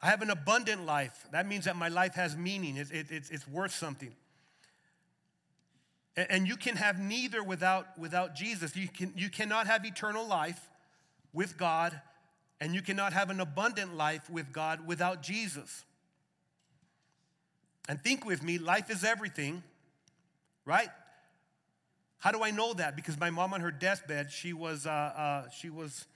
I 0.00 0.06
have 0.06 0.22
an 0.22 0.30
abundant 0.30 0.86
life. 0.86 1.26
That 1.32 1.46
means 1.46 1.64
that 1.64 1.76
my 1.76 1.88
life 1.88 2.14
has 2.14 2.36
meaning, 2.36 2.76
it, 2.76 2.90
it, 2.90 3.06
it's, 3.10 3.30
it's 3.30 3.48
worth 3.48 3.72
something. 3.72 4.14
And, 6.16 6.30
and 6.30 6.48
you 6.48 6.56
can 6.56 6.76
have 6.76 6.98
neither 6.98 7.42
without, 7.42 7.98
without 7.98 8.34
Jesus. 8.34 8.76
You, 8.76 8.88
can, 8.88 9.12
you 9.16 9.28
cannot 9.28 9.66
have 9.66 9.84
eternal 9.84 10.26
life 10.26 10.68
with 11.32 11.56
God, 11.56 12.00
and 12.60 12.74
you 12.74 12.82
cannot 12.82 13.12
have 13.12 13.30
an 13.30 13.40
abundant 13.40 13.96
life 13.96 14.28
with 14.30 14.52
God 14.52 14.86
without 14.86 15.22
Jesus. 15.22 15.84
And 17.88 18.00
think 18.02 18.24
with 18.24 18.42
me 18.42 18.58
life 18.58 18.90
is 18.90 19.02
everything, 19.02 19.62
right? 20.64 20.90
How 22.18 22.32
do 22.32 22.42
I 22.42 22.50
know 22.50 22.74
that? 22.74 22.96
Because 22.96 23.18
my 23.18 23.30
mom 23.30 23.54
on 23.54 23.60
her 23.60 23.70
deathbed, 23.70 24.30
she 24.30 24.52
was, 24.52 24.86
uh, 24.86 24.90
uh, 24.90 25.48
she 25.50 25.70
was, 25.70 26.06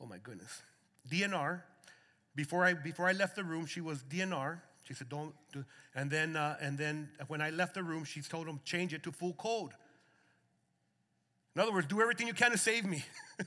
oh 0.00 0.06
my 0.06 0.18
goodness, 0.18 0.62
DNR. 1.10 1.62
Before 2.38 2.64
I, 2.64 2.72
before 2.72 3.08
I 3.08 3.12
left 3.12 3.34
the 3.34 3.42
room, 3.42 3.66
she 3.66 3.80
was 3.80 4.04
DNR. 4.04 4.60
She 4.84 4.94
said, 4.94 5.08
don't 5.08 5.34
do. 5.52 5.64
And 5.92 6.08
then, 6.08 6.36
uh, 6.36 6.56
and 6.60 6.78
then 6.78 7.08
when 7.26 7.40
I 7.40 7.50
left 7.50 7.74
the 7.74 7.82
room, 7.82 8.04
she 8.04 8.20
told 8.20 8.46
him, 8.46 8.60
change 8.64 8.94
it 8.94 9.02
to 9.02 9.10
full 9.10 9.32
code. 9.32 9.72
In 11.56 11.60
other 11.60 11.72
words, 11.72 11.88
do 11.88 12.00
everything 12.00 12.28
you 12.28 12.34
can 12.34 12.52
to 12.52 12.56
save 12.56 12.84
me. 12.84 13.04
I 13.40 13.44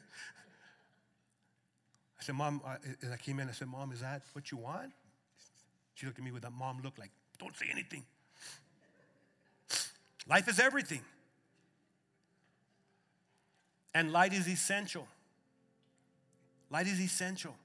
said, 2.20 2.36
Mom, 2.36 2.60
I, 2.68 2.76
and 3.02 3.14
I 3.14 3.16
came 3.16 3.40
in, 3.40 3.48
I 3.48 3.54
said, 3.54 3.70
Mom, 3.70 3.94
is 3.94 4.02
that 4.02 4.24
what 4.34 4.52
you 4.52 4.58
want? 4.58 4.92
She 5.94 6.06
looked 6.06 6.20
at 6.20 6.26
me 6.26 6.34
with 6.34 6.42
that 6.42 6.52
mom 6.52 6.82
look 6.84 6.98
like, 7.00 7.12
don't 7.40 7.56
say 7.56 7.68
anything. 7.72 8.04
Life 10.28 10.50
is 10.50 10.60
everything. 10.60 11.02
And 13.94 14.12
light 14.12 14.34
is 14.34 14.50
essential. 14.50 15.08
Light 16.70 16.88
is 16.88 17.00
essential. 17.00 17.56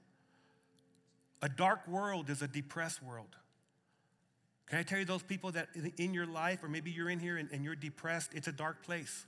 A 1.41 1.49
dark 1.49 1.87
world 1.87 2.29
is 2.29 2.41
a 2.41 2.47
depressed 2.47 3.03
world. 3.03 3.35
Can 4.67 4.79
I 4.79 4.83
tell 4.83 4.99
you 4.99 5.05
those 5.05 5.23
people 5.23 5.51
that 5.51 5.69
in 5.97 6.13
your 6.13 6.25
life, 6.25 6.63
or 6.63 6.67
maybe 6.67 6.91
you're 6.91 7.09
in 7.09 7.19
here 7.19 7.37
and, 7.37 7.49
and 7.51 7.63
you're 7.63 7.75
depressed, 7.75 8.31
it's 8.33 8.47
a 8.47 8.51
dark 8.51 8.83
place. 8.83 9.25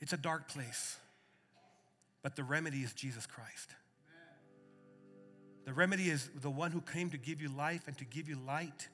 It's 0.00 0.12
a 0.12 0.16
dark 0.16 0.48
place. 0.48 0.96
But 2.22 2.36
the 2.36 2.44
remedy 2.44 2.78
is 2.78 2.92
Jesus 2.92 3.26
Christ. 3.26 3.70
The 5.64 5.72
remedy 5.72 6.10
is 6.10 6.28
the 6.40 6.50
one 6.50 6.70
who 6.70 6.80
came 6.80 7.10
to 7.10 7.16
give 7.16 7.40
you 7.40 7.48
life 7.48 7.82
and 7.86 7.96
to 7.98 8.04
give 8.04 8.28
you 8.28 8.36
light. 8.36 8.88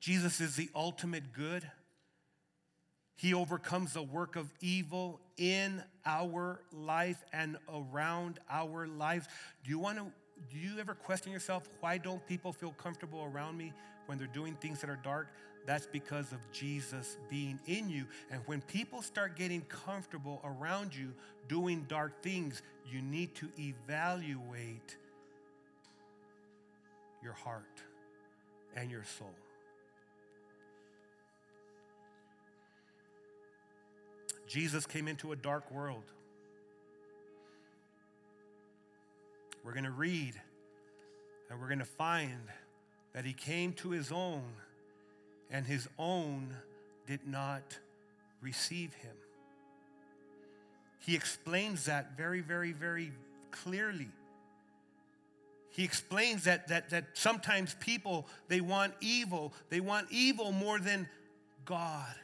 Jesus 0.00 0.40
is 0.40 0.56
the 0.56 0.70
ultimate 0.74 1.32
good. 1.32 1.68
He 3.16 3.34
overcomes 3.34 3.92
the 3.92 4.02
work 4.02 4.36
of 4.36 4.52
evil 4.60 5.20
in 5.36 5.82
our 6.04 6.60
life 6.72 7.22
and 7.32 7.56
around 7.72 8.40
our 8.50 8.86
lives. 8.86 9.28
Do 9.64 9.70
you 9.70 9.78
want 9.78 9.98
to 9.98 10.06
do 10.50 10.58
you 10.58 10.80
ever 10.80 10.94
question 10.94 11.30
yourself 11.30 11.68
why 11.80 11.98
don't 11.98 12.26
people 12.26 12.52
feel 12.52 12.72
comfortable 12.72 13.30
around 13.32 13.56
me 13.56 13.72
when 14.06 14.18
they're 14.18 14.26
doing 14.26 14.54
things 14.54 14.80
that 14.80 14.90
are 14.90 14.98
dark? 15.02 15.28
That's 15.66 15.86
because 15.86 16.32
of 16.32 16.38
Jesus 16.50 17.16
being 17.30 17.60
in 17.66 17.88
you. 17.88 18.06
And 18.30 18.40
when 18.46 18.60
people 18.62 19.02
start 19.02 19.36
getting 19.36 19.60
comfortable 19.62 20.40
around 20.44 20.94
you 20.94 21.12
doing 21.48 21.86
dark 21.88 22.22
things, 22.22 22.62
you 22.90 23.00
need 23.00 23.34
to 23.36 23.48
evaluate 23.58 24.96
your 27.22 27.34
heart 27.34 27.82
and 28.74 28.90
your 28.90 29.04
soul. 29.04 29.34
Jesus 34.52 34.84
came 34.84 35.08
into 35.08 35.32
a 35.32 35.36
dark 35.36 35.70
world. 35.70 36.02
We're 39.64 39.72
going 39.72 39.84
to 39.84 39.90
read 39.90 40.34
and 41.48 41.58
we're 41.58 41.68
going 41.68 41.78
to 41.78 41.86
find 41.86 42.48
that 43.14 43.24
he 43.24 43.32
came 43.32 43.72
to 43.74 43.92
his 43.92 44.12
own 44.12 44.44
and 45.50 45.66
his 45.66 45.88
own 45.98 46.54
did 47.06 47.26
not 47.26 47.62
receive 48.42 48.92
him. 48.92 49.16
He 50.98 51.14
explains 51.14 51.86
that 51.86 52.18
very, 52.18 52.42
very, 52.42 52.72
very 52.72 53.10
clearly. 53.52 54.08
He 55.70 55.82
explains 55.82 56.44
that, 56.44 56.68
that, 56.68 56.90
that 56.90 57.04
sometimes 57.14 57.74
people, 57.80 58.26
they 58.48 58.60
want 58.60 58.92
evil. 59.00 59.54
They 59.70 59.80
want 59.80 60.08
evil 60.10 60.52
more 60.52 60.78
than 60.78 61.08
God. 61.64 62.14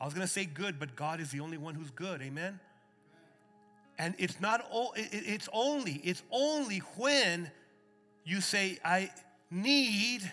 I 0.00 0.04
was 0.04 0.14
going 0.14 0.26
to 0.26 0.32
say 0.32 0.44
good, 0.44 0.78
but 0.78 0.94
God 0.94 1.20
is 1.20 1.30
the 1.30 1.40
only 1.40 1.58
one 1.58 1.74
who's 1.74 1.90
good. 1.90 2.22
Amen. 2.22 2.60
And 3.98 4.14
it's 4.18 4.40
not 4.40 4.64
it's 4.94 5.48
only 5.52 6.00
it's 6.04 6.22
only 6.30 6.78
when 6.96 7.50
you 8.24 8.40
say 8.40 8.78
I 8.84 9.10
need 9.50 10.32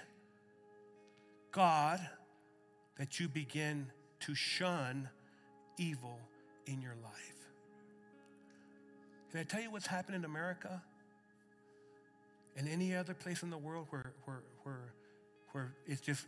God 1.51 1.99
that 2.97 3.19
you 3.19 3.27
begin 3.27 3.87
to 4.21 4.35
shun 4.35 5.09
evil 5.77 6.19
in 6.67 6.81
your 6.81 6.95
life. 7.03 7.35
Can 9.31 9.39
I 9.39 9.43
tell 9.43 9.61
you 9.61 9.71
what's 9.71 9.87
happened 9.87 10.15
in 10.15 10.25
America? 10.25 10.81
And 12.55 12.69
any 12.69 12.95
other 12.95 13.13
place 13.13 13.43
in 13.43 13.49
the 13.49 13.57
world 13.57 13.87
where, 13.89 14.13
where, 14.23 14.43
where, 14.63 14.93
where 15.51 15.73
it's 15.85 15.99
just 15.99 16.25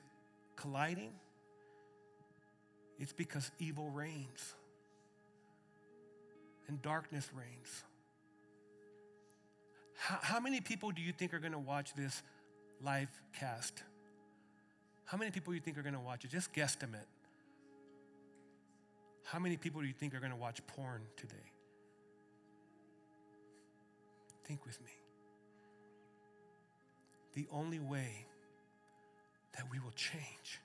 colliding? 0.57 1.11
It's 2.99 3.13
because 3.13 3.51
evil 3.59 3.89
reigns 3.89 4.55
and 6.67 6.81
darkness 6.81 7.29
reigns. 7.35 7.83
How, 9.97 10.19
how 10.21 10.39
many 10.39 10.61
people 10.61 10.91
do 10.91 11.01
you 11.01 11.11
think 11.11 11.33
are 11.33 11.39
going 11.39 11.53
to 11.53 11.59
watch 11.59 11.93
this 11.95 12.21
live 12.83 13.09
cast? 13.37 13.83
How 15.05 15.17
many 15.17 15.31
people 15.31 15.51
do 15.51 15.55
you 15.55 15.61
think 15.61 15.77
are 15.77 15.83
going 15.83 15.93
to 15.93 15.99
watch 15.99 16.25
it? 16.25 16.31
Just 16.31 16.53
guesstimate. 16.53 17.07
How 19.25 19.39
many 19.39 19.57
people 19.57 19.81
do 19.81 19.87
you 19.87 19.93
think 19.93 20.15
are 20.15 20.19
going 20.19 20.31
to 20.31 20.37
watch 20.37 20.65
porn 20.67 21.01
today? 21.15 21.35
Think 24.45 24.65
with 24.65 24.79
me. 24.81 24.91
The 27.33 27.47
only 27.51 27.79
way 27.79 28.25
that 29.55 29.65
we 29.71 29.79
will 29.79 29.91
change 29.91 30.59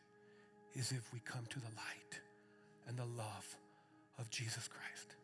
is 0.74 0.92
if 0.92 1.12
we 1.12 1.20
come 1.20 1.44
to 1.50 1.58
the 1.58 1.66
light 1.76 2.20
and 2.88 2.96
the 2.96 3.04
love 3.04 3.56
of 4.18 4.30
Jesus 4.30 4.68
Christ. 4.68 5.14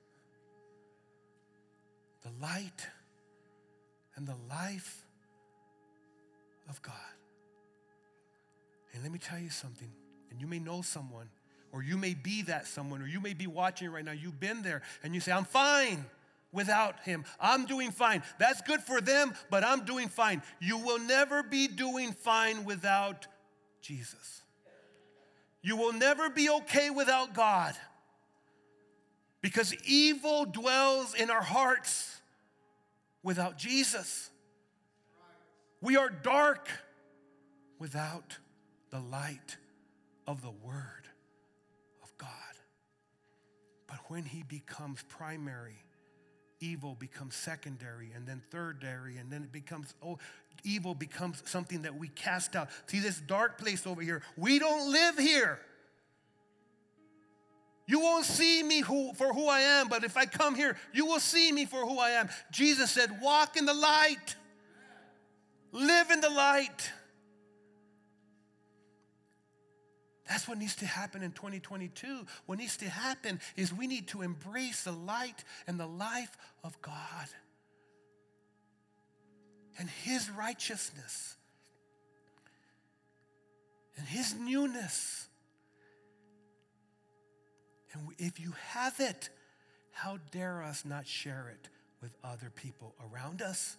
The 2.23 2.31
light 2.43 2.87
and 4.17 4.27
the 4.27 4.37
life 4.49 5.05
of 6.69 6.83
God. 6.83 6.95
And 8.93 9.03
let 9.03 9.13
me 9.13 9.19
tell 9.19 9.39
you 9.39 9.51
something, 9.51 9.91
and 10.31 10.41
you 10.41 10.47
may 10.47 10.59
know 10.59 10.83
someone, 10.83 11.29
or 11.73 11.83
you 11.83 11.97
may 11.97 12.15
be 12.15 12.43
that 12.43 12.67
someone, 12.67 13.03
or 13.03 13.07
you 13.07 13.21
may 13.21 13.35
be 13.35 13.47
watching 13.47 13.91
right 13.91 14.05
now. 14.05 14.13
You've 14.13 14.41
been 14.41 14.63
there, 14.63 14.83
and 15.03 15.15
you 15.15 15.21
say, 15.21 15.33
I'm 15.33 15.45
fine 15.45 16.05
without 16.53 17.01
him. 17.01 17.25
I'm 17.41 17.67
doing 17.67 17.91
fine. 17.91 18.23
That's 18.39 18.61
good 18.63 18.81
for 18.81 19.01
them, 19.01 19.35
but 19.51 19.63
I'm 19.63 19.85
doing 19.85 20.09
fine. 20.09 20.43
You 20.61 20.79
will 20.79 20.99
never 20.99 21.43
be 21.43 21.69
doing 21.69 22.13
fine 22.13 22.65
without 22.65 23.27
Jesus. 23.81 24.43
You 25.63 25.77
will 25.77 25.93
never 25.93 26.31
be 26.31 26.49
okay 26.51 26.91
without 26.91 27.35
God 27.35 27.75
because 29.41 29.75
evil 29.85 30.45
dwells 30.45 31.15
in 31.15 31.31
our 31.31 31.43
hearts 31.43 32.21
without 33.23 33.59
Jesus. 33.59 34.31
We 35.81 35.97
are 35.97 36.11
dark 36.11 36.69
without 37.79 38.37
the 38.91 39.01
light 39.01 39.57
of 40.27 40.43
the 40.43 40.51
Word 40.51 41.09
of 42.03 42.17
God. 42.19 42.29
But 43.87 43.99
when 44.09 44.25
He 44.25 44.43
becomes 44.43 45.03
primary, 45.09 45.85
evil 46.61 46.97
becomes 46.99 47.35
secondary 47.35 48.11
and 48.15 48.27
then 48.27 48.43
thirdary 48.53 49.21
and 49.21 49.31
then 49.31 49.43
it 49.43 49.53
becomes 49.53 49.95
oh 50.03 50.19
evil 50.65 50.95
becomes 50.95 51.43
something 51.47 51.83
that 51.83 51.95
we 51.95 52.09
cast 52.09 52.57
out 52.57 52.69
see 52.87 52.99
this 52.99 53.21
dark 53.21 53.59
place 53.59 53.87
over 53.87 54.03
here 54.03 54.23
we 54.37 54.59
don't 54.59 54.91
live 54.91 55.19
here 55.19 55.61
you 57.89 58.01
won't 58.01 58.27
see 58.27 58.63
me 58.63 58.81
who, 58.81 59.15
for 59.15 59.33
who 59.33 59.49
I 59.49 59.61
am, 59.61 59.89
but 59.89 60.05
if 60.05 60.19
I 60.19 60.27
come 60.27 60.55
here, 60.55 60.77
you 60.93 61.07
will 61.07 61.21
see 61.21 61.51
me 61.51 61.65
for 61.65 61.87
who 61.87 61.99
I 61.99 62.11
am. 62.11 62.29
Jesus 62.51 62.91
said, 62.91 63.19
Walk 63.23 63.57
in 63.57 63.65
the 63.65 63.73
light, 63.73 64.37
live 65.73 66.11
in 66.11 66.21
the 66.21 66.29
light. 66.29 66.93
That's 70.29 70.47
what 70.47 70.59
needs 70.59 70.77
to 70.77 70.87
happen 70.87 71.23
in 71.23 71.33
2022. 71.33 72.27
What 72.47 72.59
needs 72.59 72.77
to 72.79 72.89
happen 72.89 73.41
is 73.57 73.73
we 73.73 73.87
need 73.87 74.09
to 74.09 74.23
embrace 74.23 74.85
the 74.85 74.93
light 74.93 75.43
and 75.67 75.81
the 75.81 75.87
life 75.87 76.37
of 76.63 76.81
God 76.83 77.29
and 79.79 79.89
His 79.89 80.29
righteousness 80.31 81.37
and 83.97 84.07
His 84.07 84.35
newness. 84.35 85.29
And 87.95 88.03
if 88.19 88.39
you 88.39 88.53
have 88.69 89.01
it, 89.01 89.31
how 89.93 90.19
dare 90.31 90.63
us 90.63 90.85
not 90.85 91.07
share 91.07 91.51
it 91.53 91.71
with 92.03 92.13
other 92.23 92.53
people 92.55 92.95
around 93.11 93.41
us? 93.41 93.79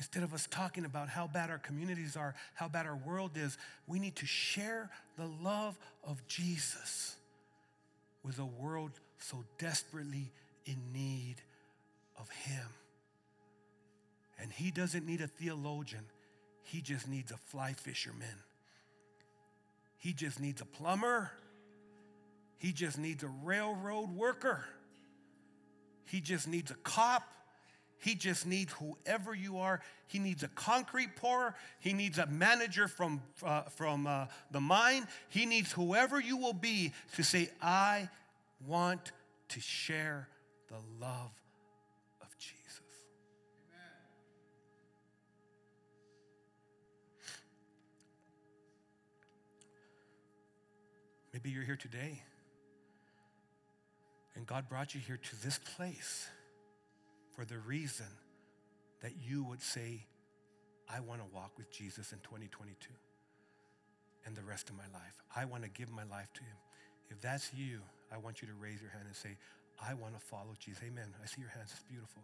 Instead 0.00 0.24
of 0.24 0.34
us 0.34 0.48
talking 0.50 0.84
about 0.84 1.08
how 1.08 1.28
bad 1.28 1.48
our 1.48 1.58
communities 1.58 2.16
are, 2.16 2.34
how 2.54 2.66
bad 2.66 2.86
our 2.86 2.96
world 2.96 3.32
is, 3.36 3.56
we 3.86 4.00
need 4.00 4.16
to 4.16 4.26
share 4.26 4.90
the 5.16 5.30
love 5.40 5.78
of 6.02 6.26
Jesus 6.26 7.14
with 8.24 8.40
a 8.40 8.44
world 8.44 8.90
so 9.18 9.44
desperately 9.58 10.32
in 10.66 10.76
need 10.92 11.36
of 12.18 12.28
Him. 12.30 12.66
And 14.40 14.50
He 14.50 14.72
doesn't 14.72 15.06
need 15.06 15.20
a 15.20 15.28
theologian, 15.28 16.04
He 16.64 16.80
just 16.80 17.06
needs 17.06 17.30
a 17.30 17.36
fly 17.36 17.74
fisherman. 17.74 18.26
He 19.98 20.14
just 20.14 20.40
needs 20.40 20.60
a 20.60 20.64
plumber 20.64 21.30
he 22.60 22.72
just 22.72 22.98
needs 22.98 23.24
a 23.24 23.30
railroad 23.42 24.10
worker. 24.10 24.62
He 26.04 26.20
just 26.20 26.46
needs 26.46 26.70
a 26.70 26.74
cop. 26.74 27.22
He 28.00 28.14
just 28.14 28.46
needs 28.46 28.72
whoever 28.72 29.34
you 29.34 29.58
are. 29.58 29.80
He 30.06 30.18
needs 30.18 30.42
a 30.42 30.48
concrete 30.48 31.16
pourer. 31.16 31.54
He 31.78 31.92
needs 31.92 32.18
a 32.18 32.26
manager 32.26 32.88
from, 32.88 33.22
uh, 33.44 33.62
from 33.62 34.06
uh, 34.06 34.26
the 34.50 34.60
mine. 34.60 35.06
He 35.28 35.46
needs 35.46 35.70
whoever 35.70 36.18
you 36.18 36.36
will 36.36 36.54
be 36.54 36.92
to 37.14 37.22
say, 37.22 37.50
I 37.62 38.08
want 38.66 39.12
to 39.48 39.60
share 39.60 40.28
the 40.68 40.78
love 41.00 41.30
of 42.22 42.38
Jesus. 42.38 42.80
Amen. 43.68 43.92
Maybe 51.32 51.50
you're 51.50 51.64
here 51.64 51.76
today 51.76 52.22
and 54.40 54.46
God 54.46 54.70
brought 54.70 54.94
you 54.94 55.00
here 55.00 55.18
to 55.18 55.42
this 55.44 55.60
place 55.76 56.28
for 57.40 57.46
the 57.46 57.58
reason 57.60 58.04
that 59.00 59.12
you 59.26 59.42
would 59.42 59.62
say, 59.62 60.04
I 60.94 61.00
want 61.00 61.22
to 61.22 61.26
walk 61.34 61.52
with 61.56 61.72
Jesus 61.72 62.12
in 62.12 62.18
2022 62.18 62.90
and 64.26 64.36
the 64.36 64.42
rest 64.42 64.68
of 64.68 64.76
my 64.76 64.84
life. 64.92 65.14
I 65.34 65.46
want 65.46 65.62
to 65.62 65.70
give 65.70 65.90
my 65.90 66.02
life 66.04 66.30
to 66.34 66.40
Him. 66.42 66.56
If 67.08 67.22
that's 67.22 67.50
you, 67.54 67.80
I 68.12 68.18
want 68.18 68.42
you 68.42 68.48
to 68.48 68.52
raise 68.60 68.82
your 68.82 68.90
hand 68.90 69.04
and 69.06 69.16
say, 69.16 69.38
I 69.80 69.94
want 69.94 70.12
to 70.12 70.20
follow 70.20 70.52
Jesus. 70.58 70.82
Amen. 70.86 71.14
I 71.22 71.24
see 71.24 71.40
your 71.40 71.48
hands. 71.48 71.70
It's 71.72 71.82
beautiful. 71.90 72.22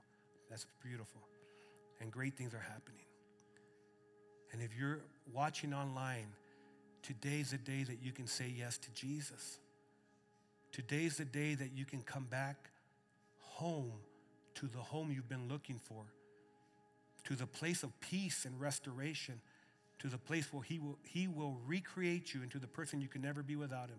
That's 0.50 0.66
beautiful. 0.84 1.22
And 2.02 2.12
great 2.12 2.36
things 2.36 2.52
are 2.52 2.58
happening. 2.58 3.06
And 4.52 4.60
if 4.60 4.76
you're 4.78 5.00
watching 5.32 5.72
online, 5.72 6.28
today's 7.02 7.52
the 7.52 7.58
day 7.58 7.84
that 7.84 8.02
you 8.02 8.12
can 8.12 8.26
say 8.26 8.52
yes 8.54 8.76
to 8.76 8.90
Jesus. 8.92 9.60
Today's 10.72 11.16
the 11.16 11.24
day 11.24 11.54
that 11.54 11.70
you 11.74 11.86
can 11.86 12.02
come 12.02 12.24
back 12.24 12.68
home 13.38 13.92
to 14.57 14.66
the 14.66 14.78
home 14.78 15.11
you've 15.11 15.28
been 15.28 15.48
looking 15.48 15.78
for, 15.78 16.04
to 17.24 17.34
the 17.34 17.46
place 17.46 17.82
of 17.82 17.98
peace 18.00 18.44
and 18.44 18.61
restoration, 18.61 19.40
to 19.98 20.09
the 20.09 20.18
place 20.18 20.52
where 20.52 20.62
He 20.62 20.78
will, 20.78 20.98
he 21.04 21.28
will 21.28 21.59
recreate 21.66 22.34
you 22.34 22.42
into 22.42 22.59
the 22.59 22.66
person 22.66 23.00
you 23.00 23.09
can 23.09 23.22
never 23.22 23.42
be 23.42 23.57
without 23.57 23.88
Him. 23.88 23.98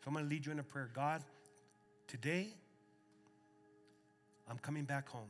So 0.00 0.08
I'm 0.08 0.14
going 0.14 0.24
to 0.24 0.30
lead 0.30 0.46
you 0.46 0.52
in 0.52 0.58
a 0.58 0.62
prayer. 0.62 0.90
God, 0.94 1.22
today, 2.06 2.48
I'm 4.48 4.58
coming 4.58 4.84
back 4.84 5.08
home. 5.08 5.28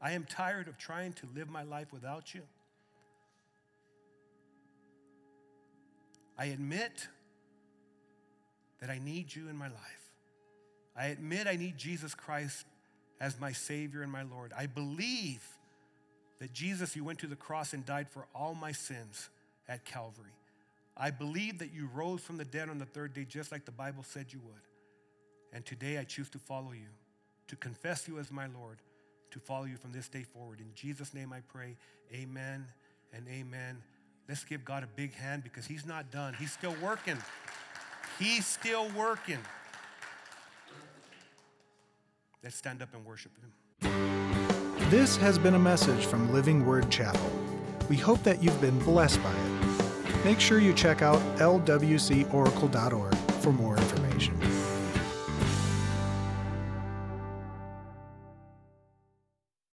I 0.00 0.12
am 0.12 0.24
tired 0.24 0.68
of 0.68 0.76
trying 0.76 1.12
to 1.14 1.28
live 1.34 1.48
my 1.48 1.62
life 1.62 1.92
without 1.92 2.34
you. 2.34 2.42
I 6.36 6.46
admit 6.46 7.08
that 8.80 8.90
I 8.90 8.98
need 8.98 9.34
you 9.34 9.48
in 9.48 9.56
my 9.56 9.68
life. 9.68 10.12
I 10.96 11.06
admit 11.06 11.46
I 11.46 11.56
need 11.56 11.78
Jesus 11.78 12.14
Christ 12.14 12.66
as 13.22 13.38
my 13.38 13.52
Savior 13.52 14.02
and 14.02 14.10
my 14.10 14.24
Lord. 14.24 14.52
I 14.58 14.66
believe 14.66 15.46
that 16.40 16.52
Jesus, 16.52 16.96
you 16.96 17.04
went 17.04 17.20
to 17.20 17.28
the 17.28 17.36
cross 17.36 17.72
and 17.72 17.86
died 17.86 18.08
for 18.08 18.26
all 18.34 18.52
my 18.52 18.72
sins 18.72 19.30
at 19.68 19.84
Calvary. 19.84 20.34
I 20.96 21.12
believe 21.12 21.60
that 21.60 21.72
you 21.72 21.88
rose 21.94 22.20
from 22.20 22.36
the 22.36 22.44
dead 22.44 22.68
on 22.68 22.78
the 22.78 22.84
third 22.84 23.14
day, 23.14 23.24
just 23.24 23.52
like 23.52 23.64
the 23.64 23.70
Bible 23.70 24.02
said 24.02 24.26
you 24.30 24.40
would. 24.44 24.62
And 25.52 25.64
today 25.64 25.98
I 25.98 26.04
choose 26.04 26.28
to 26.30 26.38
follow 26.38 26.72
you, 26.72 26.88
to 27.46 27.54
confess 27.54 28.08
you 28.08 28.18
as 28.18 28.32
my 28.32 28.46
Lord, 28.46 28.78
to 29.30 29.38
follow 29.38 29.66
you 29.66 29.76
from 29.76 29.92
this 29.92 30.08
day 30.08 30.24
forward. 30.24 30.58
In 30.58 30.72
Jesus' 30.74 31.14
name 31.14 31.32
I 31.32 31.40
pray, 31.46 31.76
amen 32.12 32.66
and 33.14 33.24
amen. 33.28 33.78
Let's 34.28 34.44
give 34.44 34.64
God 34.64 34.82
a 34.82 34.88
big 34.96 35.14
hand 35.14 35.44
because 35.44 35.64
He's 35.64 35.86
not 35.86 36.10
done, 36.10 36.34
He's 36.34 36.52
still 36.52 36.74
working. 36.82 37.18
He's 38.18 38.46
still 38.46 38.88
working. 38.96 39.38
Let's 42.42 42.56
stand 42.56 42.82
up 42.82 42.92
and 42.92 43.04
worship 43.06 43.30
Him. 43.40 43.52
This 44.90 45.16
has 45.18 45.38
been 45.38 45.54
a 45.54 45.60
message 45.60 46.06
from 46.06 46.32
Living 46.32 46.66
Word 46.66 46.90
Chapel. 46.90 47.30
We 47.88 47.96
hope 47.96 48.20
that 48.24 48.42
you've 48.42 48.60
been 48.60 48.80
blessed 48.80 49.22
by 49.22 49.32
it. 49.32 50.24
Make 50.24 50.40
sure 50.40 50.58
you 50.58 50.72
check 50.72 51.02
out 51.02 51.20
lwcoracle.org 51.36 53.14
for 53.14 53.52
more 53.52 53.76
information. 53.76 54.01